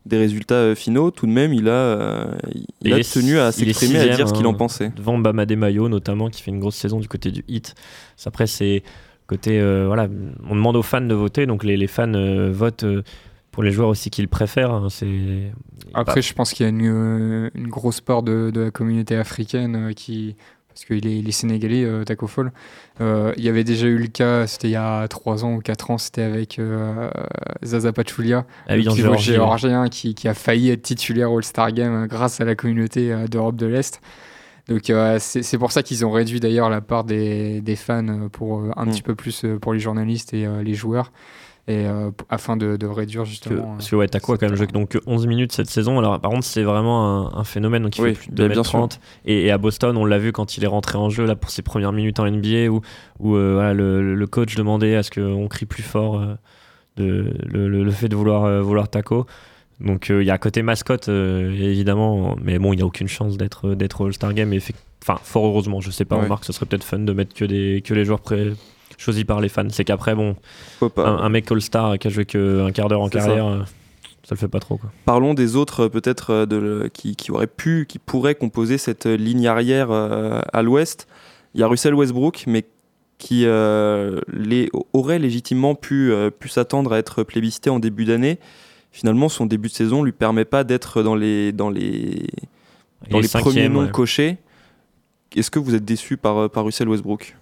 [0.05, 1.11] des résultats euh, finaux.
[1.11, 4.33] Tout de même, il a, euh, il Il a tenu à s'exprimer, à dire ce
[4.33, 4.49] qu'il hein.
[4.49, 4.91] en pensait.
[4.95, 7.75] devant Bama Mayo notamment qui fait une grosse saison du côté du hit.
[8.25, 8.83] Après c'est
[9.27, 10.07] côté euh, voilà,
[10.47, 12.85] on demande aux fans de voter donc les, les fans euh, votent
[13.55, 14.71] pour les joueurs aussi qu'ils préfèrent.
[14.71, 14.87] hein.
[14.91, 15.51] C'est
[15.95, 19.15] Après, je pense qu'il y a une, euh, une grosse part de, de la communauté
[19.15, 20.35] africaine euh, qui.
[20.67, 22.51] Parce qu'il est, il est sénégalais, euh, Taco Fall.
[22.99, 25.89] Il y avait déjà eu le cas, c'était il y a 3 ans ou 4
[25.89, 26.59] ans, c'était avec
[27.63, 32.07] Zaza Pachulia, Ah oui, le géorgien qui, qui a failli être titulaire au All-Star Game
[32.07, 34.01] grâce à la communauté d'Europe de l'Est.
[34.67, 38.59] Donc euh, c'est pour ça qu'ils ont réduit d'ailleurs la part des, des fans pour
[38.61, 38.89] euh, un Mm.
[38.91, 41.11] petit peu plus euh, pour les journalistes et les joueurs,
[41.67, 43.73] et euh, afin de, de réduire justement.
[43.77, 45.97] parce que ouais, Taco a quand même joué donc que 11 minutes cette saison.
[45.99, 48.53] Alors par contre, c'est vraiment un, un phénomène donc il Oui, fait plus de bah,
[48.53, 51.25] bien 2m30 et, et à Boston, on l'a vu quand il est rentré en jeu
[51.25, 52.81] là pour ses premières minutes en NBA où,
[53.19, 56.35] où euh, voilà, le, le coach demandait à ce qu'on crie plus fort euh,
[56.97, 59.25] de, le, le- le fait de vouloir, euh, vouloir Taco.
[59.81, 63.07] Donc euh, il y a côté mascotte euh, évidemment, mais bon, il n'y a aucune
[63.09, 64.53] chance d'être d'être au All-Star Game.
[65.03, 66.23] Enfin, fort heureusement, je sais pas, Ouais.
[66.23, 68.53] remarque, ce serait peut-être fun de mettre que, des, que les joueurs pré-
[68.97, 69.67] choisis par les fans.
[69.69, 70.35] C'est qu'après, bon,
[70.81, 73.25] un, un mec All-Star qui a joué qu'un quart d'heure en C'est ça.
[73.27, 73.59] carrière, euh,
[74.23, 74.77] ça le fait pas trop.
[74.77, 74.91] Quoi.
[75.05, 79.05] Parlons des autres euh, peut-être euh, de qui, qui auraient pu, qui pourraient composer cette
[79.05, 81.07] ligne arrière euh, à l'ouest.
[81.53, 82.65] Il y a Russell Westbrook, mais
[83.17, 88.39] qui euh, les, aurait légitimement pu, euh, pu s'attendre à être plébiscité en début d'année.
[88.91, 92.27] Finalement, son début de saison lui permet pas d'être dans les, dans les,
[93.09, 93.91] dans Et les premiers noms ouais.
[93.91, 94.37] cochés.
[95.35, 97.37] Est-ce que vous êtes déçu par, par Russell Westbrook?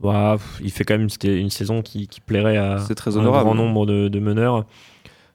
[0.00, 3.84] Bah, il fait quand même une saison qui, qui plairait à très un grand nombre
[3.86, 4.64] de, de meneurs.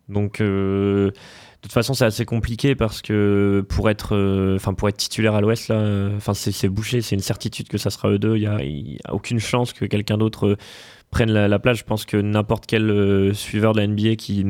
[0.10, 1.12] Donc, euh,
[1.66, 5.34] de toute façon, c'est assez compliqué parce que pour être, euh, enfin, pour être titulaire
[5.34, 8.38] à l'Ouest, là, euh, enfin, c'est bouché, c'est une certitude que ça sera eux deux.
[8.38, 10.58] Il y a, aucune chance que quelqu'un d'autre
[11.10, 11.80] prenne la, la place.
[11.80, 14.46] Je pense que n'importe quel euh, suiveur de la NBA qui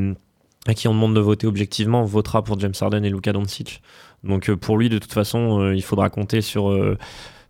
[0.67, 3.81] à qui on demande de voter objectivement votera pour James Harden et Luka Doncic.
[4.23, 6.75] Donc pour lui, de toute façon, il faudra compter sur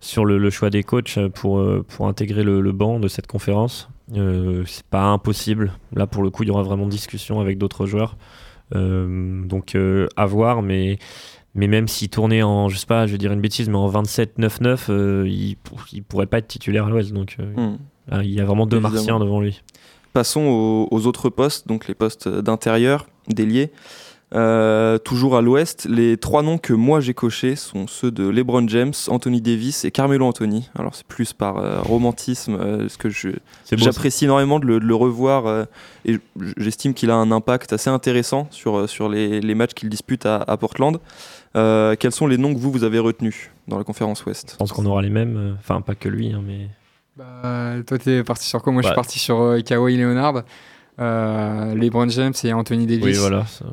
[0.00, 3.26] sur le, le choix des coachs pour euh, pour intégrer le, le banc de cette
[3.26, 3.88] conférence.
[4.16, 5.72] Euh, c'est pas impossible.
[5.94, 8.16] Là, pour le coup, il y aura vraiment discussion avec d'autres joueurs.
[8.74, 10.98] Euh, donc euh, à voir, mais
[11.54, 13.88] mais même s'il tournait en, je sais pas, je vais dire une bêtise, mais en
[13.90, 15.56] 27-9-9, euh, il,
[15.92, 17.12] il pourrait pas être titulaire à l'Ouest.
[17.12, 17.76] Donc Hmm.
[18.08, 18.94] là, il y a vraiment deux Évidemment.
[18.96, 19.62] martiens devant lui.
[20.12, 23.70] Passons aux, aux autres postes, donc les postes d'intérieur, d'ailier.
[24.36, 28.68] Euh, toujours à l'ouest, les trois noms que moi j'ai cochés sont ceux de LeBron
[28.68, 30.68] James, Anthony Davis et Carmelo Anthony.
[30.78, 33.08] Alors c'est plus par euh, romantisme, euh, ce que
[33.72, 35.64] j'apprécie énormément de le, de le revoir euh,
[36.04, 36.18] et
[36.58, 40.36] j'estime qu'il a un impact assez intéressant sur, sur les, les matchs qu'il dispute à,
[40.46, 40.98] à Portland.
[41.56, 44.50] Euh, quels sont les noms que vous, vous avez retenus dans la conférence ouest?
[44.52, 46.68] Je pense qu'on aura les mêmes, euh, enfin pas que lui, hein, mais
[47.16, 48.70] Bah, toi, t'es parti sur quoi?
[48.72, 50.42] Moi, je suis parti sur euh, Kawhi Leonard,
[51.00, 53.04] euh, LeBron James et Anthony Davis.
[53.04, 53.46] oui voilà.
[53.46, 53.64] ça-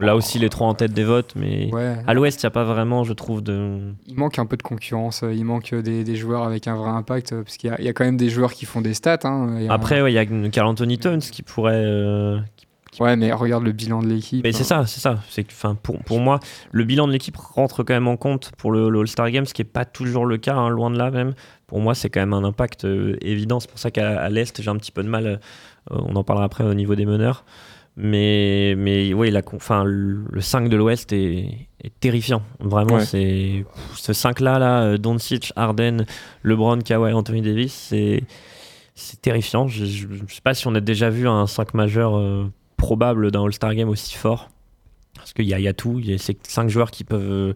[0.00, 1.96] Là aussi les trois en tête des votes, mais Ouais.
[2.06, 4.62] à l'Ouest il y a pas vraiment, je trouve, de Il manque un peu de
[4.62, 7.72] concurrence, euh, il manque des, des joueurs avec un vrai impact, euh, parce qu'il y,
[7.72, 9.18] a- il y a quand même des joueurs qui font des stats.
[9.24, 11.82] hein, et, euh, Après, ouais, il y a Carl Anthony Towns qui pourrait.
[11.84, 12.38] euh,
[13.00, 14.44] ouais, mais regarde le bilan de l'équipe.
[14.44, 15.18] Mais c'est ça, c'est ça.
[15.30, 16.40] C'est enfin, pour, pour moi,
[16.72, 19.54] le bilan de l'équipe rentre quand même en compte pour le, le All-Star Game, ce
[19.54, 21.34] qui n'est pas toujours le cas, hein, loin de là même.
[21.66, 23.60] Pour moi, c'est quand même un impact euh, évident.
[23.60, 25.26] C'est pour ça qu'à l'Est, j'ai un petit peu de mal.
[25.26, 25.36] euh,
[25.90, 27.44] on en parlera après au niveau des meneurs.
[27.98, 31.48] Mais, mais oui, la, enfin, le, le 5 de l'Ouest est,
[31.82, 32.42] est terrifiant.
[32.60, 33.04] Vraiment, Ouais.
[33.06, 33.64] c'est
[33.94, 36.04] ce 5-là, là, euh, Doncic, Harden,
[36.42, 38.22] LeBron, Kawhi, Anthony Davis, c'est
[38.94, 39.66] c'est terrifiant.
[39.68, 43.44] Je ne sais pas si on a déjà vu un 5 majeur euh, probable d'un
[43.44, 44.48] All-Star Game aussi fort.
[45.14, 45.98] Parce qu'il y a, il y a tout.
[45.98, 47.52] Il y a ces 5 joueurs qui peuvent, euh,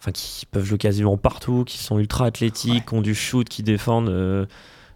[0.00, 3.62] enfin, qui peuvent jouer quasiment partout, qui sont ultra athlétiques, qui ont du shoot, qui
[3.64, 4.08] défendent.
[4.08, 4.46] euh,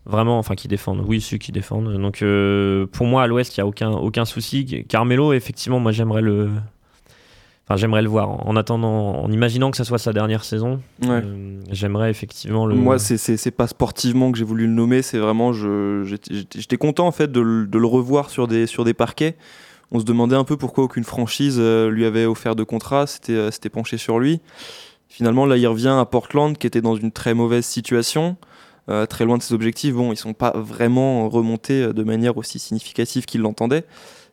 [0.07, 1.03] vraiment, enfin, qui défendent.
[1.07, 1.93] Oui, ceux qui défendent.
[1.95, 4.85] Donc, euh, pour moi, à l'Ouest, il n'y a aucun, aucun souci.
[4.89, 6.51] Carmelo, effectivement, moi, j'aimerais le.
[7.67, 8.47] Enfin, j'aimerais le voir.
[8.47, 11.23] En attendant, en imaginant que ça soit sa dernière saison, Ouais.
[11.25, 12.75] euh, j'aimerais effectivement le.
[12.75, 17.13] Moi, c'est- c'est pas sportivement que j'ai voulu le nommer, c'est vraiment, j'étais content en
[17.13, 19.37] fait de, le- de le revoir sur des, sur des parquets.
[19.93, 23.51] On se demandait un peu pourquoi aucune franchise euh, lui avait offert de contrat, c'était
[23.51, 24.41] c'était penché sur lui.
[25.09, 28.37] Finalement, là, il revient à Portland, qui était dans une très mauvaise situation,
[28.89, 29.95] euh, très loin de ses objectifs.
[29.95, 33.85] Bon, ils sont pas vraiment remontés euh, de manière aussi significative qu'ils l'entendaient.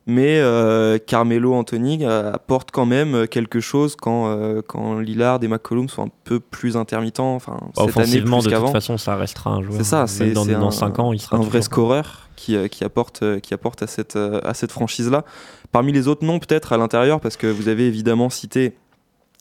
[0.07, 5.90] Mais euh, Carmelo Anthony apporte quand même quelque chose quand, euh, quand Lillard et McCollum
[5.90, 7.36] sont un peu plus intermittents.
[7.36, 9.78] Enfin, Bah, cette année offensivement, plus de toute façon, ça restera un joueur.
[9.78, 12.84] C'est ça, c'est dans, dans un, 5 ans, il sera un vrai scoreur qui, qui
[12.84, 15.23] apporte, qui apporte à cette, à cette franchise-là.
[15.72, 18.73] Parmi les autres noms, peut-être à l'intérieur, parce que vous avez évidemment cité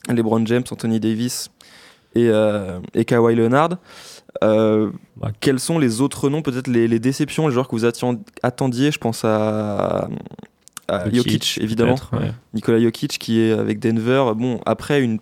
[0.09, 1.49] LeBron James, Anthony Davis
[2.15, 3.77] et, euh, et Kawhi Leonard.
[4.43, 4.91] Euh,
[5.21, 5.29] Ouais.
[5.39, 8.91] Quels sont les autres noms, peut-être les, les déceptions, les joueurs que vous attendiez?
[8.91, 10.09] Je pense à,
[10.87, 11.95] à Jokic, évidemment.
[12.13, 12.31] ouais.
[12.53, 14.31] Nikola Jokic qui est avec Denver.
[14.35, 15.19] Bon, après une,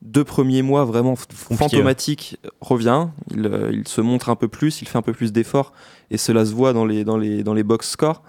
[0.00, 3.06] deux premiers mois vraiment fantomatiques, revient.
[3.32, 5.72] Il, euh, il se montre un peu plus, il fait un peu plus d'efforts
[6.10, 8.22] et cela se voit dans les, dans les, dans les box scores.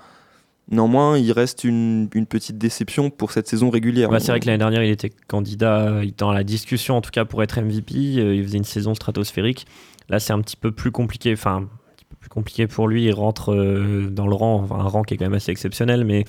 [0.72, 4.10] Néanmoins, il reste une, petite déception pour cette saison régulière.
[4.10, 7.02] Ouais, c'est vrai que l'année dernière, il était candidat, il était dans la discussion en
[7.02, 7.94] tout cas pour être MVP.
[8.18, 9.65] euh, Il faisait une saison stratosphérique.
[10.10, 11.34] Là, c'est un petit peu plus compliqué.
[11.34, 11.65] Enfin, un
[11.95, 13.03] petit peu plus compliqué pour lui.
[13.03, 16.06] Il rentre euh, dans le rang, un rang qui est quand même assez exceptionnel.
[16.06, 16.23] Mais,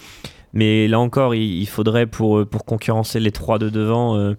[0.55, 4.35] mais là encore, il, faudrait pour, euh, concurrencer les trois de devant, euh,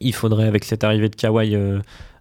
[0.00, 1.80] il faudrait avec cette arrivée de Kawhi euh,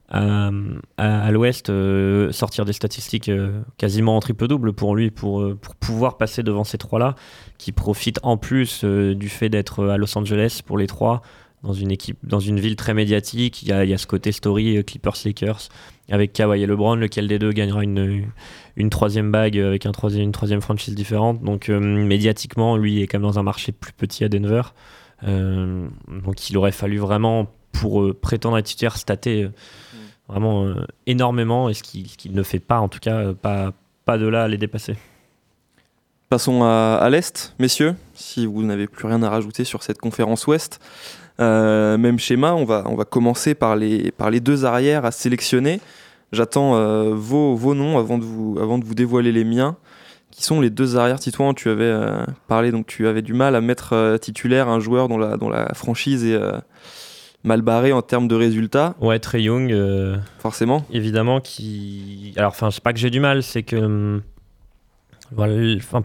[0.10, 0.49] à,
[0.98, 5.57] à- à l'ouest euh, sortir des statistiques euh, quasiment en triple-double pour lui, pour, euh,
[5.80, 7.15] pouvoir passer devant ces trois-là
[7.57, 11.22] qui profitent en plus euh, du fait d'être à Los Angeles pour les trois
[11.64, 13.64] dans une équipe dans une ville très médiatique.
[13.64, 15.69] Il y a, ce côté story euh, Clippers Lakers
[16.11, 18.26] avec Kawhi et LeBron lequel des deux gagnera une,
[18.76, 21.41] une troisième bague avec un troisième, une troisième franchise différente.
[21.41, 24.61] Donc euh, médiatiquement lui est quand même dans un marché plus petit à Denver.
[25.23, 25.88] Euh,
[26.23, 29.49] donc il aurait fallu vraiment pour euh, prétendre être titulaire stater euh,
[30.27, 34.27] vraiment euh, énormément et ce qu'il ne fait pas en tout cas euh, pas, de
[34.27, 34.95] là à les dépasser
[36.27, 40.80] Passons à, l'Est, messieurs, si vous n'avez plus rien à rajouter sur cette conférence Ouest.
[41.39, 45.11] Euh, même schéma, on va, on va commencer par les, par les deux arrières à
[45.11, 45.80] sélectionner.
[46.31, 46.73] J'attends
[47.14, 49.77] vos, vos noms avant de, vous, avant de vous dévoiler les miens.
[50.31, 51.19] Qui sont les deux arrières?
[51.19, 51.95] Titouan Tu avais
[52.47, 55.73] parlé, donc tu avais du mal à mettre titulaire un joueur dont la, dont la
[55.76, 56.39] franchise est
[57.45, 60.85] mal barrée en termes de résultats, ouais Trey Young euh, forcément.
[60.91, 64.22] évidemment qui alors enfin c'est pas que j'ai du mal c'est que hum,
[65.31, 65.55] voilà,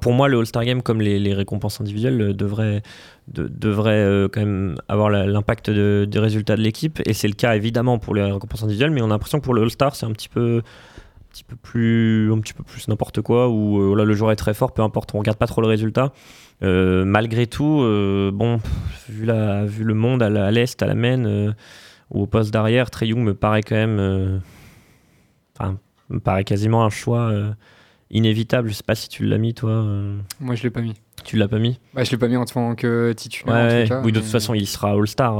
[0.00, 2.82] pour moi le All-Star Game comme les, les récompenses individuelles euh, devrait
[3.28, 7.00] de- devrait euh, quand même avoir l'impact de- des résultats de l'équipe.
[7.06, 9.54] Et c'est le cas évidemment pour les récompenses individuelles mais on a l'impression que pour
[9.54, 13.20] le All-Star c'est un petit peu un petit peu plus un petit peu plus n'importe
[13.20, 15.68] quoi où voilà, le joueur est très fort peu importe on regarde pas trop le
[15.68, 16.12] résultat
[16.62, 18.60] Euh, malgré tout euh, bon
[19.08, 21.52] vu la vu le monde à l'est à la main euh,
[22.10, 24.38] ou au poste d'arrière Trey Young me paraît quand même euh,
[25.58, 25.78] enfin
[26.10, 27.32] me paraît quasiment un choix
[28.10, 29.84] inévitable je sais pas si tu l'as mis toi
[30.38, 30.92] Moi, je l'ai pas mis.
[31.24, 31.78] tu l'as pas mis?
[31.94, 33.54] Bah, je l'ai pas mis en tant que titulaire.
[33.54, 35.38] Ouais, en tout cas, oui, de mais- toute façon, il sera All-Star.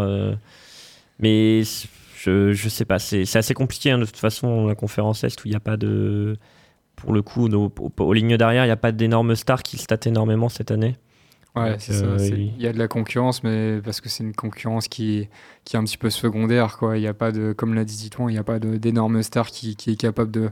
[1.19, 1.63] mais
[2.17, 5.39] je, je sais pas, c'est c'est assez compliqué hein, de toute façon, la conférence Est
[5.43, 6.37] où il n'y a pas de.
[6.97, 9.77] Pour le coup, nos- aux, aux lignes d'arrière, il n'y a pas d'énormes stars qui
[9.79, 10.97] statent énormément cette année.
[11.57, 12.05] Ouais, c'est ça.
[12.07, 12.17] euh,
[12.57, 15.29] il- y a de la concurrence, mais parce que c'est une concurrence qui,
[15.65, 16.77] qui est un petit peu secondaire.
[16.79, 16.97] Quoi.
[16.97, 19.49] Il y a pas de, comme l'a dit Titouan, il n'y a pas d'énorme star
[19.49, 20.51] qui, qui est capable de,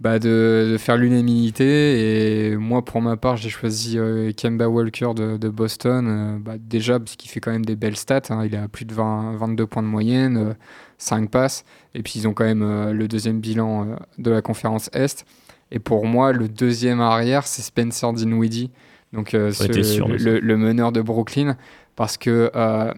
[0.00, 2.48] bah, de, de faire l'unanimité.
[2.50, 6.06] Et moi, pour ma part, j'ai choisi euh, Kemba Walker de, de Boston.
[6.08, 8.22] euh, bah, déjà, parce qu'il fait quand même des belles stats.
[8.30, 8.44] hein.
[8.46, 10.54] Il a plus de 20, 22 points de moyenne, euh,
[10.98, 11.64] 5 passes.
[11.94, 15.24] Et puis, ils ont quand même euh, le deuxième bilan de la conférence Est.
[15.70, 18.70] Et pour moi, le deuxième arrière, c'est Spencer Dinwiddie.
[19.12, 21.56] Donc, euh, ce- sûr le, meneur de Brooklyn.
[21.96, 22.92] Parce que, euh,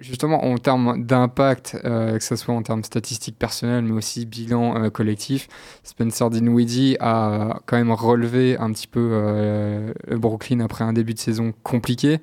[0.00, 4.82] justement, en termes d'impact, euh, que ce soit en termes statistiques personnelles, mais aussi bilan
[4.82, 5.48] euh, collectif,
[5.82, 11.18] Spencer Dinwiddie a quand même relevé un petit peu euh, Brooklyn après un début de
[11.18, 12.20] saison compliqué.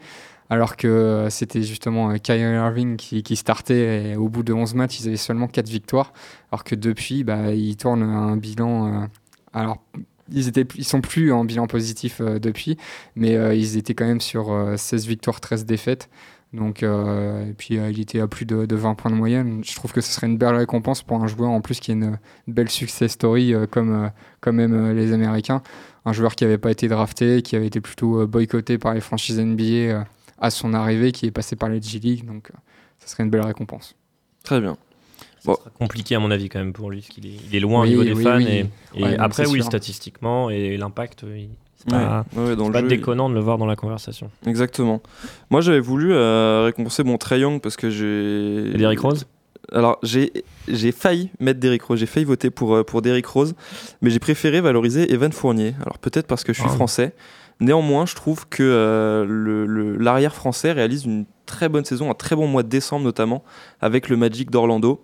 [0.50, 5.00] Alors que c'était justement Kyrie Irving qui, qui startait et au bout de 11 matchs,
[5.00, 6.14] ils avaient seulement 4 victoires.
[6.52, 9.08] Alors que depuis, bah, ils tournent un bilan.
[9.54, 9.82] alors,
[10.34, 12.78] ils, étaient, ils sont plus en bilan positif euh, depuis,
[13.16, 16.10] mais euh, ils étaient quand même sur euh, 16 victoires, 13 défaites.
[16.54, 19.64] Donc, euh, et puis euh, il était à plus de, de 20 points de moyenne.
[19.64, 21.96] Je trouve que ce serait une belle récompense pour un joueur en plus qui a
[21.96, 25.64] une, belle success story euh, comme, euh, comme même euh, les Américains.
[26.06, 29.02] Un joueur qui n'avait pas été drafté, qui avait été plutôt euh, boycotté par les
[29.02, 30.04] franchises NBA euh,
[30.38, 32.26] à son arrivée, qui est passé par les G League.
[32.26, 32.58] Donc, euh,
[33.00, 33.96] ce serait une belle récompense.
[34.44, 34.78] Très bien.
[35.46, 35.56] Ça Bon.
[35.58, 37.82] sera compliqué à mon avis quand même pour lui, parce qu'il est, il est loin
[37.84, 38.38] au niveau des oui, fans.
[38.38, 38.46] oui.
[38.48, 38.60] Et,
[38.96, 39.66] et Ouais, non, après, oui, sûr.
[39.66, 41.26] statistiquement et l'impact,
[41.76, 43.76] c'est pas, Ouais, ouais, dans c'est le pas jeu, déconnant de le voir dans la
[43.76, 44.30] conversation.
[44.48, 45.02] Exactement.
[45.50, 48.78] Moi, j'avais voulu euh, récompenser mon Young parce que j'ai.
[48.78, 49.26] Derrick Rose
[49.74, 50.32] Alors, j'ai
[50.70, 53.54] j'ai failli mettre Derrick Rose, j'ai failli voter pour, euh, pour Derrick Rose,
[54.02, 55.74] mais j'ai préféré valoriser Evan Fournier.
[55.82, 56.76] Alors, peut-être parce que je suis Ah.
[56.76, 57.14] français.
[57.60, 62.14] Néanmoins, je trouve que euh, le- le- l'arrière français réalise une très bonne saison, un
[62.14, 63.44] très bon mois de décembre notamment,
[63.82, 65.04] avec le Magic d'Orlando.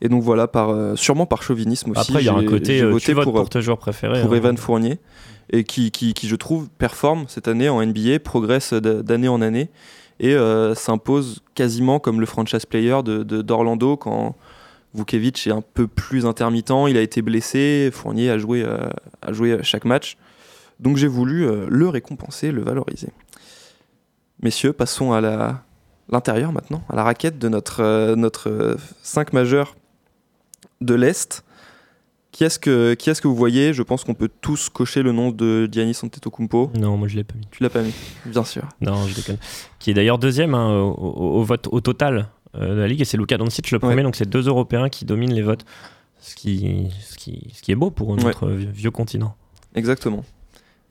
[0.00, 2.10] Et donc voilà, par, euh, sûrement par chauvinisme aussi.
[2.10, 4.22] Après, il y a un côté, euh, voté tu votes pour, pour, tes joueurs préférés.
[4.22, 4.36] pour hein.
[4.36, 4.98] Evan Fournier
[5.52, 9.68] et qui, qui, qui, je trouve performe cette année en NBA, progresse d'année en année
[10.20, 14.36] et euh, s'impose quasiment comme le franchise player de, de- d'Orlando quand
[14.94, 18.88] Vucevic est un peu plus intermittent, il a été blessé, Fournier a joué, euh,
[19.22, 20.16] a joué chaque match.
[20.78, 23.10] Donc j'ai voulu euh, le récompenser, le valoriser.
[24.42, 25.62] Messieurs, passons à la,
[26.10, 29.76] l'intérieur maintenant, à la raquette de notre, euh, notre 5 majeur
[30.80, 31.44] de l'Est.
[32.32, 33.74] Qui est-ce que, qui est-ce que vous voyez?
[33.74, 36.70] Je pense qu'on peut tous cocher le nom de Giannis Antetokounmpo.
[36.78, 37.48] Non, moi je l'ai pas mis.
[37.50, 37.92] Tu l'as pas mis,
[38.24, 38.62] bien sûr.
[38.80, 39.38] Non, je déconne.
[39.80, 43.16] Qui est d'ailleurs deuxième hein, au, vote au total euh, de la ligue et c'est
[43.16, 43.96] Luka Doncic le premier.
[43.96, 44.02] Ouais.
[44.04, 45.64] Donc c'est deux Européens qui dominent les votes,
[46.20, 49.34] ce qui, ce qui, ce qui est beau pour notre vieux continent.
[49.74, 50.24] Exactement.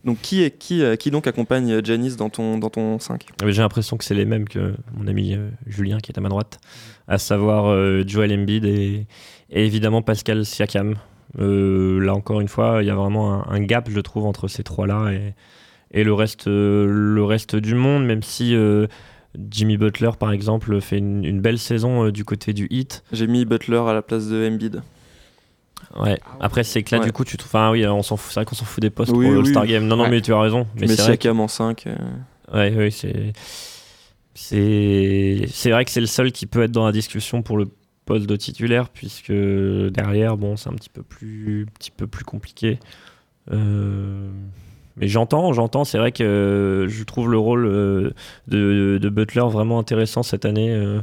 [0.05, 3.51] Donc qui, est, qui, euh, qui donc accompagne Giannis dans ton, dans ton 5 Mais
[3.51, 6.29] J'ai l'impression que c'est les mêmes que mon ami euh, Julien qui est à ma
[6.29, 6.59] droite,
[7.07, 9.07] à savoir euh, Joel Embiid et,
[9.49, 10.95] et évidemment Pascal Siakam.
[11.37, 14.47] Euh, là encore une fois, il y a vraiment un, un gap, je trouve, entre
[14.47, 15.33] ces trois-là et,
[15.91, 18.87] et le, reste, le reste du monde, même si euh,
[19.49, 23.03] Jimmy Butler, par exemple, fait une, une belle saison euh, du côté du Heat.
[23.11, 24.81] J'ai mis Butler à la place de Embiid.
[25.99, 26.19] Ouais.
[26.39, 27.05] Après, c'est que là, Ouais.
[27.07, 27.49] du coup, tu trouves.
[27.49, 28.31] Enfin, oui, on s'en fout.
[28.33, 29.45] C'est vrai qu'on s'en fout des postes Oui, pour le oui.
[29.47, 29.87] All-Star Game.
[29.87, 30.09] Non, non, Ouais.
[30.09, 30.65] mais tu as raison.
[30.75, 31.87] Tu Mais c'est vrai que- Siakam en 5.
[31.87, 31.95] euh,
[32.53, 33.33] Ouais, ouais, c'est.
[34.33, 37.65] C'est c'est vrai que c'est le seul qui peut être dans la discussion pour le
[38.05, 42.79] poste de titulaire, puisque derrière, bon, c'est un petit peu plus, petit peu plus compliqué.
[43.51, 44.29] Euh,
[44.97, 45.83] Mais j'entends, j'entends.
[45.85, 48.11] C'est vrai que euh, je trouve le rôle euh,
[48.47, 50.71] de, de Butler vraiment intéressant cette année.
[50.73, 51.01] euh,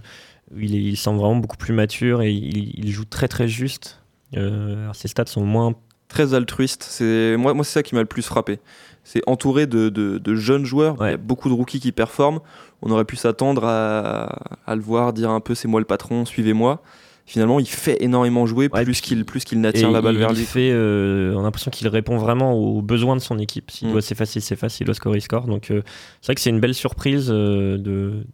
[0.56, 4.00] il, est- il semble vraiment beaucoup plus mature et il, il joue très très juste.
[4.36, 5.74] Euh, alors ses stats sont moins
[6.08, 6.84] très altruiste.
[6.88, 8.58] C'est moi, moi c'est ça qui m'a le plus frappé.
[9.04, 10.96] C'est entouré de, de- de jeunes joueurs.
[11.00, 12.40] Il y a beaucoup de rookies qui performent.
[12.82, 14.24] On aurait pu s'attendre à,
[14.66, 16.82] à le voir dire un peu c'est moi le patron, suivez-moi.
[17.28, 20.44] Finalement, il fait énormément jouer plus qu'il plus qu'il n'attire la balle il vers lui.
[20.44, 23.70] Fait, euh, on a l'impression qu'il répond vraiment aux besoins de son équipe.
[23.72, 23.92] S'il Mm.
[23.92, 24.74] doit s'effacer, il s'efface.
[24.74, 25.46] S'il doit scorer, il score.
[25.46, 25.82] Donc euh,
[26.20, 28.24] c'est vrai que c'est une belle surprise euh, de,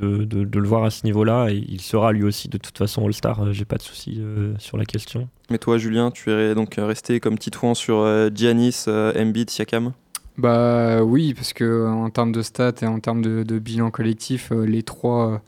[0.00, 1.48] de, de- de le voir à ce niveau-là.
[1.50, 3.40] Et il sera lui aussi de toute façon All-Star.
[3.40, 5.28] Euh, J'ai pas de souci euh, sur la question.
[5.50, 9.92] Mais toi, Julien, tu es donc resté comme titouan sur euh, Giannis, euh, Embiid, Siakam?
[10.38, 14.52] Bah oui, parce que en termes de stats et en termes de, de bilan collectif,
[14.52, 15.38] euh, les trois euh,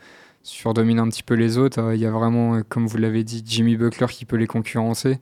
[0.43, 1.81] surdominent un petit peu les autres.
[1.81, 4.47] Euh, Il y a vraiment, euh, comme vous l'avez dit, Jimmy Butler qui peut les
[4.47, 5.19] concurrencer.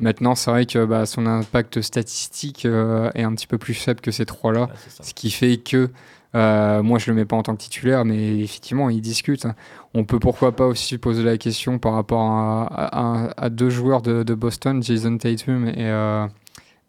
[0.00, 4.00] Maintenant, c'est vrai que bah, son impact statistique euh, est un petit peu plus faible
[4.00, 4.68] que ces trois-là,
[5.00, 5.88] ce qui fait que
[6.34, 9.46] euh, moi je le mets pas en tant que titulaire, mais effectivement ils discutent.
[9.94, 13.70] On peut pourquoi pas aussi poser la question par rapport à, à- à- à deux
[13.70, 16.26] joueurs de, de Boston, Jason Tatum et, euh,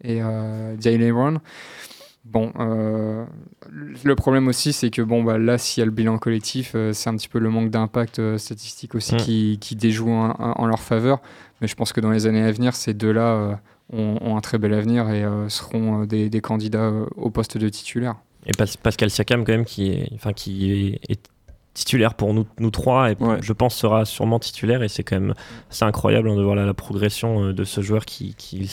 [0.04, 1.38] et euh, Jalen Brown.
[2.26, 3.24] Bon, euh,
[4.04, 7.08] le problème aussi, c'est que bon, bah, là, s'il y a le bilan collectif, c'est
[7.10, 9.18] un petit peu le manque d'impact statistique aussi Mm.
[9.18, 11.20] qui, qui déjoue en, en leur faveur.
[11.60, 13.58] Mais je pense que dans les années à venir, ces deux-là
[13.92, 18.14] ont, ont un très bel avenir et seront des, des candidats au poste de titulaire.
[18.46, 21.20] Et Pas- Pascal Siakam, quand même, qui est, enfin, qui est, est
[21.72, 24.82] titulaire pour nous, nous trois, et je pense sera sûrement titulaire.
[24.82, 25.34] Et c'est quand même
[25.70, 28.66] assez incroyable hein, de voir la, la progression euh, de ce joueur qui, qui,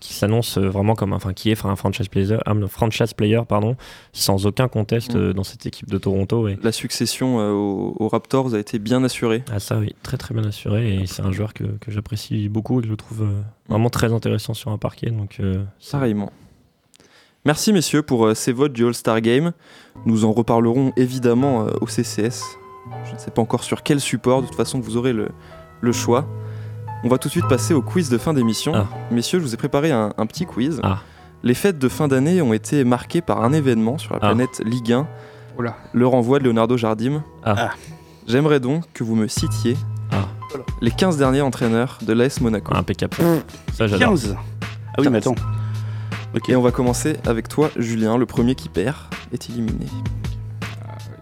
[0.00, 3.76] s'annonce euh, vraiment comme enfin, qui est un franchise player, un franchise player pardon,
[4.12, 5.18] sans aucun conteste Mm.
[5.18, 6.48] euh, dans cette équipe de Toronto.
[6.48, 9.44] Et, La succession euh, aux, aux Raptors a été bien assurée.
[9.52, 12.80] ah ça oui, très très bien assuré et c'est un joueur que, que j'apprécie beaucoup
[12.80, 15.10] et que je trouve euh, vraiment très intéressant sur un parquet.
[15.10, 16.32] Donc euh, Pareillement.
[17.44, 19.52] Merci messieurs pour euh, ces votes du All-Star Game.
[20.06, 22.42] Nous en reparlerons évidemment euh, au CCS.
[23.08, 25.28] Je ne sais pas encore sur quel support, de toute façon vous aurez le,
[25.80, 26.26] le choix.
[27.02, 28.72] On va tout de suite passer au quiz de fin d'émission.
[28.74, 28.86] Ah.
[29.10, 30.80] Messieurs, je vous ai préparé un, un petit quiz.
[30.82, 30.98] Ah.
[31.42, 34.26] Les fêtes de fin d'année ont été marquées par un événement sur la Ah.
[34.28, 35.06] planète Ligue 1,
[35.58, 35.76] Oula.
[35.94, 37.22] le renvoi de Leonardo Jardim.
[37.42, 37.70] Ah.
[38.26, 39.78] J'aimerais donc que vous me citiez
[40.12, 40.26] Ah.
[40.82, 42.74] les 15 derniers entraîneurs de l'AS Monaco.
[42.76, 43.16] Impeccable.
[43.72, 44.10] Ça j'adore.
[44.10, 45.36] 15 Ah oui, mais attends.
[46.48, 48.16] Et on va commencer avec toi, Julien.
[48.18, 48.96] Le premier qui perd
[49.32, 49.86] est éliminé.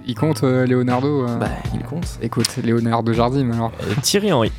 [0.07, 2.19] Il compte euh, Leonardo euh, Bah, il compte.
[2.23, 3.73] Écoute, Leonardo Jardim alors.
[3.83, 4.51] Euh, Thierry Henry.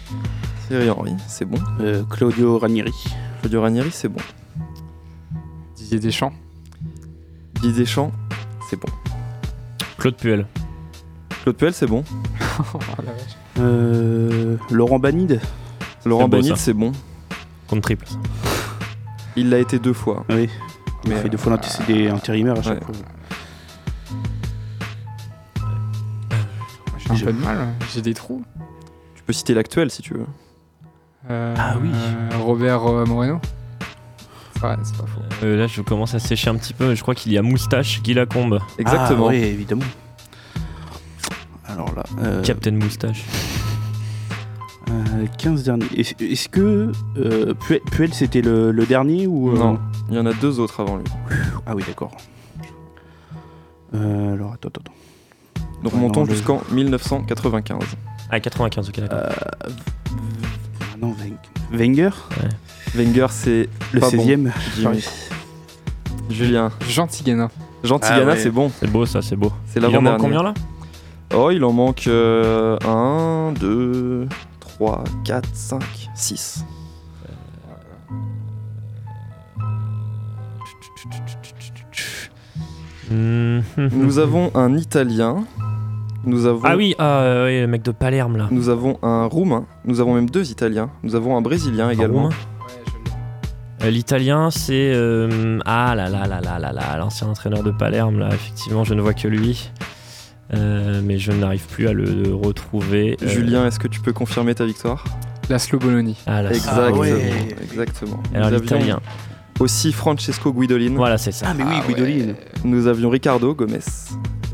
[0.68, 1.58] Thierry Henry, c'est bon.
[1.80, 2.94] Euh, Claudio Ranieri.
[3.42, 4.22] Claudio Ranieri, c'est bon.
[5.76, 6.34] Didier Deschamps.
[7.62, 8.12] Guy Deschamps,
[8.70, 8.88] c'est bon.
[9.98, 10.46] Claude Puel.
[11.42, 12.04] Claude Puel, c'est bon.
[12.74, 13.38] Oh, la vache.
[13.60, 15.40] Euh, Laurent Banide.
[16.06, 16.92] Laurent Banide, c'est bon.
[17.70, 18.06] Contre triple.
[19.40, 20.26] Il l'a été deux fois.
[20.30, 20.50] Oui.
[21.06, 22.94] Il Mais, fait deux fois c'est des intérimaires à chaque ouais.
[22.94, 22.96] fois.
[26.98, 28.44] J'ai un peu de mal, j'ai des trous.
[29.16, 30.26] Tu peux citer l'actuel si tu veux.
[31.30, 31.90] Euh, Ah oui.
[31.94, 33.40] euh, Robert euh, Moreno.
[34.62, 35.22] Ouais, c'est pas faux.
[35.44, 36.94] Euh, là, je commence à sécher un petit peu.
[36.94, 39.28] Je crois qu'il y a Moustache, Guy Lacombe, Exactement.
[39.28, 39.86] Ah, oui, évidemment.
[41.66, 43.24] Alors là, euh, Captain Moustache.
[45.20, 45.86] Euh, 15 derniers.
[45.98, 47.54] Est-ce que euh,
[47.92, 49.80] Puel, c'était le, le dernier ou euh, Non,
[50.10, 51.06] il y en a deux autres avant lui.
[51.66, 52.12] Ah oui, d'accord.
[53.96, 54.82] Euh, alors attends, attends.
[54.82, 55.64] attends.
[55.84, 57.80] Donc Ouais, montons jusqu'en 1995.
[58.32, 59.20] Ah, 95, ok, d'accord.
[59.24, 61.38] Ah non, Wen-
[61.72, 62.10] Wenger,
[62.96, 64.52] Wenger, c'est le pas bon, 16e.
[64.78, 65.04] Jimmy.
[66.30, 66.72] Julien.
[66.88, 67.08] Jean Ah
[68.08, 68.38] Tigana, ouais.
[68.38, 68.70] c'est bon.
[68.80, 69.52] C'est beau, ça, c'est beau.
[69.66, 70.22] C'est Il en manque l'avant-dernier.
[70.22, 70.54] combien là?
[71.34, 74.28] Oh, il en manque 1, 2,
[74.80, 75.82] 3, 4, 5,
[76.16, 76.64] 6.
[83.12, 83.60] Hmm.
[83.78, 85.44] Nous avons un Italien.
[86.26, 88.48] Nous avons, Ah oui, ah, euh, oui, le mec de Palerme là.
[88.52, 89.66] nous avons un Roumain.
[89.86, 90.90] Nous avons même deux Italiens.
[91.04, 92.24] Nous avons un Brésilien également.
[92.24, 92.36] Roumain.
[93.84, 94.92] Euh, L'italien, c'est.
[94.94, 98.94] euh, ah là là là là là là, l'ancien entraîneur de Palerme, là, effectivement, je
[98.94, 99.72] ne vois que lui.
[100.54, 103.18] Euh, mais je n'arrive plus à le retrouver.
[103.22, 105.04] Euh, Julien, est-ce que tu peux confirmer ta victoire?
[105.50, 106.14] Laszlo Bologna.
[106.26, 106.98] Ah là, Exactement.
[106.98, 107.56] ouais.
[107.64, 108.24] Exactement.
[108.34, 109.00] Alors l'italien.
[109.60, 110.94] aussi Francesco Guidolin.
[110.96, 111.48] Voilà, c'est ça.
[111.50, 112.34] Ah mais oui, Guidolin.
[112.64, 113.80] Nous avions Ricardo Gomez.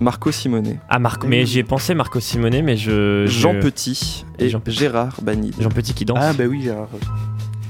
[0.02, 0.78] Marco Simone.
[0.90, 3.26] Ah, Marc, mais j'y ai pensé, Marco Simone, mais je.
[3.26, 4.78] je- Jean Petit et Jean Petit.
[4.78, 5.54] Gérard Banide.
[5.60, 6.18] Jean Petit qui danse.
[6.20, 6.90] Ah bah oui, Gérard.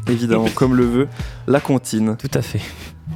[0.10, 1.08] Évidemment, comme le veut
[1.48, 2.16] la comptine.
[2.18, 2.62] Tout à fait.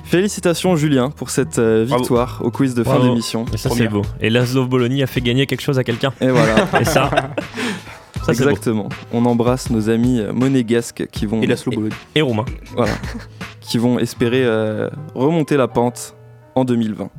[0.03, 2.01] Félicitations Julien pour cette euh, Bravo.
[2.03, 3.45] victoire au quiz de fin d'émission.
[3.53, 4.03] Et ça, c'est beau.
[4.21, 6.13] Et Laszlo Bologna a fait gagner quelque chose à quelqu'un.
[6.21, 7.09] Et voilà, Et ça.
[8.15, 8.49] ça, c'est beau.
[8.49, 8.89] exactement.
[9.11, 11.95] On embrasse nos amis euh, monégasques qui vont, Et Laszlo Bologna.
[12.15, 12.45] Et Roumain.
[12.75, 12.93] voilà,
[13.61, 16.15] qui vont espérer euh, remonter la pente
[16.55, 17.09] en 2020.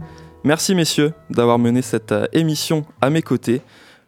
[0.44, 3.60] Merci messieurs d'avoir mené cette euh, émission à mes côtés.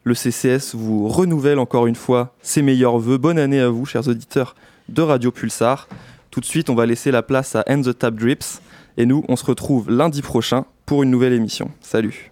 [0.05, 3.19] Le CCS vous renouvelle encore une fois ses meilleurs voeux.
[3.19, 4.55] Bonne année à vous, chers auditeurs
[4.89, 5.89] de Radio Pulsar.
[6.33, 8.63] Tout de suite, on va laisser la place à End the Tap Drips.
[8.97, 11.71] Et nous, on se retrouve lundi prochain pour une nouvelle émission.
[11.83, 12.32] Salut